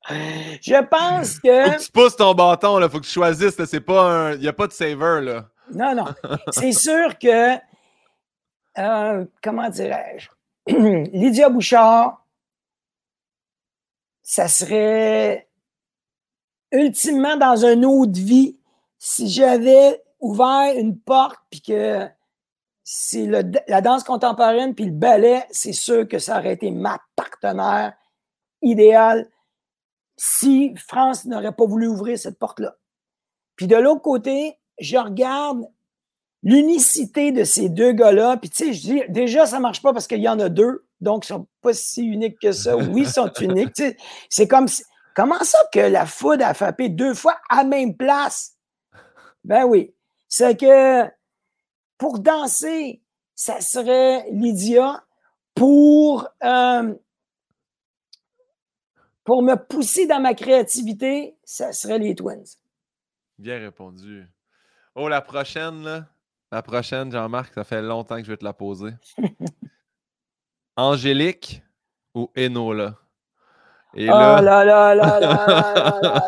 [0.08, 1.64] Je pense que.
[1.64, 2.88] Faut que tu pousses ton bâton, là.
[2.88, 3.56] Faut que tu choisisses.
[3.64, 5.48] C'est pas Il n'y a pas de saver, là.
[5.72, 6.04] Non, non.
[6.50, 7.56] C'est sûr que.
[8.78, 10.28] Euh, comment dirais-je?
[11.12, 12.25] Lydia Bouchard,
[14.28, 15.48] ça serait
[16.72, 18.58] ultimement dans un autre vie
[18.98, 22.08] si j'avais ouvert une porte puis que
[22.82, 27.94] c'est la danse contemporaine puis le ballet, c'est sûr que ça aurait été ma partenaire
[28.62, 29.30] idéale
[30.16, 32.76] si France n'aurait pas voulu ouvrir cette porte-là.
[33.54, 35.68] Puis de l'autre côté, je regarde
[36.42, 38.38] l'unicité de ces deux gars-là.
[38.38, 40.85] Puis tu sais, je dis, déjà, ça marche pas parce qu'il y en a deux,
[41.00, 42.76] donc ils sont pas si uniques que ça.
[42.76, 43.82] Oui, ils sont uniques.
[44.28, 44.66] c'est comme,
[45.14, 48.56] comment ça que la foudre a frappé deux fois à même place?
[49.44, 49.94] Ben oui.
[50.28, 51.04] C'est que
[51.98, 53.02] pour danser,
[53.34, 55.02] ça serait Lydia.
[55.54, 56.94] Pour, euh,
[59.24, 62.44] pour me pousser dans ma créativité, ça serait les Twins.
[63.38, 64.26] Bien répondu.
[64.94, 66.06] Oh, la prochaine, là.
[66.52, 68.92] La prochaine, Jean-Marc, ça fait longtemps que je vais te la poser.
[70.76, 71.62] Angélique
[72.14, 72.94] ou Enola?
[73.94, 74.36] Et là...
[74.38, 76.20] Oh là là là là là là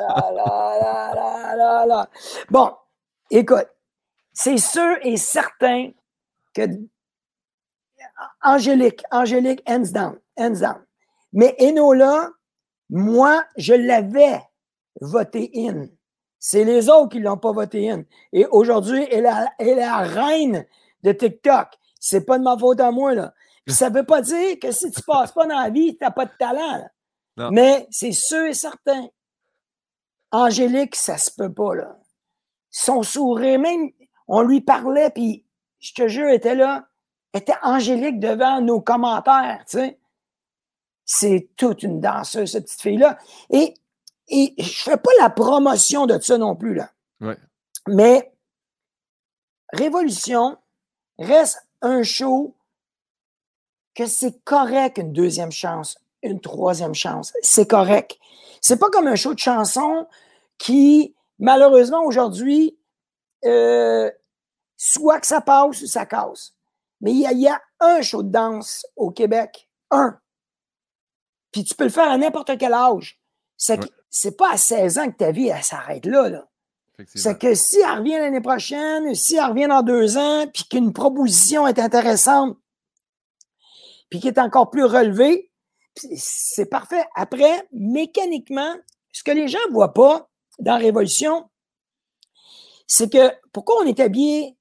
[0.74, 2.10] là là là
[2.50, 2.72] Bon,
[3.30, 3.68] écoute,
[4.32, 5.90] c'est sûr et certain
[6.54, 6.62] que
[8.42, 10.84] Angélique, Angélique, hands down, hands down.
[11.32, 12.30] Mais Enola,
[12.90, 14.40] moi, je l'avais
[15.00, 15.86] voté in.
[16.38, 18.04] C'est les autres qui ne l'ont pas voté in.
[18.32, 19.28] Et aujourd'hui, elle,
[19.58, 20.64] est la reine
[21.02, 21.68] de TikTok.
[22.00, 23.34] C'est pas de ma faute à moi, là.
[23.72, 26.04] Ça ne veut pas dire que si tu ne passes pas dans la vie, tu
[26.04, 26.88] n'as pas de talent.
[27.50, 29.08] Mais c'est sûr et certain.
[30.30, 31.96] Angélique, ça se peut pas, là.
[32.70, 33.90] Son sourire, même,
[34.26, 35.46] on lui parlait, puis
[35.78, 36.88] je te jure, elle était là,
[37.32, 39.98] était angélique devant nos commentaires, tu sais.
[41.04, 43.18] C'est toute une danseuse, cette petite fille-là.
[43.50, 43.74] Et
[44.28, 46.90] et je ne fais pas la promotion de ça non plus, là.
[47.86, 48.32] Mais
[49.72, 50.58] Révolution
[51.18, 52.54] reste un show
[53.98, 57.32] que c'est correct une deuxième chance, une troisième chance.
[57.42, 58.16] C'est correct.
[58.60, 60.06] C'est pas comme un show de chansons
[60.56, 62.78] qui, malheureusement, aujourd'hui,
[63.44, 64.08] euh,
[64.76, 66.54] soit que ça passe ou ça casse.
[67.00, 69.68] Mais il y, a, un show de danse au Québec.
[69.90, 70.16] Un.
[71.50, 73.20] Puis tu peux le faire à n'importe quel âge.
[73.56, 73.80] C'est
[74.10, 76.46] c'est pas à 16 ans que ta vie, elle s'arrête là.
[77.14, 80.92] C'est que si elle revient l'année prochaine, si elle revient dans deux ans, puis qu'une
[80.92, 82.56] proposition est intéressante,
[84.10, 85.50] puis qui est encore plus relevée,
[86.16, 87.04] c'est parfait.
[87.14, 88.74] Après, mécaniquement,
[89.12, 90.28] ce que les gens ne voient pas
[90.58, 91.48] dans Révolution,
[92.86, 94.56] c'est que pourquoi on est habillé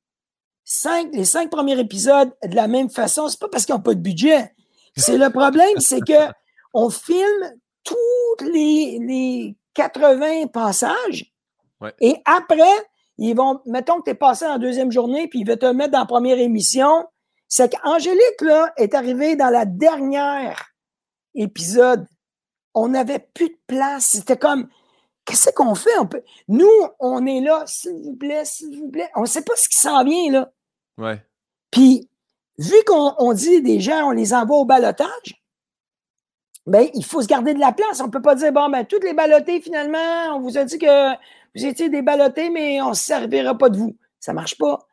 [0.65, 3.93] cinq, les cinq premiers épisodes de la même façon, c'est pas parce qu'ils n'ont pas
[3.93, 4.53] de budget.
[4.95, 6.31] C'est le problème, c'est que
[6.73, 11.31] on filme tous les, 80 passages.
[12.01, 12.63] Et après,
[13.19, 15.91] ils vont, mettons que tu es passé en deuxième journée, puis ils vont te mettre
[15.91, 17.05] dans la première émission.
[17.47, 20.73] C'est qu'Angélique, là, est arrivée dans la dernière
[21.33, 22.05] épisode.
[22.73, 24.07] On n'avait plus de place.
[24.11, 24.67] C'était comme,
[25.25, 25.91] qu'est-ce qu'on fait?
[26.47, 26.69] Nous,
[26.99, 29.09] on est là, s'il vous plaît, s'il vous plaît.
[29.15, 30.51] On ne sait pas ce qui s'en vient, là.
[30.97, 31.23] Ouais.
[31.71, 32.09] Puis,
[32.57, 35.43] vu qu'on dit des gens, on les envoie au balotage,
[36.65, 38.01] ben, il faut se garder de la place.
[38.01, 40.77] On ne peut pas dire, bon, ben, toutes les ballotées, finalement, on vous a dit
[40.77, 41.13] que
[41.55, 43.95] vous étiez des ballottés, mais on ne se servira pas de vous.
[44.19, 44.86] Ça ne marche pas.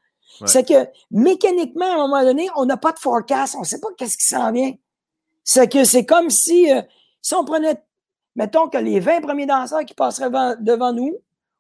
[0.47, 3.55] C'est que mécaniquement, à un moment donné, on n'a pas de forecast.
[3.57, 4.73] On ne sait pas qu'est-ce qui s'en vient.
[5.45, 6.83] C'est que c'est comme si, euh,
[7.21, 7.83] si on prenait,
[8.35, 10.31] mettons que les 20 premiers danseurs qui passeraient
[10.61, 11.17] devant, nous,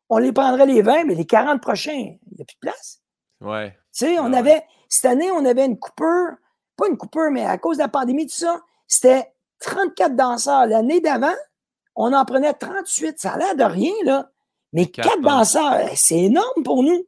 [0.09, 3.01] on les prendrait les 20, mais les 40 prochains, il n'y a plus de place.
[3.41, 3.70] Ouais.
[3.93, 6.33] Tu sais, on avait, cette année, on avait une coupure,
[6.77, 10.66] pas une coupure, mais à cause de la pandémie, tout ça, c'était 34 danseurs.
[10.66, 11.35] L'année d'avant,
[11.95, 13.18] on en prenait 38.
[13.18, 14.31] Ça a l'air de rien, là.
[14.72, 17.07] Mais 4 danseurs, eh, c'est énorme pour nous.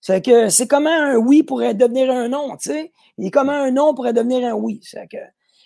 [0.00, 2.92] C'est que c'est comment un oui pourrait devenir un non, tu sais?
[3.18, 4.80] Et comment un non pourrait devenir un oui?
[4.82, 5.18] C'est que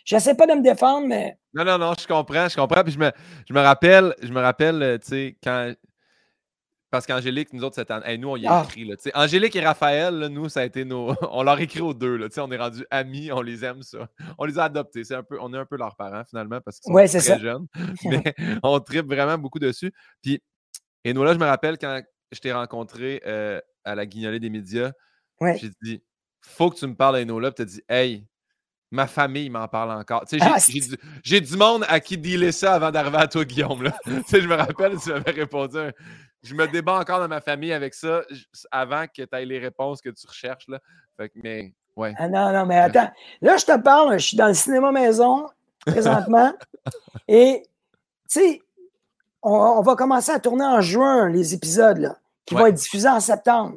[0.05, 1.39] j'essaie pas de me défendre, mais.
[1.55, 2.83] Non, non, non, je comprends, je comprends.
[2.83, 3.13] Puis je me,
[3.49, 5.73] je me rappelle, je me rappelle, euh, tu sais, quand
[6.95, 8.65] parce qu'Angélique, nous autres, cette année, nous, on y a ah.
[8.65, 8.85] écrit.
[8.85, 11.13] Là, Angélique et Raphaël, nous, ça a été nos.
[11.33, 12.17] on leur écrit aux deux.
[12.17, 14.09] Là, on est rendus amis, on les aime, ça.
[14.39, 15.03] On les a adoptés.
[15.03, 15.37] C'est un peu...
[15.41, 17.67] On est un peu leurs parents, finalement, parce qu'ils sont très jeunes.
[18.05, 18.33] Mais
[18.63, 19.93] on tripe vraiment beaucoup dessus.
[20.23, 20.41] Puis,
[21.03, 22.01] et nous, là, je me rappelle quand
[22.31, 24.93] je t'ai rencontré euh, à la guignolée des médias,
[25.41, 26.03] j'ai dit
[26.41, 27.51] faut que tu me parles d'Enola.
[27.51, 28.27] Puis tu as dit hey,
[28.91, 30.25] ma famille m'en parle encore.
[30.41, 30.57] Ah,
[31.23, 33.83] j'ai, du, monde à qui dealer ça avant d'arriver à toi, Guillaume.
[33.83, 33.97] Là.
[34.07, 35.79] je me rappelle, tu m'avais répondu
[36.45, 38.23] je me débat encore dans ma famille avec ça
[38.71, 40.69] avant que tu aies les réponses que tu recherches.
[40.69, 40.79] Là.
[41.43, 42.15] mais, ouais.
[42.19, 43.11] Ah non, non, mais attends.
[43.41, 45.47] Là, je te parle, je suis dans le cinéma maison
[45.87, 46.53] présentement.
[47.29, 47.63] et,
[48.31, 48.61] tu sais,
[49.43, 53.21] on, va commencer à tourner en juin les épisodes là, qui vont être diffusés en
[53.21, 53.77] septembre.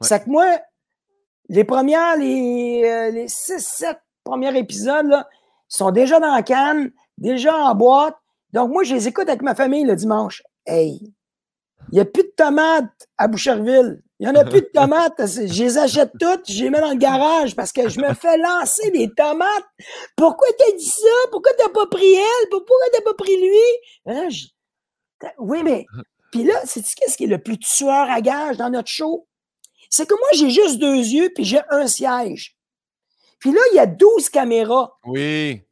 [0.00, 0.46] C'est que moi,
[1.48, 5.28] les premières, les, euh, les 6-7 premiers épisodes là,
[5.68, 8.16] sont déjà dans la canne, déjà en boîte.
[8.52, 10.42] Donc, moi, je les écoute avec ma famille le dimanche.
[10.66, 11.12] Hey,
[11.90, 14.02] Il n'y a plus de tomates à Boucherville.
[14.20, 15.14] Il n'y en a plus de tomates.
[15.18, 18.38] Je les achète toutes, je les mets dans le garage parce que je me fais
[18.38, 19.64] lancer des tomates.
[20.16, 21.28] Pourquoi t'as dit ça?
[21.30, 22.48] Pourquoi t'as pas pris elle?
[22.50, 24.06] Pourquoi t'as pas pris lui?
[24.06, 24.28] Hein,
[25.38, 25.84] oui, mais.
[26.34, 29.28] Puis là, c'est qu'est-ce qui est le plus tueur à gage dans notre show?
[29.88, 32.58] C'est que moi, j'ai juste deux yeux puis j'ai un siège.
[33.38, 34.98] Puis là, il y a 12 caméras.
[35.04, 35.62] Oui.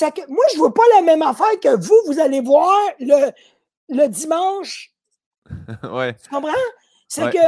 [0.00, 3.30] Que, moi, je ne vois pas la même affaire que vous, vous allez voir le,
[3.90, 4.90] le dimanche.
[5.82, 6.14] ouais.
[6.14, 6.54] Tu comprends?
[7.08, 7.38] C'est que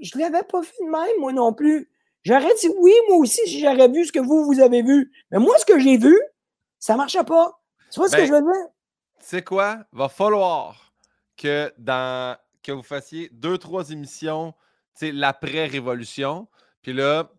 [0.00, 1.90] je ne l'avais pas vu de même, moi non plus.
[2.22, 5.12] J'aurais dit oui, moi aussi, si j'aurais vu ce que vous, vous avez vu.
[5.30, 6.18] Mais moi, ce que j'ai vu,
[6.78, 7.60] ça ne marchait pas.
[7.92, 8.66] Tu vois ce que ben, je veux dire?
[9.20, 9.80] Tu sais quoi?
[9.92, 10.87] Va falloir
[11.38, 14.52] que dans que vous fassiez deux, trois émissions,
[14.98, 16.48] tu sais, l'après-révolution.
[16.82, 17.30] Puis là,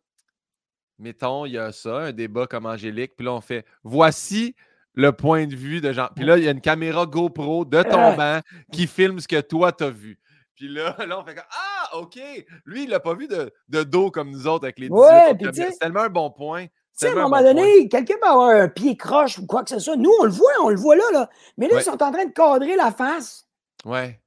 [0.97, 3.15] mettons, il y a ça, un débat comme Angélique.
[3.15, 4.55] Puis là, on fait voici
[4.93, 6.07] le point de vue de Jean.
[6.15, 8.39] Puis là, il y a une caméra GoPro de ton banc
[8.71, 10.19] qui filme ce que toi, tu as vu.
[10.55, 12.19] Puis là, là, on fait comme Ah, OK.
[12.65, 15.37] Lui, il l'a pas vu de, de, dos comme nous autres avec les 18 ouais,
[15.53, 16.65] C'est tellement un bon point.
[16.65, 19.69] Tu sais, à un moment donné, quelqu'un peut avoir un pied croche ou quoi que
[19.69, 19.95] ce soit.
[19.95, 21.03] Nous, on le voit, on le voit là.
[21.13, 21.29] là.
[21.57, 23.48] Mais là, ils sont en train de cadrer la face.
[23.85, 24.19] Ouais.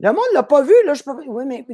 [0.00, 0.94] Le monde ne l'a pas vu, là.
[0.94, 1.12] Je peux...
[1.26, 1.66] Oui, mais.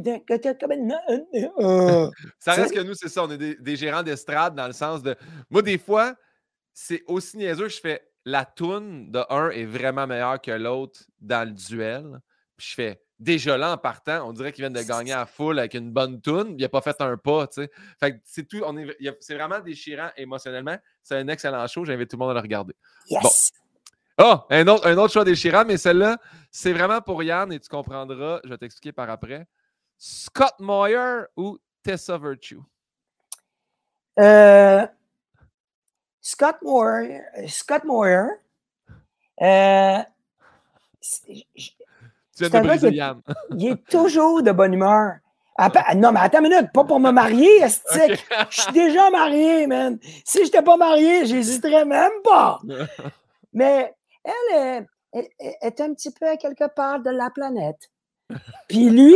[1.61, 3.23] Euh, ça reste que nous, c'est ça.
[3.25, 5.15] On est des, des gérants d'estrade dans le sens de.
[5.49, 6.17] Moi, des fois,
[6.73, 11.01] c'est aussi niaiseux que je fais la toune de un est vraiment meilleure que l'autre
[11.21, 12.21] dans le duel.
[12.57, 15.59] Puis je fais déjà là en partant, on dirait qu'il vient de gagner à full
[15.59, 16.55] avec une bonne toune.
[16.59, 17.71] Il n'a pas fait un pas, tu sais.
[18.01, 18.63] Fait que c'est tout.
[19.21, 20.77] c'est vraiment déchirant émotionnellement.
[21.03, 21.85] C'est un excellent show.
[21.85, 22.75] J'invite tout le monde à le regarder.
[23.09, 23.53] Yes!
[24.19, 26.17] Ah, un, autre, un autre choix déchirant, mais celle-là,
[26.51, 28.41] c'est vraiment pour Yann et tu comprendras.
[28.45, 29.47] Je vais t'expliquer par après.
[29.99, 32.61] Scott Moyer ou Tessa Virtue?
[34.19, 34.87] Euh,
[36.21, 37.21] Scott Moyer.
[37.47, 38.29] Scott Moyer.
[39.43, 39.99] Euh,
[41.21, 41.45] tu
[42.39, 43.21] viens de briser Yann.
[43.51, 45.17] il est toujours de bonne humeur.
[45.95, 48.27] non, mais attends une minute, pas pour me marier, Estique.
[48.51, 49.99] Je suis déjà marié, man.
[50.25, 52.61] Si je n'étais pas marié, j'hésiterais même pas.
[53.53, 53.96] Mais
[54.27, 54.87] elle,
[55.63, 57.91] est un petit peu à quelque part de la planète.
[58.69, 59.15] Puis lui,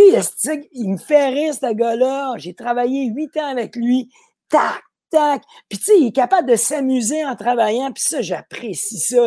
[0.73, 2.35] il me fait rire, ce gars-là.
[2.37, 4.11] J'ai travaillé huit ans avec lui.
[4.49, 5.43] Tac, tac.
[5.69, 7.93] Puis tu sais, il est capable de s'amuser en travaillant.
[7.93, 9.27] Puis ça, j'apprécie ça.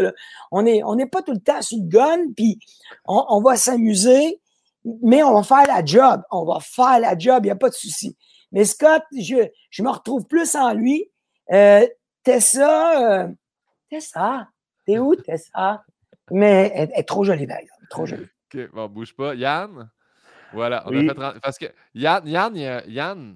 [0.52, 2.60] On n'est on est pas tout le temps sur le gun, puis
[3.06, 4.42] on, va s'amuser,
[5.02, 6.22] mais on va faire la job.
[6.32, 8.18] On va faire la job, il n'y a pas de souci.
[8.52, 11.10] Mais Scott, je, je me retrouve plus en lui.
[11.52, 11.86] Euh,
[12.24, 13.28] Tessa, euh,
[13.90, 14.48] Tessa,
[14.86, 15.84] t'es où Tessa?
[16.32, 17.76] Mais elle, est trop jolie, d'ailleurs.
[17.90, 18.28] Trop jolie.
[18.54, 19.36] OK, bon, bouge pas.
[19.36, 19.90] Yann?
[20.54, 21.66] Voilà, on a fait parce que
[21.96, 23.36] Yann, Yann, Yann,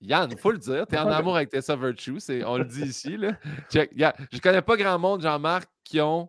[0.00, 2.82] Yann, il faut le dire, tu es en amour avec Tessa Virtue, on le dit
[2.82, 3.16] ici.
[3.16, 3.32] Là.
[3.70, 6.28] Je ne connais pas grand monde, Jean-Marc, qui ont,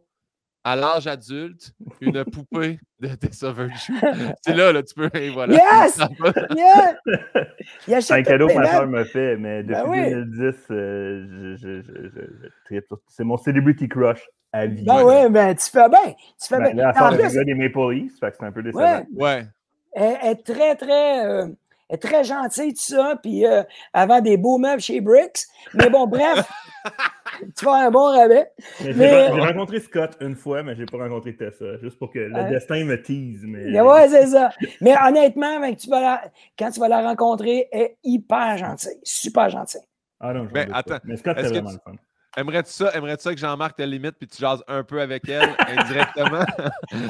[0.63, 3.93] à l'âge adulte, une poupée de Tessa Virtue.
[4.41, 5.09] C'est là, là, tu peux.
[5.33, 5.53] voilà.
[5.53, 5.97] Yes!
[7.87, 8.05] yes!
[8.07, 12.79] C'est un cadeau que ma soeur m'a fait, mais ben depuis 2010, euh, je, je,
[13.07, 14.21] c'est mon celebrity crush
[14.51, 14.85] à vie.
[14.85, 16.13] Ben oui, ben tu fais bien.
[16.41, 16.91] Tu fais ben, bien.
[16.91, 19.05] Là, elle fait des Maple Leafs, c'est un peu décevant.
[19.15, 19.45] Ouais.
[19.93, 21.25] Elle est très, très.
[21.25, 21.47] Euh,
[21.93, 23.63] est très gentille, tout ça, puis euh,
[23.93, 25.45] avant des beaux meubles chez Bricks.
[25.73, 26.49] Mais bon, bref,
[27.57, 28.51] tu vas un bon rabais.
[28.81, 32.49] J'ai rencontré Scott une fois, mais je n'ai pas rencontré Tessa, juste pour que le
[32.49, 33.43] destin me tease.
[33.43, 33.79] Mais...
[33.79, 34.51] Ouais, c'est ça.
[34.81, 36.21] Mais honnêtement, tu vas
[36.57, 39.81] quand tu vas la rencontrer, elle est hyper gentille, super gentille.
[40.19, 41.95] Ah non, je attends, mais Scott, c'est vraiment le fun.
[42.35, 45.55] Aimerais-tu ça, aimerais ça que Jean-Marc te limite puis tu jases un peu avec elle
[45.67, 46.45] indirectement?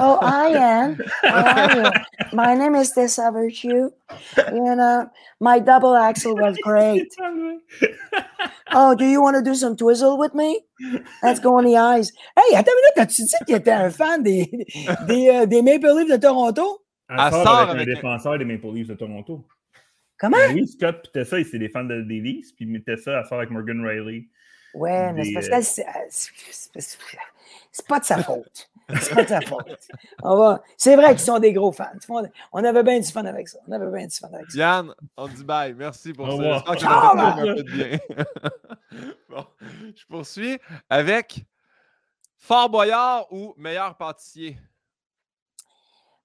[0.00, 0.96] oh, I am.
[1.22, 1.92] I am.
[2.32, 3.90] My name is Tessa Virtue.
[4.52, 5.06] You know,
[5.40, 7.08] my double axel was great.
[8.76, 10.60] Oh, do you want to do some twizzle with me?
[11.22, 12.10] Let's go on the ice.
[12.36, 14.50] Hey, attends une minute, as-tu dit que tu étais un fan des,
[15.06, 16.82] des, euh, des, Maple Leafs de Toronto?
[17.08, 19.46] Elle, sort, avec, avec, un défenseur des Maple Leafs de Toronto.
[20.18, 20.38] Comment?
[20.38, 23.50] Ben oui, Scott et Tessa, c'est des fans des Leafs, puis Tessa, elle sort avec
[23.50, 24.24] Morgan Riley.
[24.74, 25.84] Ouais, mais c'est parce que euh,
[27.72, 28.70] c'est pas de sa faute.
[29.00, 29.78] C'est pas de sa faute.
[30.76, 31.86] C'est vrai qu'ils sont des gros fans.
[32.52, 33.58] On avait bien du fun avec ça.
[33.66, 34.58] On avait bien du fun avec ça.
[34.58, 35.74] Yann, on dit bye.
[35.74, 36.62] Merci pour ça.
[36.72, 37.98] J'espère que un peu de bien.
[39.28, 40.58] bon, je poursuis
[40.90, 41.44] avec
[42.36, 44.58] Fort Boyard ou meilleur pâtissier?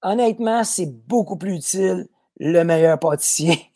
[0.01, 2.07] Honnêtement, c'est beaucoup plus utile
[2.39, 3.71] le meilleur pâtissier.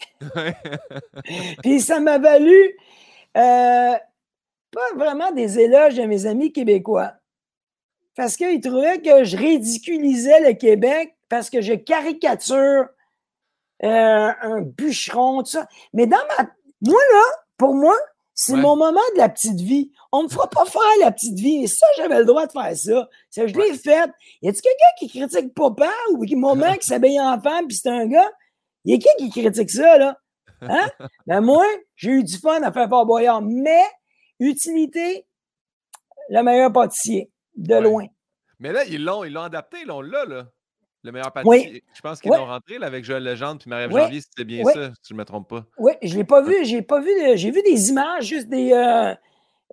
[1.61, 2.77] Puis ça m'a valu
[3.35, 3.93] euh,
[4.73, 7.13] pas vraiment des éloges de mes amis québécois.
[8.15, 12.87] Parce qu'ils trouvaient que je ridiculisais le Québec parce que je caricature
[13.83, 15.67] euh, un bûcheron, tout ça.
[15.93, 16.49] Mais dans ma.
[16.81, 17.23] Moi, là,
[17.57, 17.95] pour moi,
[18.35, 19.91] C'est mon moment de la petite vie.
[20.11, 21.63] On ne me fera pas faire la petite vie.
[21.63, 23.09] Et ça, j'avais le droit de faire ça.
[23.29, 24.09] ça je l'ai fait.
[24.41, 27.89] Y a-t-il quelqu'un qui critique papa ou qui moment qui s'habille en femme puis c'est
[27.89, 28.31] un gars?
[28.85, 30.17] Y a qui qui critique ça, là?
[30.61, 30.87] Hein?
[31.27, 33.41] ben moi, j'ai eu du fun à faire Fort Boyard.
[33.43, 33.83] Mais,
[34.47, 35.25] utilité,
[36.29, 38.05] le meilleur pâtissier, de loin.
[38.59, 40.45] Mais là, ils l'ont, ils l'ont adapté, on l'a, là.
[41.03, 41.83] Le meilleur pâtissier.
[41.93, 44.91] Je pense qu'ils l'ont rentré là, avec Joël Legendre puis Marie-Ève Janvier, c'était bien ça,
[45.01, 45.65] si je ne me trompe pas.
[45.77, 46.55] Oui, je ne l'ai pas vu.
[46.63, 47.11] J'ai pas vu.
[47.35, 49.13] J'ai vu des images, juste des, euh,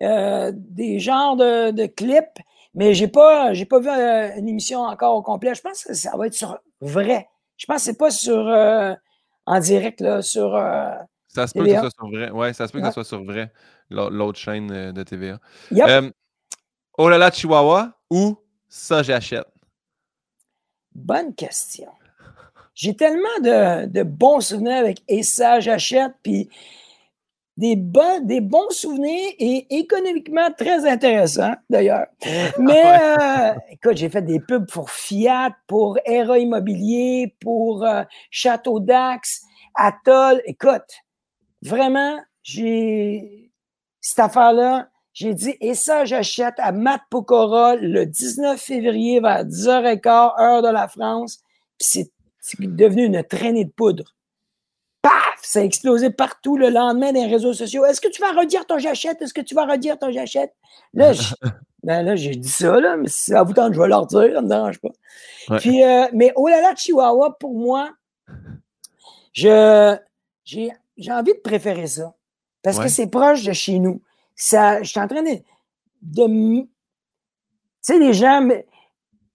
[0.03, 2.41] euh, des genres de, de, clips,
[2.75, 5.55] mais je n'ai pas, pas vu euh, une émission encore au complet.
[5.55, 7.29] Je pense que ça va être sur vrai.
[7.57, 8.97] Je pense que ce n'est pas sur
[9.47, 10.51] en direct, là, sur.
[11.29, 12.31] ça se peut que ce soit sur vrai.
[12.33, 13.53] Oui, ça se peut que ce soit sur vrai,
[13.91, 15.39] l'autre chaîne de TVA.
[16.99, 18.37] oh là là, Chihuahua ou
[18.69, 19.47] ça, j'achète?
[20.95, 21.89] Bonne question.
[22.75, 26.49] J'ai tellement de, bons souvenirs avec Et ça, j'achète, puis
[27.57, 32.07] des, bons, des bons souvenirs et économiquement très intéressants, d'ailleurs.
[32.59, 38.81] Mais euh, écoute, j'ai fait des pubs pour Fiat, pour Era Immobilier, pour euh, Château
[38.81, 39.43] d'Axe,
[39.75, 40.41] Atoll.
[40.47, 41.03] Écoute,
[41.63, 43.50] vraiment, j'ai
[44.01, 50.41] cette affaire-là, j'ai dit, et ça, j'achète à Matt Pokora le 19 février vers 10h15,
[50.41, 51.41] heure de la France.
[51.79, 52.09] Puis
[52.41, 54.15] c'est devenu une traînée de poudre.
[55.03, 55.13] Paf!
[55.43, 57.85] Ça a explosé partout le lendemain des réseaux sociaux.
[57.85, 59.21] Est-ce que tu vas redire ton j'achète?
[59.23, 60.55] Est-ce que tu vas redire ton j'achète?
[60.95, 61.13] Là,
[61.83, 64.21] ben là, j'ai dit ça, là, mais si ça vous tente, je vais leur dire,
[64.21, 64.91] ça ne me dérange pas.
[65.59, 67.91] Puis, euh, mais oh là là, Chihuahua, pour moi,
[69.33, 69.97] je,
[70.45, 70.71] j'ai,
[71.09, 72.15] envie de préférer ça.
[72.63, 74.01] Parce que c'est proche de chez nous
[74.41, 75.37] ça, je suis en train de.
[76.17, 76.69] tu
[77.83, 78.49] sais, les gens,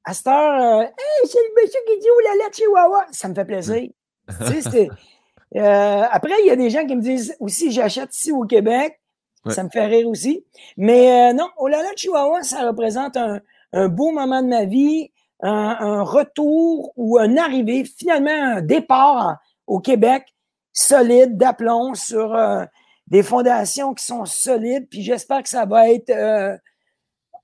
[0.04, 3.28] à cette heure, euh, hey, c'est le monsieur qui dit oh là là, Chihuahua, ça
[3.28, 3.90] me fait plaisir.
[4.48, 4.90] tu sais,
[5.58, 9.00] euh, après, il y a des gens qui me disent aussi, j'achète ici au Québec.
[9.48, 10.44] Ça me fait rire aussi.
[10.76, 13.40] Mais euh, non, oh là là, Chihuahua, ça représente un,
[13.74, 19.38] un beau moment de ma vie, un, un, retour ou un arrivée, finalement un départ
[19.68, 20.34] au Québec
[20.74, 22.36] solide, d'aplomb sur
[23.08, 26.58] des fondations qui sont solides, puis j'espère que ça va être, euh,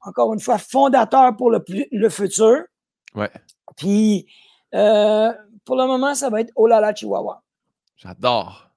[0.02, 2.64] encore une fois, fondateur pour le, le futur.
[3.14, 3.30] Ouais.
[3.76, 4.28] Puis,
[4.74, 5.32] euh,
[5.66, 7.44] pour le moment, ça va être Olala Chihuahua.
[7.96, 8.70] J'adore.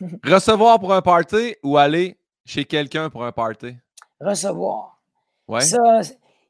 [0.24, 3.76] Recevoir pour un party ou aller chez quelqu'un pour un party?
[4.20, 4.98] Recevoir.
[5.48, 5.62] Ouais.
[5.62, 6.00] Ça,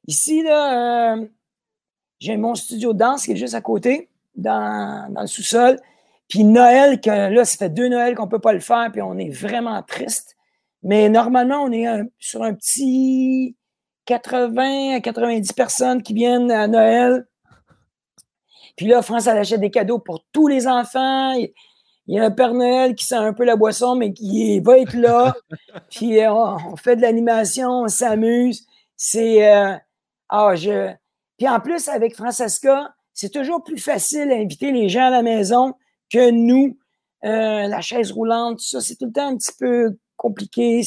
[0.07, 1.27] ici, là, euh,
[2.19, 5.81] j'ai mon studio de danse qui est juste à côté, dans, dans le sous-sol.
[6.29, 9.03] Puis Noël, que là, ça fait deux Noëls qu'on ne peut pas le faire, puis
[9.03, 10.37] on est vraiment triste.
[10.83, 11.87] Mais normalement, on est
[12.19, 13.57] sur un petit
[14.07, 17.27] 80 à 90 personnes qui viennent à Noël.
[18.77, 21.33] Puis là, France, elle achète des cadeaux pour tous les enfants.
[21.33, 24.79] Il y a un Père Noël qui sent un peu la boisson, mais qui va
[24.79, 25.35] être là.
[25.91, 28.67] Puis euh, on fait de l'animation, on s'amuse.
[28.97, 29.53] C'est.
[29.53, 29.75] Euh,
[30.29, 30.93] ah, je.
[31.37, 35.23] Puis en plus, avec Francesca, c'est toujours plus facile à inviter les gens à la
[35.23, 35.75] maison
[36.11, 36.79] que nous,
[37.25, 40.83] euh, la chaise roulante, tout ça, c'est tout le temps un petit peu compliqué.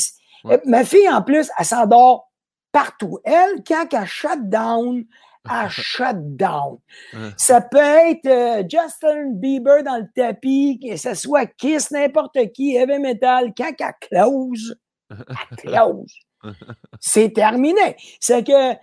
[0.46, 2.32] Euh, ma fille, en plus, elle s'endort
[2.72, 3.20] partout.
[3.24, 5.06] Elle, quand elle shut down,
[5.50, 6.78] elle shut down.
[7.36, 12.76] Ça peut être euh, Justin Bieber dans le tapis, que ce soit Kiss, n'importe qui,
[12.76, 14.80] Heavy Metal, quand elle close,
[15.10, 16.14] elle close.
[17.00, 17.98] C'est terminé.
[18.20, 18.76] C'est que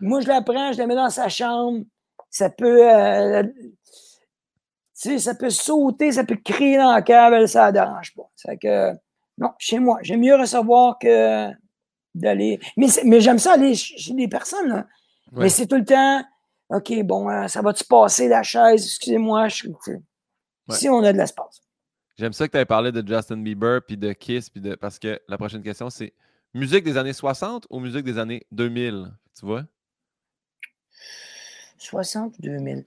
[0.00, 1.84] moi, je la prends, je la mets dans sa chambre.
[2.30, 2.82] Ça peut
[5.08, 8.30] sais, ça peut sauter, ça peut crier dans la cave, ça ne dérange pas.
[8.34, 8.92] C'est que,
[9.38, 11.48] non, chez moi, j'aime mieux recevoir que
[12.14, 12.60] d'aller.
[12.76, 14.86] Mais, mais j'aime ça aller chez des personnes, là.
[15.32, 16.24] Mais c'est tout le temps,
[16.68, 18.84] OK, bon, euh, ça va-tu passer la chaise?
[18.84, 19.68] Excusez-moi, je...
[20.70, 21.60] si on a de l'espace.
[22.16, 24.76] J'aime ça que tu aies parlé de Justin Bieber puis de Kiss, puis de...
[24.76, 26.12] parce que la prochaine question, c'est
[26.54, 29.12] musique des années 60 ou musique des années 2000?
[29.38, 29.64] Tu vois?
[31.78, 32.84] 60 ou 2000?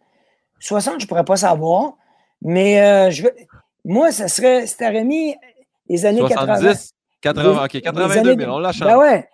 [0.60, 1.98] 60, je ne pourrais pas savoir.
[2.42, 3.34] Mais euh, je veux,
[3.86, 5.36] moi, ça serait, c'était remis
[5.90, 7.66] les années 70, 80.
[7.66, 8.92] OK, 82 000, on l'a changé.
[8.92, 9.30] Ben ouais,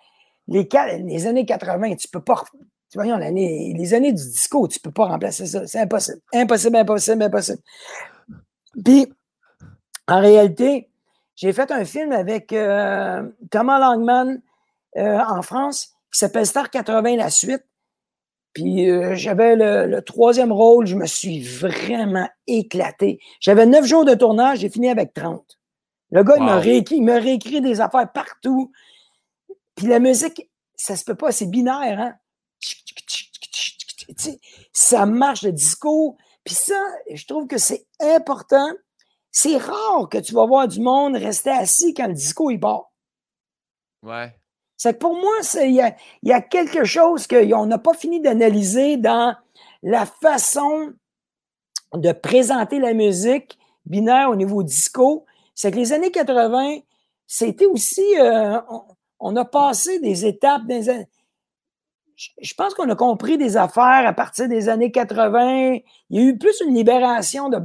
[0.48, 0.68] les,
[1.02, 2.42] les, années 80, tu peux pas.
[2.94, 5.66] Voyons, les années du disco, tu ne peux pas remplacer ça.
[5.66, 6.20] C'est impossible.
[6.32, 7.58] Impossible, impossible, impossible.
[8.84, 9.12] Puis,
[10.06, 10.88] en réalité,
[11.34, 14.40] j'ai fait un film avec euh, Thomas Langman
[14.96, 17.64] euh, en France qui s'appelle Star 80, la suite.
[18.54, 23.18] Puis euh, j'avais le, troisième rôle, je me suis vraiment éclaté.
[23.40, 25.58] J'avais neuf jours de tournage, j'ai fini avec 30.
[26.10, 28.70] Le gars, il, m'a réécrit, il réécrit des affaires partout.
[29.74, 32.14] Puis la musique, ça se peut pas, c'est binaire, hein?
[34.72, 36.16] Ça marche, le disco.
[36.44, 36.80] Puis ça,
[37.12, 38.70] je trouve que c'est important.
[39.32, 42.92] C'est rare que tu vas voir du monde rester assis quand le disco, il part.
[44.02, 44.32] Ouais.
[44.76, 49.34] C'est que pour moi, il y a, quelque chose qu'on n'a pas fini d'analyser dans
[49.82, 50.92] la façon
[51.94, 55.24] de présenter la musique binaire au niveau disco.
[55.54, 56.78] C'est que les années 80,
[57.26, 58.04] c'était aussi.
[58.18, 58.60] Euh,
[59.20, 60.66] on, a passé des étapes.
[60.66, 61.06] Des,
[62.16, 65.78] je pense qu'on a compris des affaires à partir des années 80.
[66.10, 67.58] Il y a eu plus une libération de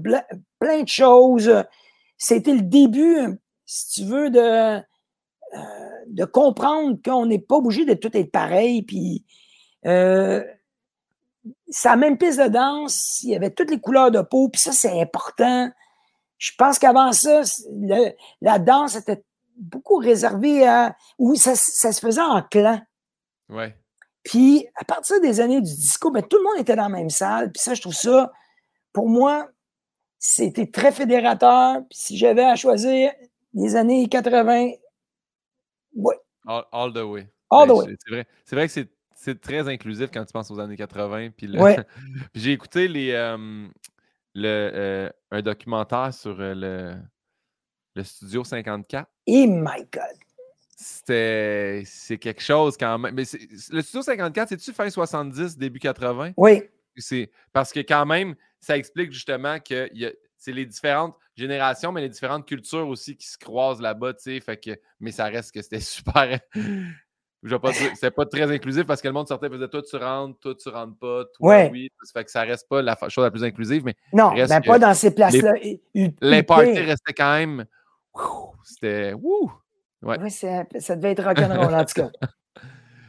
[0.60, 1.64] plein de choses.
[2.18, 4.80] C'était le début, si tu veux, de,
[5.53, 5.59] euh,
[6.07, 8.84] de comprendre qu'on n'est pas obligé de tout être pareil.
[8.84, 9.26] Puis,
[9.85, 10.43] euh,
[11.69, 14.71] sa même piste de danse, il y avait toutes les couleurs de peau, puis ça,
[14.71, 15.69] c'est important.
[16.38, 17.41] Je pense qu'avant ça,
[18.41, 19.23] la danse était
[19.55, 20.95] beaucoup réservée à.
[21.17, 22.81] où ça, se faisait en clan.
[23.49, 23.76] Ouais.
[24.23, 27.09] Puis, à partir des années du disco, ben, tout le monde était dans la même
[27.09, 27.51] salle.
[27.51, 28.31] Puis ça, je trouve ça,
[28.93, 29.49] pour moi,
[30.19, 31.77] c'était très fédérateur.
[31.89, 33.11] Puis si j'avais à choisir
[33.53, 34.71] les années 80,
[35.95, 36.15] oui.
[36.45, 37.27] All, the way.
[37.49, 37.95] All the way.
[37.99, 41.29] C'est vrai, vrai que c'est très inclusif quand tu penses aux années 80.
[41.37, 41.51] Puis,
[42.33, 43.67] j'ai écouté les, euh,
[44.33, 46.95] le, euh, un documentaire sur euh, le,
[47.95, 49.09] le Studio 54.
[49.27, 50.17] Et my God!
[50.69, 51.83] C'était.
[51.85, 53.13] C'est quelque chose quand même.
[53.13, 53.23] Mais
[53.71, 56.31] le Studio 54, c'est-tu fin 70, début 80?
[56.37, 56.63] Oui.
[56.95, 59.89] C'est parce que quand même, ça explique justement que
[60.39, 64.39] c'est les différentes générations, mais les différentes cultures aussi qui se croisent là-bas, tu sais.
[64.39, 66.39] Fait que, mais ça reste que c'était super.
[67.41, 69.95] Je pas c'est pas très inclusif parce que le monde sortait et faisait toi tu
[69.95, 71.89] rentres, toi tu rentres pas, toi oui.
[72.03, 73.95] Ça fait que ça reste pas la chose la plus inclusive, mais.
[74.11, 75.53] Non, mais ben, pas dans ces places-là.
[75.93, 77.65] Les, parties restaient quand même.
[78.63, 79.13] C'était.
[79.13, 80.17] Ouais.
[80.21, 82.09] Oui, ça devait être rock'n'roll en tout cas.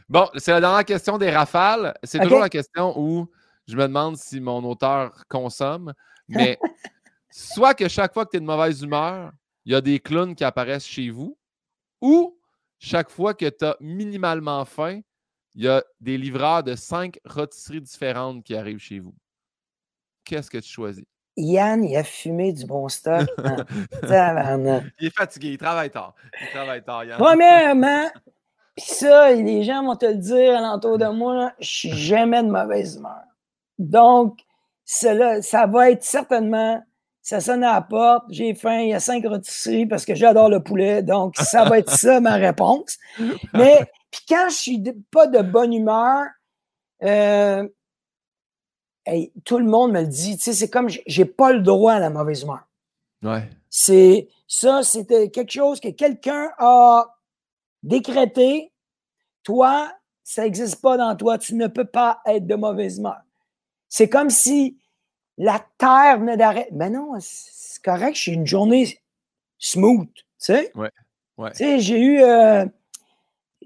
[0.09, 1.95] Bon, c'est la dernière question des rafales.
[2.03, 3.29] C'est toujours la question où
[3.69, 5.95] je me demande si mon auteur consomme,
[6.29, 6.59] mais
[7.31, 9.33] soit que chaque fois que tu es de mauvaise humeur,
[9.65, 11.39] il y a des clowns qui apparaissent chez vous,
[12.01, 12.39] ou
[12.79, 15.01] chaque fois que tu as minimalement faim,
[15.55, 19.15] il y a des livreurs de cinq rôtisseries différentes qui arrivent chez vous.
[20.25, 21.05] Qu'est-ce que tu choisis?
[21.37, 23.29] Yann, il a fumé du bon stock.
[24.03, 26.15] il est fatigué, il travaille tard.
[26.41, 27.19] Il travaille tard, Yann.
[27.19, 28.11] Premièrement,
[28.77, 32.49] puis ça, les gens vont te le dire alentour de moi, je suis jamais de
[32.49, 33.23] mauvaise humeur.
[33.79, 34.41] Donc,
[34.85, 36.83] cela, ça va être certainement
[37.31, 40.49] ça sonne à la porte, j'ai faim, il y a cinq rôtisseries parce que j'adore
[40.49, 42.99] le poulet, donc ça va être ça ma réponse.
[43.55, 44.83] Mais puis quand je suis
[45.13, 46.25] pas de bonne humeur,
[47.05, 47.69] euh,
[49.45, 51.99] tout le monde me le dit, tu sais, c'est comme j'ai pas le droit à
[52.01, 52.65] la mauvaise humeur.
[53.23, 53.49] Ouais.
[53.69, 57.17] C'est ça, c'était quelque chose que quelqu'un a
[57.85, 58.73] décrété.
[59.45, 59.93] Toi,
[60.25, 63.21] ça n'existe pas dans toi, tu ne peux pas être de mauvaise humeur.
[63.89, 64.80] C'est comme si
[65.41, 66.69] la terre venait d'arrêter.
[66.73, 69.01] Mais non, c'est correct, j'ai une journée
[69.59, 70.71] smooth, tu sais?
[70.75, 70.91] Ouais.
[71.39, 71.51] ouais.
[71.53, 72.67] Tu sais, j'ai eu, euh,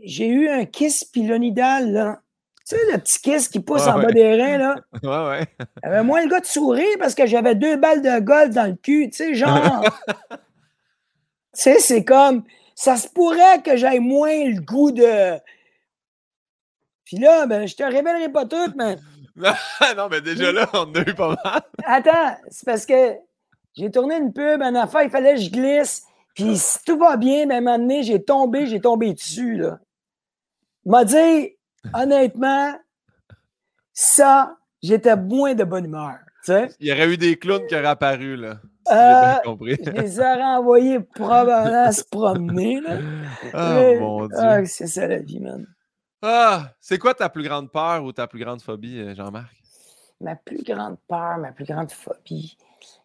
[0.00, 2.20] j'ai eu un kiss pilonidal, là.
[2.66, 4.76] Tu sais, le petit kiss qui pousse en bas des reins, là?
[5.02, 5.46] Ouais, ouais.
[5.82, 8.76] J'avais moins le gars de sourire parce que j'avais deux balles de golf dans le
[8.76, 9.84] cul, tu sais, genre.
[10.30, 10.36] tu
[11.54, 12.44] sais, c'est comme.
[12.76, 15.38] Ça se pourrait que j'aille moins le goût de.
[17.04, 18.96] Puis là, ben, je te révélerai pas tout, mais
[19.96, 21.62] non, mais déjà là, on a eu pas mal.
[21.84, 23.14] Attends, c'est parce que
[23.76, 26.04] j'ai tourné une pub, un affaire, il fallait que je glisse.
[26.34, 29.56] Puis si tout va bien, ben, à un moment donné, j'ai tombé, j'ai tombé dessus.
[29.56, 29.78] Là.
[30.84, 31.56] m'a dit,
[31.92, 32.74] honnêtement,
[33.92, 36.18] ça, j'étais moins de bonne humeur.
[36.48, 38.60] Il y aurait eu des clowns qui auraient apparu, là.
[38.92, 39.76] Euh, compris.
[39.82, 42.82] je les aurais envoyés probablement se promener.
[42.82, 42.98] Là.
[43.54, 44.36] Oh, mon Dieu.
[44.38, 45.66] Ah, c'est ça la vie, man.
[46.26, 49.54] Ah, c'est quoi ta plus grande peur ou ta plus grande phobie, euh, Jean-Marc?
[50.22, 52.56] Ma plus grande peur, ma plus grande phobie,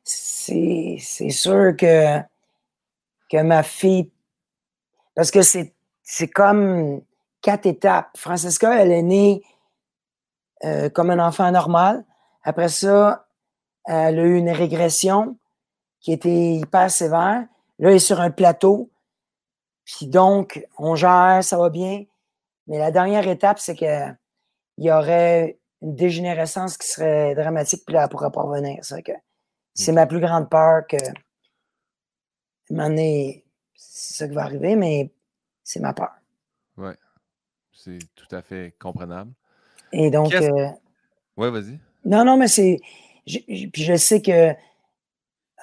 [0.05, 0.97] c'est,
[1.29, 2.19] sûr que,
[3.29, 4.09] que ma fille.
[5.15, 7.01] Parce que c'est, c'est comme
[7.41, 8.09] quatre étapes.
[8.15, 9.43] Francesca, elle est née
[10.63, 12.05] euh, comme un enfant normal.
[12.43, 13.27] Après ça,
[13.83, 15.37] elle a eu une régression
[15.99, 17.45] qui était hyper sévère.
[17.79, 18.89] Là, elle est sur un plateau.
[19.83, 22.05] Puis donc, on gère, ça va bien.
[22.69, 24.15] Mais la dernière étape, c'est qu'il
[24.77, 28.85] y aurait une dégénérescence qui serait dramatique, puis là, elle ne pourra pas revenir.
[29.73, 30.97] C'est ma plus grande peur que.
[32.67, 33.43] c'est
[33.75, 35.11] ça qui va arriver, mais
[35.63, 36.11] c'est ma peur.
[36.77, 36.91] Oui,
[37.73, 39.31] c'est tout à fait comprenable.
[39.91, 40.31] Et donc.
[40.35, 40.67] Euh,
[41.37, 41.79] oui, vas-y.
[42.05, 42.79] Non, non, mais c'est.
[43.25, 44.53] Puis je sais que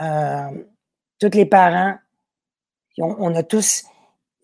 [0.01, 0.65] euh,
[1.21, 1.99] tous les parents,
[2.99, 3.85] on, a tous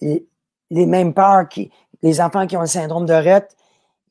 [0.01, 0.27] les,
[0.71, 1.71] les mêmes peurs qui,
[2.03, 3.57] les enfants qui ont le syndrome de Rett.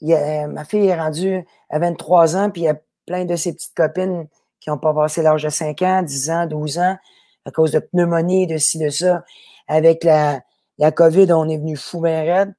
[0.01, 3.73] ma fille est rendue à 23 ans, puis il y a plein de ses petites
[3.76, 4.27] copines
[4.59, 6.97] qui n'ont pas passé l'âge de 5 ans, 10 ans, 12 ans,
[7.45, 9.23] à cause de pneumonie, de ci, de ça,
[9.68, 10.41] avec la,
[10.77, 12.53] la COVID, on est venu fou bien raide.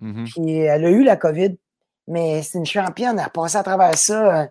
[0.00, 0.24] Mhm.
[0.24, 1.56] Puis elle a eu la COVID,
[2.08, 3.18] mais c'est une championne.
[3.18, 4.42] Elle a passé à travers ça.
[4.42, 4.46] euh,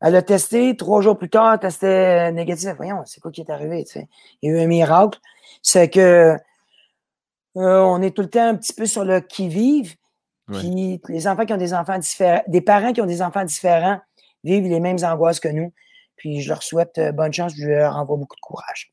[0.00, 2.70] Elle a testé, trois jours plus tard, elle testait négatif.
[2.76, 3.84] Voyons, c'est quoi qui est arrivé?
[3.84, 4.08] tu sais?
[4.40, 5.18] Il y a eu un miracle.
[5.62, 6.36] C'est que
[7.56, 9.96] euh, on est tout le temps un petit peu sur le qui-vive.
[10.52, 14.00] Puis les enfants qui ont des enfants différents, des parents qui ont des enfants différents
[14.42, 15.72] vivent les mêmes angoisses que nous.
[16.16, 18.92] Puis je leur souhaite euh, bonne chance, je leur envoie beaucoup de courage.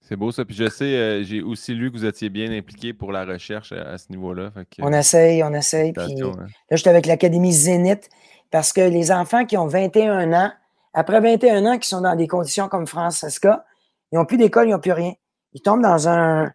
[0.00, 0.44] C'est beau ça.
[0.44, 3.72] Puis je sais, euh, j'ai aussi lu que vous étiez bien impliqué pour la recherche
[3.72, 4.50] à, à ce niveau-là.
[4.70, 5.92] Que, On essaye, on essaye.
[5.92, 6.32] Puis hein.
[6.70, 8.08] Là, j'étais avec l'Académie Zénith
[8.50, 10.52] parce que les enfants qui ont 21 ans,
[10.94, 13.64] après 21 ans, qui sont dans des conditions comme Francesca,
[14.12, 15.12] ils n'ont plus d'école, ils n'ont plus rien.
[15.52, 16.52] Ils tombent dans un,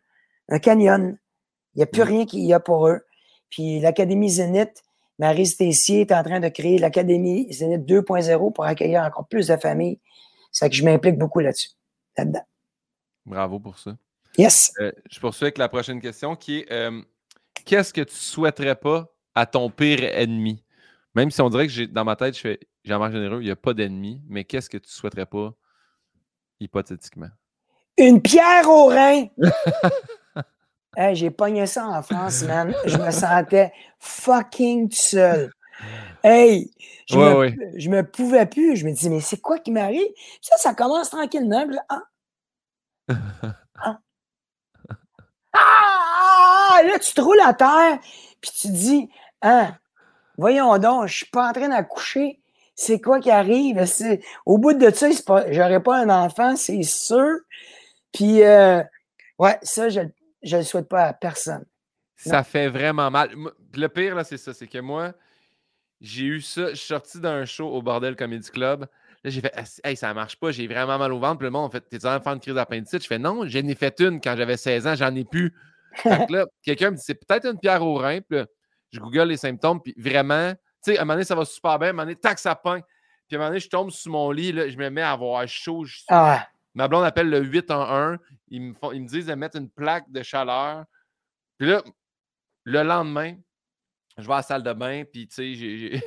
[0.50, 1.18] un canyon.
[1.76, 2.08] Il n'y a plus Mm.
[2.08, 3.02] rien qu'il y a pour eux.
[3.50, 4.84] Puis l'Académie Zénith,
[5.18, 9.58] Marie Stessier est en train de créer l'Académie Zénith 2.0 pour accueillir encore plus de
[9.58, 10.00] familles.
[10.52, 11.70] C'est que je m'implique beaucoup là-dessus,
[12.18, 12.44] là-dedans.
[13.26, 13.96] Bravo pour ça.
[14.38, 14.72] Yes!
[14.80, 17.02] Euh, je poursuis avec la prochaine question qui est euh,
[17.66, 20.64] qu'est-ce que tu souhaiterais pas à ton pire ennemi?
[21.16, 23.52] Même si on dirait que j'ai dans ma tête, je fais Jean-Marc Généreux, il n'y
[23.52, 25.54] a pas d'ennemi, mais qu'est-ce que tu souhaiterais pas
[26.60, 27.30] hypothétiquement?
[27.98, 29.28] Une pierre au rein!
[30.98, 32.74] Hey, j'ai pogné ça en France, man.
[32.86, 35.52] Je me sentais fucking seul.
[36.24, 36.72] Hey,
[37.08, 37.56] je, Ouais, me, ouais.
[37.76, 38.76] je me pouvais plus.
[38.76, 40.08] Je me disais, mais c'est quoi qui m'arrive?
[40.42, 41.66] Ça, ça commence tranquillement.
[41.68, 41.84] Puis là,
[43.10, 43.54] ah.
[43.84, 44.00] Ah.
[45.54, 46.82] Ah!
[46.86, 48.00] Là, tu te roules à terre,
[48.42, 49.10] puis tu dis,
[49.42, 49.76] hein,
[50.38, 52.40] voyons donc, je suis pas en train d'accoucher.
[52.76, 53.84] C'est quoi qui arrive?
[54.46, 55.10] Au bout de ça,
[55.52, 57.38] j'aurais pas un enfant, c'est sûr.
[58.14, 58.82] Puis, euh,
[59.40, 60.02] ouais, ça, je
[60.44, 61.66] ne le souhaite pas à personne.
[62.16, 63.30] Ça fait vraiment mal.
[63.76, 64.54] Le pire, là, c'est ça.
[64.54, 65.14] C'est que moi,
[66.02, 66.70] j'ai eu ça.
[66.72, 68.82] Je suis sorti d'un show au Bordel Comedy Club.
[69.24, 69.54] Là, j'ai fait,
[69.84, 70.52] hey, ça marche pas.
[70.52, 71.38] J'ai vraiment mal au ventre.
[71.40, 73.02] Puis le monde, en fait, t'es en train de faire une crise d'appendicite?
[73.04, 74.96] Je fais, non, j'en ai fait une quand j'avais 16 ans.
[74.96, 75.54] J'en ai plus.
[75.96, 78.20] Fait que là, quelqu'un me dit, c'est peut-être une pierre au rein.
[78.22, 78.46] Puis là,
[78.92, 79.82] je google les symptômes.
[79.82, 80.52] Puis vraiment,
[80.84, 81.88] tu sais, à un moment donné, ça va super bien.
[81.88, 82.82] À un moment donné, tac, ça pogne.
[83.28, 84.52] Puis à un moment donné, je tombe sous mon lit.
[84.52, 85.86] Là, je me mets à avoir chaud.
[85.86, 88.18] Je- Ah, Ma blonde appelle le 811.
[88.50, 90.86] Ils me, font, ils me disent de mettre une plaque de chaleur.
[91.58, 91.84] Puis là,
[92.64, 93.36] le lendemain,
[94.18, 96.02] je vais à la salle de bain, puis tu sais, j'ai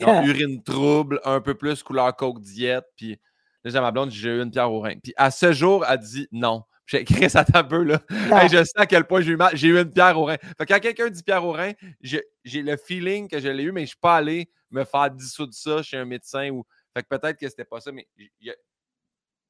[0.00, 2.84] urine trouble, un peu plus couleur coke diète.
[2.96, 3.18] Puis
[3.64, 4.98] là, j'ai ma blonde, j'ai eu une pierre au rein.
[5.02, 6.64] Puis à ce jour, elle dit non.
[6.86, 8.00] J'ai écrit ça un peu, là.
[8.10, 9.54] Hey, je sais à quel point j'ai eu mal.
[9.54, 10.38] J'ai eu une pierre au rein.
[10.56, 12.22] Fait que quand quelqu'un dit pierre au rein, j'ai
[12.62, 15.52] le feeling que je l'ai eu, mais je ne suis pas allé me faire dissoudre
[15.52, 16.48] ça chez un médecin.
[16.48, 16.64] Ou...
[16.94, 18.08] Fait que peut-être que c'était pas ça, mais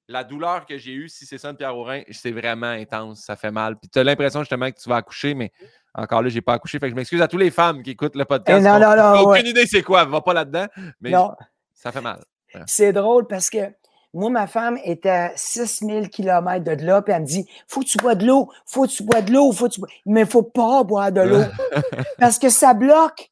[0.09, 3.21] la douleur que j'ai eue, si c'est ça une pierre au rein, c'est vraiment intense.
[3.21, 3.77] Ça fait mal.
[3.77, 5.53] Puis tu as l'impression justement que tu vas accoucher, mais
[5.95, 6.79] encore là, j'ai pas accouché.
[6.79, 8.59] Fait que je m'excuse à toutes les femmes qui écoutent le podcast.
[8.61, 9.39] Eh non, non, non, ouais.
[9.39, 10.05] aucune idée c'est quoi.
[10.05, 10.67] Va pas là-dedans.
[11.01, 11.33] Mais non,
[11.75, 12.25] ça fait mal.
[12.67, 13.71] c'est drôle parce que
[14.15, 17.87] moi, ma femme était à 6000 km de là, puis elle me dit Faut que
[17.87, 19.91] tu bois de l'eau, faut que tu bois de l'eau, faut que tu bois.
[20.07, 21.45] Mais faut pas boire de l'eau
[22.19, 23.31] parce que ça bloque.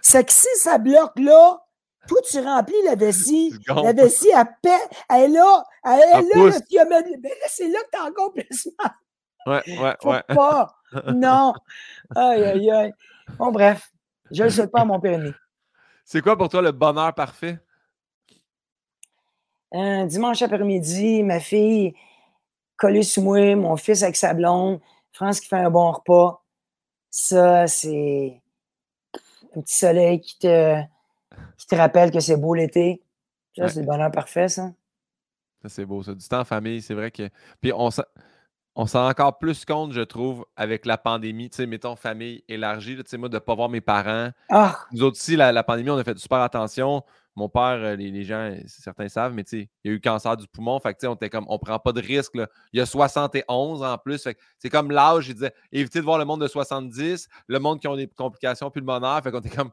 [0.00, 1.63] C'est que si ça bloque là,
[2.06, 3.54] toi, tu remplis la vessie.
[3.68, 4.70] La vessie, elle paie,
[5.08, 8.68] elle est là, elle est Elle là, ben c'est là que t'as encore plus.
[9.46, 10.22] Ouais, ouais, Faut ouais.
[10.28, 10.74] pas.
[11.12, 11.52] Non.
[12.14, 12.92] Aïe, aïe, aïe.
[13.36, 13.90] Bon, bref,
[14.30, 15.32] je ne le souhaite pas à mon ennemi.
[16.04, 17.58] C'est quoi pour toi le bonheur parfait?
[19.72, 21.94] Un dimanche après-midi, ma fille
[22.76, 24.80] collée sous moi, mon fils avec sa blonde,
[25.12, 26.44] France qui fait un bon repas.
[27.10, 28.40] Ça, c'est
[29.56, 30.80] un petit soleil qui te,
[31.56, 33.02] qui te rappelle que c'est beau l'été.
[33.56, 33.68] Ça, Ouais.
[33.68, 34.72] c'est le bonheur parfait, ça.
[35.62, 36.14] Ça, c'est beau, ça.
[36.14, 37.28] Du temps en famille, c'est vrai que.
[37.60, 38.02] Puis on s'en
[38.76, 41.48] on encore plus compte, je trouve, avec la pandémie.
[41.48, 44.30] Tu sais, mettons famille élargie, tu sais, moi, de ne pas voir mes parents.
[44.48, 47.02] Ah, Nous autres aussi, la, la pandémie, on a fait super attention.
[47.36, 50.00] Mon père, euh, les, les gens, euh, certains savent, mais tu sais, il a eu
[50.00, 50.78] cancer du poumon.
[50.80, 52.34] Fait que, tu sais, on était comme, on prend pas de risque.
[52.34, 52.48] là.
[52.72, 54.22] Il y a 71 en plus.
[54.24, 57.80] Fait c'est comme l'âge, il disait, évitez de voir le monde de 70, le monde
[57.80, 59.20] qui ont des complications pulmonaires.
[59.22, 59.70] Fait qu'on était comme,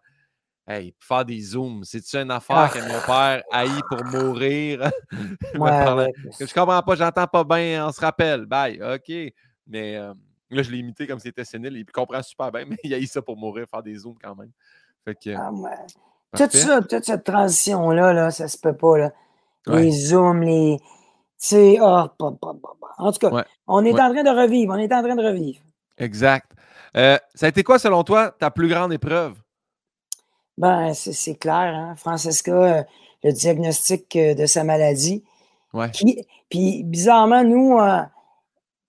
[0.72, 2.70] hey, faire des zooms, c'est-tu une affaire Ah.
[2.70, 4.90] que mon père haït pour mourir?
[5.54, 8.46] Me ouais, je comprends pas, j'entends pas bien, on se rappelle.
[8.46, 9.34] Bye, OK.
[9.68, 10.14] Mais euh,
[10.50, 11.78] là, je l'ai imité comme c'était sénile.
[11.78, 14.36] Il comprend super bien, mais il a eu ça pour mourir, faire des zooms quand
[14.36, 14.52] même.
[15.06, 15.70] Fait que, Ah, ouais.
[16.38, 18.98] Tout ça, toute cette transition-là, là, ça se peut pas.
[18.98, 19.12] Là.
[19.68, 20.78] Les zooms, les.
[21.40, 22.12] Tu pa.
[22.98, 24.74] en tout cas, on est en train de revivre.
[24.74, 25.60] On est en train de revivre.
[25.98, 26.52] Exact.
[26.96, 29.41] Euh, ça a été quoi, selon toi, ta plus grande épreuve?
[30.58, 31.96] Ben, c'est clair, hein?
[31.96, 32.84] Francesca, euh,
[33.24, 35.24] le diagnostic euh, de sa maladie.
[35.74, 35.90] Ouais.
[35.90, 38.02] Puis, puis, bizarrement, nous, euh,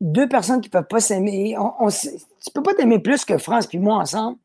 [0.01, 3.39] deux personnes qui ne peuvent pas s'aimer, on, tu ne peux pas t'aimer plus que
[3.39, 4.39] France puis moi ensemble.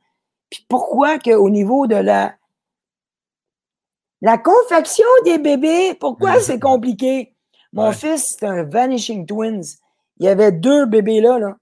[0.49, 2.35] Puis pourquoi qu'au niveau de la,
[4.21, 7.33] la confection des bébés, pourquoi c'est compliqué?
[7.73, 7.93] Mon Ouais.
[7.93, 9.61] fils, c'est un Vanishing Twins.
[10.19, 11.37] il y avait deux bébés là.
[11.39, 11.57] là.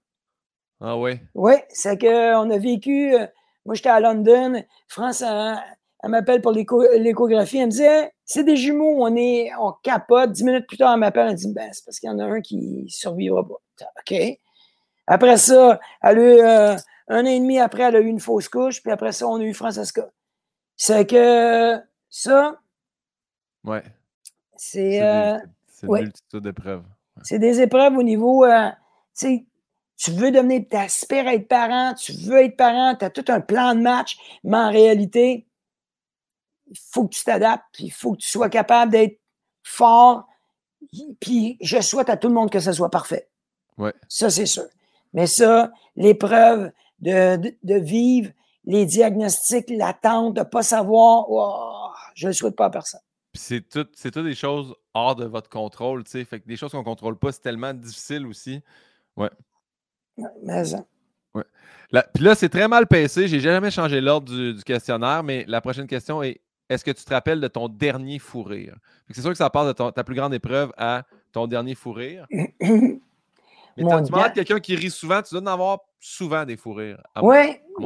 [0.80, 1.18] Ah oui?
[1.34, 3.14] Oui, c'est qu'on a vécu.
[3.66, 4.62] Euh, moi, j'étais à London.
[4.88, 7.58] France, elle, m'appelle pour l'échographie.
[7.58, 10.32] Elle me dit c'est des jumeaux, on est, on capote.
[10.32, 11.26] Dix minutes plus tard, elle m'appelle.
[11.26, 13.60] Elle me dit ben, c'est parce qu'il y en a un qui survivra pas.
[14.00, 14.38] OK.
[15.06, 16.76] Après ça, elle a eu euh,
[17.08, 18.82] un an et demi après, elle a eu une fausse couche.
[18.82, 20.08] Puis après ça, on a eu Francesca.
[20.76, 22.58] C'est que ça.
[23.64, 23.82] Ouais.
[24.56, 25.02] C'est.
[25.02, 25.38] Euh,
[25.68, 26.84] c'est multitude d'épreuves.
[27.22, 28.44] C'est des épreuves au niveau.
[28.44, 28.70] Euh,
[29.96, 33.24] tu veux devenir, tu aspires à être parent, tu veux être parent, tu as tout
[33.28, 35.46] un plan de match, mais en réalité,
[36.68, 39.18] il faut que tu t'adaptes, il faut que tu sois capable d'être
[39.62, 40.26] fort.
[41.20, 43.28] Puis je souhaite à tout le monde que ça soit parfait.
[43.78, 43.92] Ouais.
[44.08, 44.66] Ça, c'est sûr.
[45.12, 48.30] Mais ça, l'épreuve de, de, vivre
[48.64, 53.00] les diagnostics, l'attente, de ne pas savoir, oh, je ne le souhaite pas à personne.
[53.34, 56.24] c'est tout, c'est tout des choses hors de votre contrôle, tu sais.
[56.24, 58.62] Fait que des choses qu'on ne contrôle pas, c'est tellement difficile aussi.
[59.16, 59.30] Ouais.
[60.42, 60.84] Mais ça.
[61.34, 61.44] Ouais.
[62.14, 63.28] puis là, c'est très mal passé.
[63.28, 67.14] J'ai jamais changé l'ordre du, questionnaire, mais la prochaine question est est-ce que tu te
[67.14, 68.76] rappelles de ton dernier fou rire?
[69.10, 72.26] C'est sûr que ça passe de ta plus grande épreuve à ton dernier fou rire.
[73.76, 77.02] Mais tu demandes quelqu'un qui rit souvent, tu dois en avoir souvent des fous rires.
[77.20, 77.58] Oui,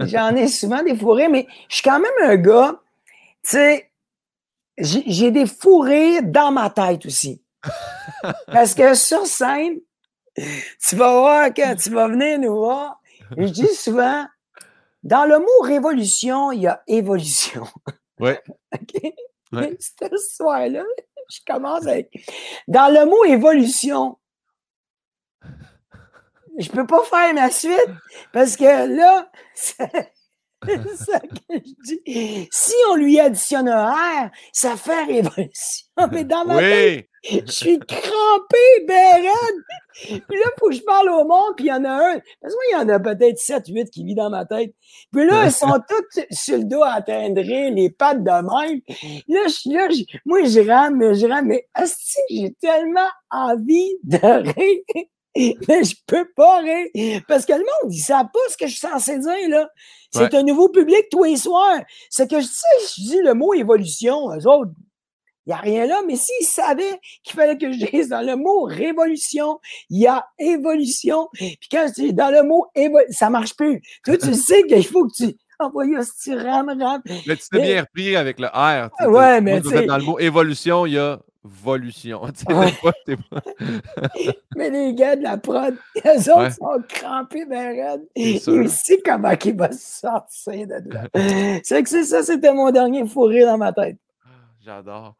[0.00, 2.80] j'en ai souvent des fous rires, mais je suis quand même un gars,
[3.42, 3.90] tu sais,
[4.76, 7.40] j'ai des fous rires dans ma tête aussi.
[8.48, 9.78] Parce que sur scène,
[10.36, 13.00] tu vas voir quand tu vas venir nous voir.
[13.36, 14.26] je dis souvent,
[15.02, 17.66] dans le mot révolution, il y a évolution.
[18.18, 18.32] Oui.
[18.74, 19.12] OK?
[19.52, 19.76] Ouais.
[19.80, 20.82] Ce soir-là,
[21.30, 22.10] je commence avec.
[22.68, 24.18] Dans le mot évolution,
[26.58, 27.90] je peux pas faire ma suite
[28.32, 29.30] parce que là,
[30.66, 32.48] c'est ça que je dis.
[32.50, 35.86] Si on lui additionne un R, ça fait révolution.
[36.12, 39.22] Mais dans ma tête, je suis crampé, ben
[40.02, 42.20] Puis là, il faut que je parle au monde, puis il y en a un.
[42.40, 44.74] Parce que moi, il y en a peut-être 7, 8 qui vit dans ma tête.
[45.12, 48.80] Puis là, ils sont tous sur le dos à atteindre les pattes de même.
[49.28, 49.88] Là, je suis là,
[50.24, 51.66] moi, je rame, mais je rame, mais
[52.30, 55.06] j'ai tellement envie de rire.
[55.68, 57.22] Mais je peux pas rire.
[57.28, 59.68] Parce que le monde, ils savent pas ce que je suis censé dire, là.
[60.12, 61.80] C'est un nouveau public tous les soirs.
[62.08, 64.70] C'est que, je sais, je dis le mot évolution, eux autres,
[65.46, 68.36] il n'y a rien là, mais s'ils savaient qu'il fallait que je dise dans le
[68.36, 69.58] mot révolution,
[69.90, 71.28] il y a évolution.
[71.32, 73.82] Puis quand je dis dans le mot évolution, ça marche plus.
[74.04, 77.02] Toi, tu sais qu'il faut que tu envoies ce ram, ram.
[77.26, 78.88] Mais tu t'es bien repris avec le R.
[79.10, 82.22] Ouais, mais Dans le mot évolution, il y a volution.
[84.56, 89.56] mais les gars de la prod, eux autres sont crampés ben Ils savent comment ils
[89.56, 91.08] vont sortir de là.
[91.62, 93.98] c'est que ça, c'était mon dernier fourré dans ma tête.
[94.60, 95.14] J'adore.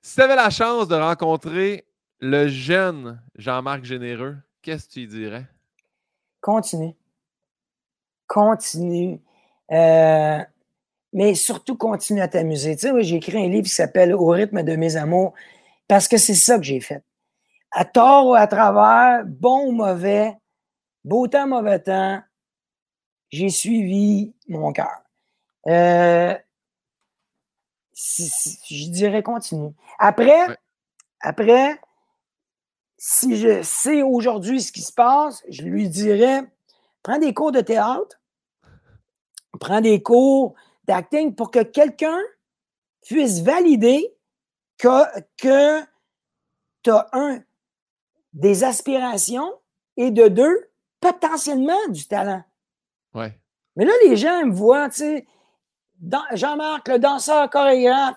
[0.00, 1.86] Si tu avais la chance de rencontrer
[2.20, 5.46] le jeune Jean-Marc Généreux, qu'est-ce que tu lui dirais?
[6.40, 6.94] Continue.
[8.26, 9.20] Continue.
[9.70, 10.38] Euh,
[11.12, 12.76] mais surtout, continue à t'amuser.
[12.76, 15.34] Tu sais, j'ai écrit un livre qui s'appelle Au rythme de mes amours
[15.88, 17.02] parce que c'est ça que j'ai fait.
[17.70, 20.34] À tort ou à travers, bon ou mauvais,
[21.04, 22.20] beau temps, mauvais temps,
[23.30, 25.02] j'ai suivi mon cœur.
[25.68, 26.34] Euh,
[27.94, 29.72] je dirais continue.
[29.98, 30.46] Après,
[31.20, 31.80] après,
[32.98, 36.44] si je sais aujourd'hui ce qui se passe, je lui dirais
[37.02, 38.20] prends des cours de théâtre,
[39.60, 40.54] prends des cours
[40.86, 42.20] d'acting pour que quelqu'un
[43.02, 44.14] puisse valider
[44.78, 45.82] que, que
[46.82, 47.42] tu as un,
[48.32, 49.52] des aspirations
[49.96, 52.42] et de deux, potentiellement du talent.
[53.14, 53.38] Ouais.
[53.76, 55.26] Mais là, les gens me voient, tu sais,
[56.32, 58.16] Jean-Marc, le danseur chorégraphe,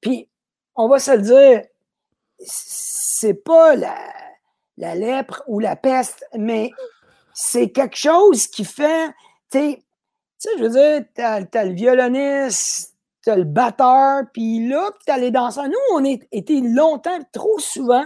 [0.00, 0.28] puis
[0.74, 1.64] on va se le dire,
[2.38, 3.96] c'est pas la,
[4.76, 6.70] la, lèpre ou la peste, mais
[7.32, 9.08] c'est quelque chose qui fait,
[9.50, 9.83] tu sais,
[10.58, 15.68] je veux dire, t'as, as le violoniste, t'as le batteur, puis là, t'as les danseurs.
[15.68, 18.04] Nous, on a été longtemps, trop souvent,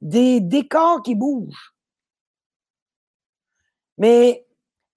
[0.00, 1.74] des décors qui bougent.
[3.98, 4.46] Mais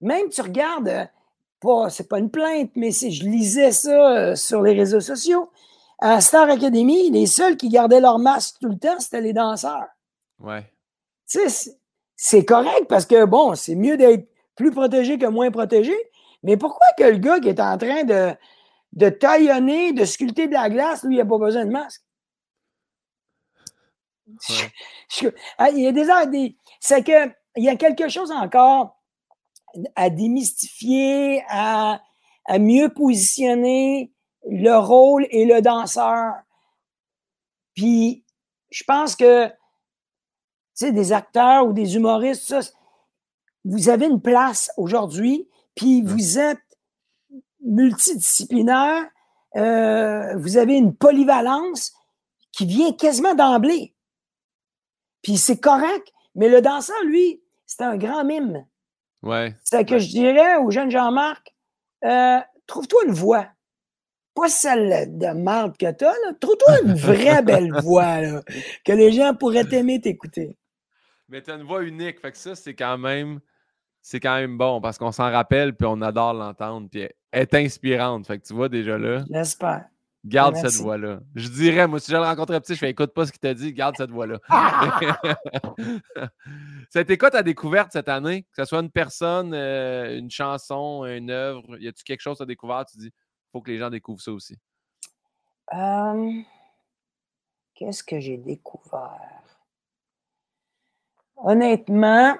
[0.00, 1.08] même tu regardes
[1.88, 5.50] c'est pas une plainte, mais si je lisais ça euh, sur les réseaux sociaux.
[5.98, 9.86] À Star Academy, les seuls qui gardaient leur masque tout le temps, c'était les danseurs.
[10.40, 10.64] Ouais.
[11.28, 11.70] Tu sais,
[12.16, 15.94] c'est correct parce que, bon, c'est mieux d'être plus protégé que moins protégé.
[16.44, 18.34] Mais pourquoi que le gars qui est en train de,
[18.92, 22.02] de taillonner, de sculpter de la glace, lui, il n'a pas besoin de masque?
[25.20, 29.00] Il y a des, des c'est que il y a quelque chose encore
[29.94, 32.00] à démystifier, à,
[32.58, 34.12] mieux positionner
[34.48, 36.34] le rôle et le danseur.
[37.74, 38.24] Puis,
[38.70, 39.50] je pense que
[40.74, 42.60] sais, des acteurs ou des humoristes, ça,
[43.64, 46.58] vous avez une place aujourd'hui, puis vous êtes
[47.60, 49.04] multidisciplinaire,
[49.56, 51.92] euh, vous avez une polyvalence
[52.52, 53.94] qui vient quasiment d'emblée.
[55.22, 58.66] Puis c'est correct, mais le danseur, lui, c'est un grand mime.
[59.22, 59.56] Ouais.
[59.64, 61.54] C'est que je dirais au jeune Jean-Marc,
[62.04, 63.48] euh, trouve-toi une voix.
[64.34, 68.42] Pas celle de marde que t'as, trouve-toi une vraie belle voix, là,
[68.84, 70.58] que les gens pourraient t'aimer t'écouter.
[71.28, 73.40] Mais t'as une voix unique, fait que ça, c'est quand même
[74.04, 76.88] c'est quand même bon parce qu'on s'en rappelle puis on adore l'entendre.
[76.90, 78.26] Puis elle est inspirante.
[78.26, 79.24] Fait que tu vois déjà là.
[79.30, 79.86] J'espère.
[80.26, 81.20] Garde cette voix-là.
[81.34, 83.54] Je dirais, moi, si je le rencontrais petit, je fais écoute pas ce qu'il t'a
[83.54, 84.38] dit, garde cette voix-là.
[86.90, 88.42] C'était quoi ta découverte cette année?
[88.42, 92.46] Que ce soit une personne, euh, une chanson, une œuvre, y a-tu quelque chose as
[92.46, 92.84] découvert?
[92.84, 93.12] Tu dis,
[93.52, 94.58] faut que les gens découvrent ça aussi.
[97.74, 99.42] Qu'est-ce que j'ai découvert?
[101.36, 102.36] Honnêtement,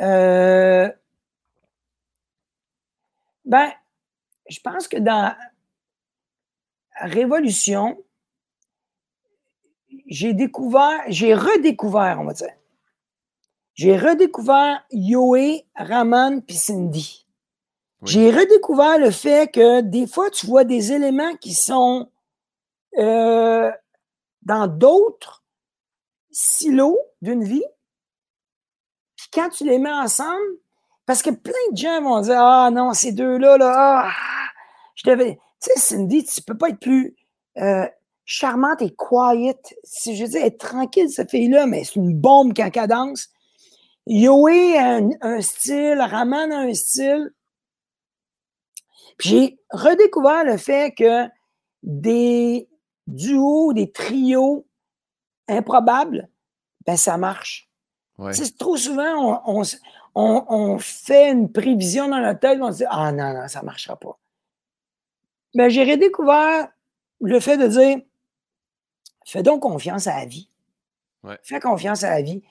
[0.00, 0.90] euh,
[3.44, 3.72] ben,
[4.48, 5.34] je pense que dans
[6.96, 8.02] Révolution,
[10.06, 12.54] j'ai découvert, j'ai redécouvert, on va dire.
[13.74, 17.26] J'ai redécouvert Yoé, Raman puis Cindy.
[18.02, 22.10] J'ai redécouvert le fait que des fois, tu vois des éléments qui sont
[22.98, 23.72] euh,
[24.42, 25.42] dans d'autres
[26.30, 27.64] silos d'une vie.
[29.34, 30.58] Quand tu les mets ensemble,
[31.06, 34.12] parce que plein de gens vont dire Ah non, ces deux-là, là, ah,
[34.94, 35.38] je devais.
[35.60, 37.16] Tu sais, Cindy, tu peux pas être plus
[37.58, 37.86] euh,
[38.24, 39.60] charmante et quiet.
[39.82, 43.28] Si je veux dire, être tranquille, cette fille-là, mais c'est une bombe quand elle danse.
[44.06, 47.32] Yoé a un, style, Raman a un style.
[49.18, 51.26] Puis j'ai redécouvert le fait que
[51.82, 52.68] des
[53.06, 54.66] duos, des trios
[55.48, 56.28] improbables,
[56.86, 57.70] ben ça marche.
[58.32, 59.62] C'est trop souvent, on,
[60.14, 63.60] on, on, fait une prévision dans notre tête, on se dit Ah non, non, ça
[63.60, 64.18] ne marchera pas.
[65.54, 66.68] Mais ben, j'ai redécouvert
[67.20, 67.98] le fait de dire
[69.24, 70.48] Fais donc confiance à la vie.
[71.42, 72.42] Fais confiance à la vie.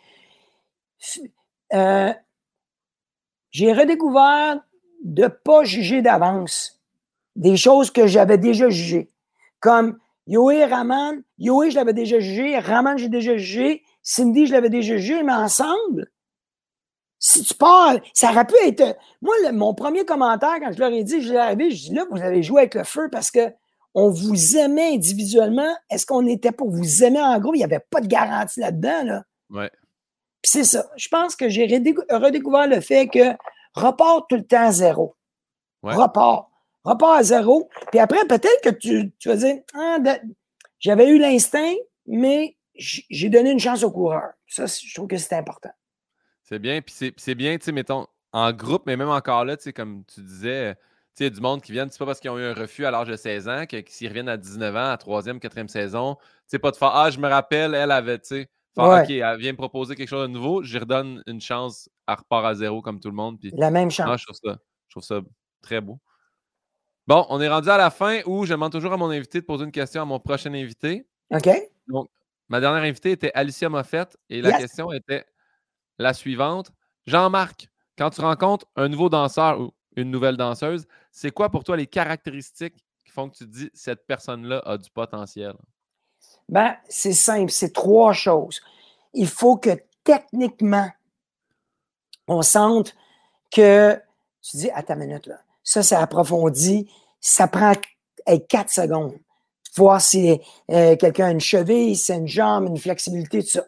[1.74, 2.14] Euh,
[3.52, 4.60] j'ai redécouvert
[5.04, 6.82] de ne pas juger d'avance
[7.36, 9.10] des choses que j'avais déjà jugées.
[9.60, 14.70] Comme Yoé Raman, Yoé, je l'avais déjà jugé, Raman, j'ai déjà jugé, Cindy, je l'avais
[14.70, 16.10] déjà jugé, mais ensemble,
[17.20, 18.98] si tu pars, ça aurait pu être.
[19.22, 21.94] Moi, mon premier commentaire, quand je leur ai dit, je leur ai dit, je dis
[21.94, 23.50] là, vous avez joué avec le feu parce que
[23.94, 25.74] on vous aimait individuellement.
[25.90, 27.56] Est-ce qu'on était pour vous aimer en groupe?
[27.56, 29.04] Il n'y avait pas de garantie là-dedans.
[29.04, 29.24] Là.
[29.50, 29.72] Ouais.
[30.42, 30.90] Puis c'est ça.
[30.98, 33.34] Je pense que j'ai redécouvert le fait que
[33.74, 35.16] repart tout le temps à zéro.
[35.84, 35.94] Ouais.
[35.94, 36.50] Repart.
[36.84, 37.70] Repart à zéro.
[37.92, 39.98] Puis après, peut-être que tu, tu vas dire, ah,
[40.80, 41.74] j'avais eu l'instinct,
[42.06, 44.32] mais j'ai donné une chance au coureur.
[44.48, 45.72] Ça, je trouve que c'est important.
[46.44, 46.82] C'est bien.
[46.82, 50.04] Puis c'est bien, tu sais, mettons, en groupe, mais même encore là, tu sais, comme
[50.06, 50.76] tu disais,
[51.16, 52.92] tu sais, du monde qui vient, c'est pas parce qu'ils ont eu un refus à
[52.92, 56.22] l'âge de 16 ans que s'ils reviennent à 19 ans, à 3e, 4e saison, tu
[56.48, 59.52] sais, pas de faire Ah, je me rappelle, elle avait, tu sais, OK, elle vient
[59.52, 62.82] me proposer quelque chose de nouveau, je lui redonne une chance, à repart à zéro
[62.82, 63.40] comme tout le monde.
[63.40, 64.20] Puis, La même chance.
[64.20, 64.58] je, trouve ça,
[64.88, 65.22] je trouve ça
[65.62, 66.00] très beau.
[67.06, 69.46] Bon, on est rendu à la fin où je demande toujours à mon invité de
[69.46, 71.06] poser une question à mon prochain invité.
[71.32, 71.50] OK.
[71.88, 72.10] Donc,
[72.48, 75.26] ma dernière invitée était Alicia Moffett et la question était
[75.98, 76.72] la suivante.
[77.06, 77.68] Jean-Marc,
[77.98, 81.88] quand tu rencontres un nouveau danseur ou une nouvelle danseuse, c'est quoi pour toi les
[81.88, 85.54] caractéristiques qui font que tu te dis cette personne-là a du potentiel?
[86.48, 88.62] Ben, c'est simple, c'est trois choses.
[89.14, 89.72] Il faut que
[90.04, 90.90] techniquement,
[92.28, 92.96] on sente
[93.52, 94.02] que
[94.42, 95.40] tu dis, attends une minute, là.
[95.64, 97.74] Ça, c'est approfondi, ça prend
[98.50, 99.18] quatre secondes.
[99.76, 100.40] Voir si
[100.72, 103.66] euh, quelqu'un a une cheville, si une jambe, une flexibilité, tout ça.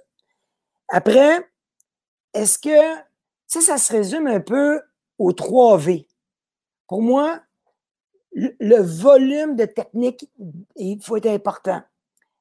[0.89, 1.49] Après,
[2.33, 2.99] est-ce que,
[3.47, 4.81] ça, ça se résume un peu
[5.17, 6.07] aux trois V.
[6.87, 7.39] Pour moi,
[8.33, 10.29] le, volume de technique,
[10.75, 11.81] il faut être important.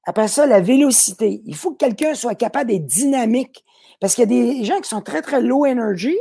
[0.05, 1.43] Après ça, la vélocité.
[1.47, 3.65] Il faut que quelqu'un soit capable d'être dynamique.
[4.01, 6.19] Parce qu'il y a des gens qui sont très, très low energy,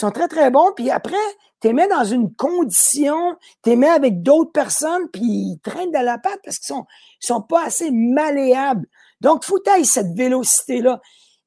[0.00, 1.16] sont très, très bons, puis après,
[1.60, 5.92] tu les mets dans une condition, tu les mets avec d'autres personnes, puis ils traînent
[5.92, 6.86] de la patte parce qu'ils sont,
[7.20, 8.86] sont pas assez malléables.
[9.20, 11.00] Donc, il faut que cette vélocité-là.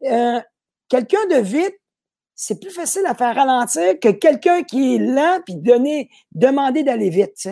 [0.05, 0.39] Euh,
[0.89, 1.79] Quelqu'un de vite,
[2.35, 7.09] c'est plus facile à faire ralentir que quelqu'un qui est lent puis donner, demander d'aller
[7.09, 7.47] vite.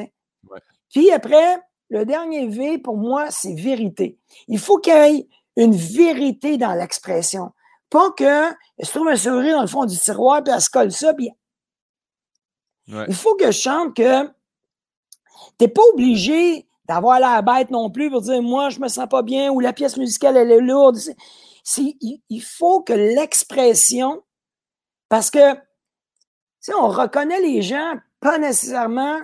[0.91, 1.57] Puis après,
[1.90, 4.18] le dernier V, pour moi, c'est vérité.
[4.48, 7.52] Il faut qu'il y ait une vérité dans l'expression.
[7.89, 8.49] Pas que
[8.81, 11.30] se trouve un sourire dans le fond du tiroir, puis elle se colle ça, puis.
[12.88, 14.31] Il faut que je chante que tu
[15.59, 19.23] n'es pas obligé d'avoir la bête non plus pour dire moi, je me sens pas
[19.23, 20.97] bien ou la pièce musicale, elle est lourde
[21.77, 24.23] il, il faut que l'expression,
[25.09, 25.55] parce que,
[26.73, 29.19] on reconnaît les gens, pas nécessairement.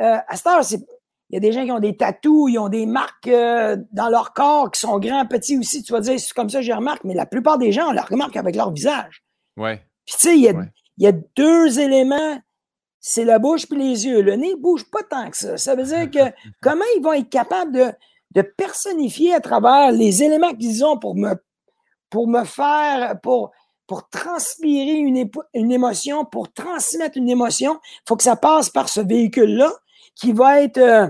[0.00, 0.62] Euh, à cette heure,
[1.30, 4.08] il y a des gens qui ont des tatous, ils ont des marques euh, dans
[4.08, 5.82] leur corps qui sont grands, petits aussi.
[5.82, 7.92] Tu vas dire, c'est comme ça que je remarque, mais la plupart des gens, on
[7.92, 9.22] la remarque avec leur visage.
[9.56, 9.82] Ouais.
[10.06, 10.54] Puis, tu sais, il y a,
[10.96, 12.38] il y a deux éléments
[13.00, 14.22] c'est la bouche puis les yeux.
[14.22, 15.56] Le nez ne bouge pas tant que ça.
[15.56, 17.92] Ça veut dire que comment ils vont être capables de,
[18.32, 21.34] de personnifier à travers les éléments qu'ils ont pour me,
[22.10, 23.52] pour me faire, pour,
[23.86, 28.88] pour transpirer une, une émotion, pour transmettre une émotion, il faut que ça passe par
[28.88, 29.72] ce véhicule-là
[30.14, 31.08] qui va être, euh,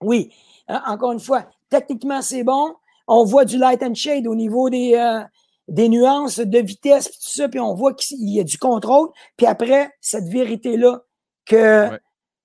[0.00, 0.32] oui,
[0.68, 2.74] hein, encore une fois, techniquement c'est bon.
[3.06, 5.22] On voit du light and shade au niveau des, euh,
[5.68, 9.08] des nuances de vitesse, puis tout ça, puis on voit qu'il y a du contrôle.
[9.36, 11.02] Puis après, cette vérité-là,
[11.46, 11.88] que,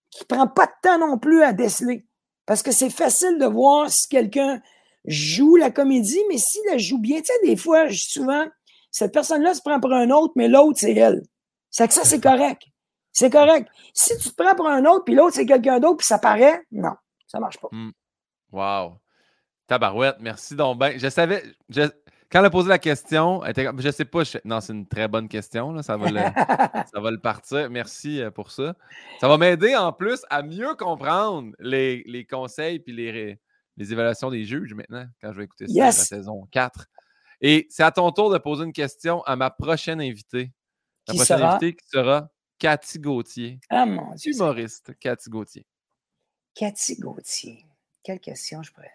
[0.10, 2.06] qui ne prend pas de temps non plus à déceler.
[2.46, 4.62] Parce que c'est facile de voir si quelqu'un
[5.06, 8.46] joue la comédie, mais s'il la joue bien, tu sais, des fois, souvent,
[8.92, 11.24] cette personne-là se prend pour un autre, mais l'autre, c'est elle.
[11.70, 12.64] C'est que ça, c'est correct.
[13.12, 13.68] C'est correct.
[13.94, 16.64] Si tu te prends pour un autre, puis l'autre, c'est quelqu'un d'autre, puis ça paraît,
[16.72, 16.94] non,
[17.34, 17.70] ça marche pas.
[17.72, 17.92] Hmm.
[18.52, 19.00] Wow.
[19.68, 20.98] Tabarouette, merci donc ben.
[21.00, 21.44] Je savais,
[22.34, 25.08] quand elle a posé la question, elle était, je sais pas, non, c'est une très
[25.08, 26.20] bonne question, ça, va le,
[26.94, 27.70] ça va le partir.
[27.70, 28.76] Merci euh, pour ça.
[29.20, 33.40] Ça va m'aider en plus à mieux comprendre les, conseils et les,
[33.78, 36.88] les, évaluations des juges maintenant, quand je vais écouter ça la saison 4.
[37.42, 40.52] Et c'est à ton tour de poser une question à ma prochaine invitée.
[41.08, 43.60] La prochaine invitée qui sera Cathy Gauthier.
[43.70, 44.34] Ah mon Dieu.
[44.34, 45.66] Humoriste, Cathy Gauthier.
[46.56, 47.66] Cathy Gauthier.
[48.04, 48.92] Quelle question je pourrais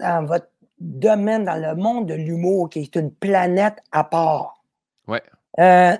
[0.00, 0.48] dans votre
[0.78, 4.62] domaine, dans le monde de l'humour, qui est une planète à part,
[5.08, 5.22] ouais.
[5.60, 5.96] Euh,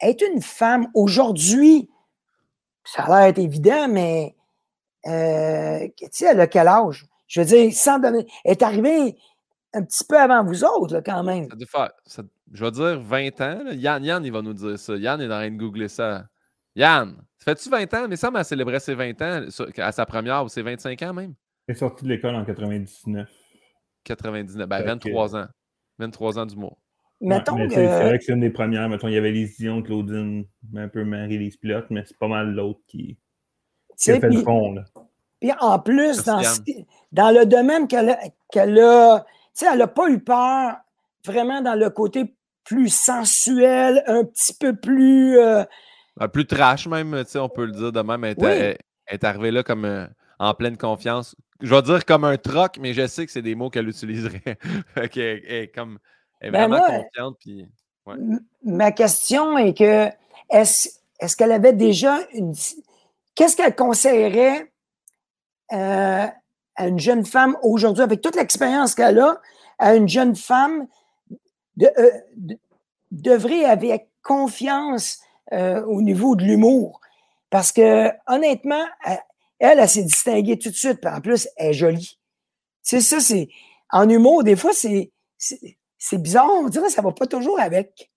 [0.00, 1.88] être une femme aujourd'hui,
[2.84, 4.34] ça a l'air évident, mais
[5.06, 7.06] euh, tu sais, elle a quel âge?
[7.26, 8.26] Je veux dire, sans donner.
[8.44, 9.16] Elle est arrivée
[9.72, 11.48] un petit peu avant vous autres, quand même.
[11.48, 11.92] Ça doit faire,
[12.52, 13.62] je vais dire 20 ans.
[13.72, 14.96] Yann, Yann, il va nous dire ça.
[14.96, 16.26] Yann est en train de googler ça.
[16.74, 18.08] Yann, ça fait-tu 20 ans?
[18.08, 19.46] Mais ça m'a célébré ses 20 ans
[19.78, 21.34] à sa première ou ses 25 ans même?
[21.68, 23.28] est sorti de l'école en 99.
[24.04, 25.46] 99, ben 23 ans.
[25.98, 26.78] 23 ans d'humour.
[27.20, 27.72] Mettons que...
[27.72, 28.88] C'est vrai que c'est une des premières.
[28.88, 30.44] Mettons, il y avait les Dion, Claudine,
[30.74, 33.16] un peu Marie-Lise Pilote, mais c'est pas mal l'autre qui,
[33.96, 34.72] qui a fait le fond.
[34.72, 34.84] Là.
[35.40, 36.42] Puis en plus, dans,
[37.12, 38.18] dans, le domaine qu'elle a,
[38.50, 40.76] qu'elle a, tu sais, elle n'a pas eu peur
[41.24, 42.34] vraiment dans le côté
[42.64, 45.38] plus sensuel, un petit peu plus.
[45.38, 45.64] Euh...
[46.16, 48.24] Ben, plus trash même, tu sais, on peut le dire de même.
[48.24, 48.76] Elle,
[49.08, 50.06] est arrivée là comme euh,
[50.38, 53.54] en pleine confiance, je vais dire comme un troc, mais je sais que c'est des
[53.54, 54.42] mots qu'elle utiliserait.
[54.96, 55.98] elle, est comme,
[56.40, 57.36] ben vraiment confiante.
[57.40, 57.66] Puis,
[58.64, 60.08] Ma question est que
[60.50, 60.88] est-ce
[61.20, 62.54] est qu'elle avait déjà une.
[63.34, 64.72] Qu'est-ce qu'elle conseillerait
[65.72, 66.26] euh,
[66.74, 69.40] à une jeune femme aujourd'hui, avec toute l'expérience qu'elle a,
[69.78, 70.86] à une jeune femme
[71.76, 72.10] de, euh,
[73.10, 75.20] d'œuvrer avec confiance
[75.52, 77.00] euh, au niveau de l'humour?
[77.50, 81.00] Parce que honnêtement, elle, elle, s'est distinguée tout de suite.
[81.00, 82.18] Puis en plus, elle est jolie.
[82.82, 83.48] C'est ça, c'est.
[83.90, 85.12] En humour, des fois, c'est.
[85.36, 86.48] C'est bizarre.
[86.50, 88.10] On dirait que ça ne va pas toujours avec.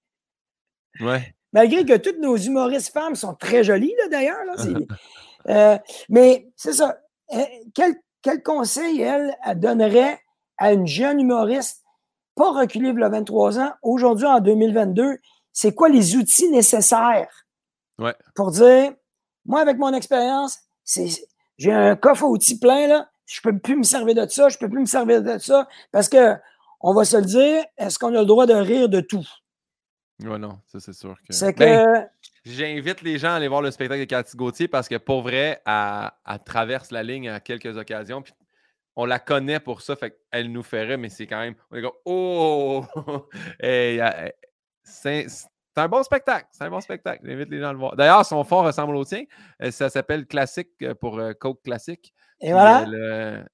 [1.00, 1.36] Ouais.
[1.54, 4.38] Malgré que toutes nos humoristes femmes sont très jolies, là, d'ailleurs.
[5.50, 5.78] euh,
[6.10, 6.98] mais c'est ça.
[7.34, 7.44] Euh,
[7.74, 10.20] quel, quel, conseil, elle, elle donnerait
[10.58, 11.84] à une jeune humoriste,
[12.36, 15.18] pas reculée il 23 ans, aujourd'hui, en 2022,
[15.56, 17.48] c'est quoi les outils nécessaires
[17.98, 18.14] ouais.
[18.36, 18.94] pour dire,
[19.46, 21.08] moi, avec mon expérience, c'est
[21.58, 23.10] j'ai un coffre à outils plein, là.
[23.26, 25.68] Je peux plus me servir de ça, je peux plus me servir de ça.
[25.94, 26.36] Parce que,
[26.82, 29.26] on va se le dire, est-ce qu'on a le droit de rire de tout?
[30.24, 31.34] Oui, non, ça c'est sûr que.
[31.34, 32.08] C'est ben, que.
[32.44, 35.62] J'invite les gens à aller voir le spectacle de Cathy Gauthier parce que pour vrai,
[35.66, 38.22] elle, traverse la ligne à quelques occasions.
[38.22, 38.34] Puis
[38.98, 41.56] on la connaît pour ça, fait qu'elle nous ferait, mais c'est quand même.
[41.72, 42.86] On est comme Oh!
[44.86, 45.28] c'est
[45.78, 46.48] un bon spectacle.
[46.52, 47.22] C'est un bon spectacle.
[47.26, 47.96] J'invite les gens à le voir.
[47.96, 49.24] D'ailleurs, son fond ressemble au tien.
[49.62, 52.14] Euh, ça s'appelle Classique euh, pour euh, Coke Classique.
[52.40, 52.86] Et voilà.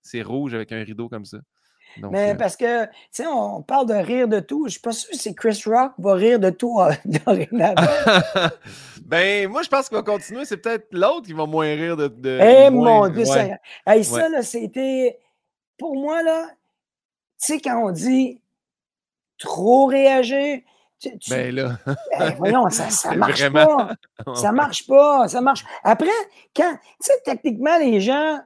[0.01, 1.37] C'est rouge avec un rideau comme ça.
[1.97, 4.61] Mais parce que, tu sais, on parle de rire de tout.
[4.61, 6.79] Je ne suis pas sûr c'est Chris Rock va rire de tout
[9.05, 10.45] ben, moi, je pense qu'il va continuer.
[10.45, 12.07] C'est peut-être l'autre qui va moins rire de.
[12.07, 13.45] de eh mon Dieu, ça,
[13.85, 15.19] là, c'était.
[15.77, 18.39] Pour moi, là, tu sais, quand on dit
[19.37, 20.61] trop réagir,
[21.29, 21.77] ben là.
[22.19, 23.95] Ben, voyons, ça, ça marche pas.
[24.35, 25.27] Ça marche pas.
[25.27, 25.65] Ça marche.
[25.83, 26.07] Après,
[26.55, 28.39] quand, tu sais, techniquement, les gens,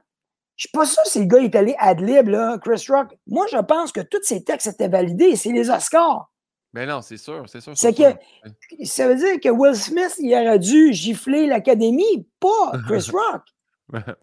[0.56, 3.14] je suis pas sûr si le gars est allé ad lib, là, Chris Rock.
[3.26, 5.36] Moi, je pense que tous ces textes étaient validés.
[5.36, 6.30] C'est les Oscars.
[6.72, 7.72] Mais ben non, c'est sûr, c'est sûr.
[7.76, 13.10] C'est que ça veut dire que Will Smith, il aurait dû gifler l'Académie, pas Chris
[13.12, 13.42] Rock.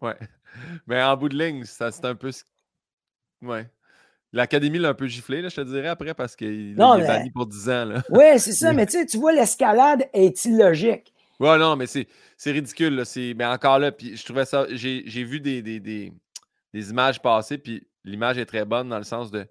[0.02, 0.18] ouais.
[0.86, 2.32] Mais en bout de ligne, ça c'est un peu.
[3.42, 3.68] Ouais.
[4.34, 7.46] L'académie l'a un peu giflé, là, je te dirais, après, parce qu'il est banni pour
[7.46, 7.94] 10 ans.
[8.10, 11.14] Oui, c'est ça, mais tu vois, l'escalade est illogique.
[11.40, 12.08] Ouais, non, mais c'est
[12.46, 12.96] ridicule.
[12.96, 13.04] Là.
[13.36, 14.66] Mais encore là, puis je trouvais ça.
[14.72, 16.12] J'ai vu des, des, des,
[16.74, 19.46] des, images passer, puis l'image est très bonne dans le sens de.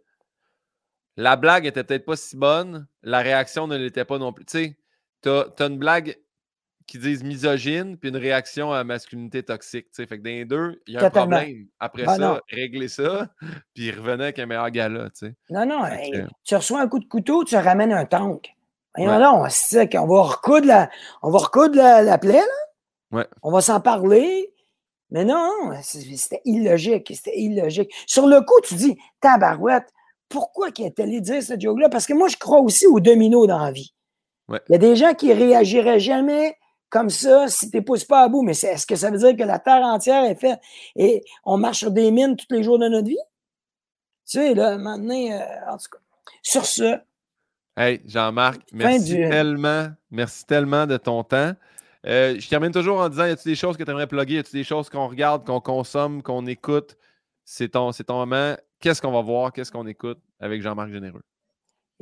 [1.16, 4.46] La blague était peut-être pas si bonne, la réaction ne l'était pas non plus.
[4.46, 4.78] Tu sais,
[5.20, 6.16] t'as as une blague
[6.86, 9.86] qui disent misogyne, puis une réaction à masculinité toxique.
[9.92, 11.66] Fait que dans les deux, il y a un problème.
[11.78, 13.28] Après ben ça, régler ça,
[13.74, 15.08] puis il revenait avec un meilleur gala.
[15.50, 15.82] Non, non,
[16.44, 18.54] tu reçois un coup de couteau, tu ramènes un tank.
[18.96, 20.90] Voyons là, c'est qu'on va recoudre la,
[21.22, 23.18] on va recoudre la, plaie, là.
[23.18, 23.26] Ouais.
[23.42, 24.52] On va s'en parler.
[25.10, 25.50] Mais non,
[25.82, 27.12] c'était illogique.
[27.14, 27.92] C'était illogique.
[28.06, 29.88] Sur le coup, tu dis, tabarouette,
[30.28, 31.90] pourquoi qu'il est allé dire ce joke-là?
[31.90, 33.92] Parce que moi, je crois aussi aux dominos dans la vie.
[34.48, 36.56] Il y a des gens qui réagiraient jamais
[36.92, 38.42] comme ça si tu ne pousses pas à bout.
[38.42, 40.60] Mais est-ce que ça veut dire que la terre entière est faite
[40.94, 43.16] et on marche sur des mines tous les jours de notre vie?
[44.28, 45.98] Tu sais, là, maintenant, euh, en tout cas.
[46.42, 46.98] Sur ce,
[47.74, 49.88] Hey, Jean-Marc, merci tellement.
[50.10, 51.52] Merci tellement de ton temps.
[52.04, 54.34] Euh, je termine toujours en disant y a-t-il des choses que tu aimerais plugger?
[54.34, 56.98] Y a-t-il des choses qu'on regarde, qu'on consomme, qu'on écoute?
[57.44, 58.56] C'est ton, ton moment.
[58.80, 59.52] Qu'est-ce qu'on va voir?
[59.52, 60.18] Qu'est-ce qu'on écoute?
[60.38, 61.22] Avec Jean-Marc Généreux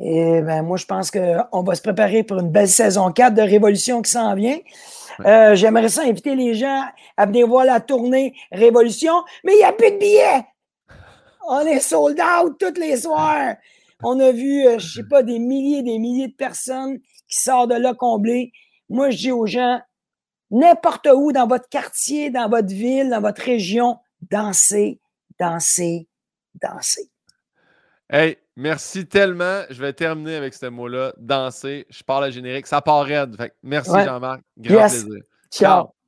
[0.03, 3.43] eh ben, moi, je pense qu'on va se préparer pour une belle saison 4 de
[3.43, 4.59] Révolution qui s'en vient.
[5.27, 6.85] Euh, j'aimerais ça inviter les gens
[7.17, 9.13] à venir voir la tournée Révolution,
[9.45, 10.47] mais il n'y a plus de billets.
[11.49, 13.57] On est sold out tous les soirs.
[14.03, 16.99] On a vu, euh, je ne sais pas, des milliers et des milliers de personnes
[17.29, 18.53] qui sortent de là comblées.
[18.89, 19.81] Moi, je dis aux gens,
[20.51, 23.99] n'importe où dans votre quartier, dans votre ville, dans votre région,
[24.31, 24.99] dansez,
[25.39, 26.09] dansez,
[26.55, 27.11] dansez.
[28.09, 29.63] Hey, merci tellement.
[29.71, 31.87] Je vais terminer avec ce mot-là, danser.
[31.91, 32.67] Je parle à générique.
[32.67, 33.37] Ça part raide.
[33.63, 34.43] merci Jean-Marc.
[34.59, 35.23] Grand plaisir.
[35.51, 36.00] Ciao.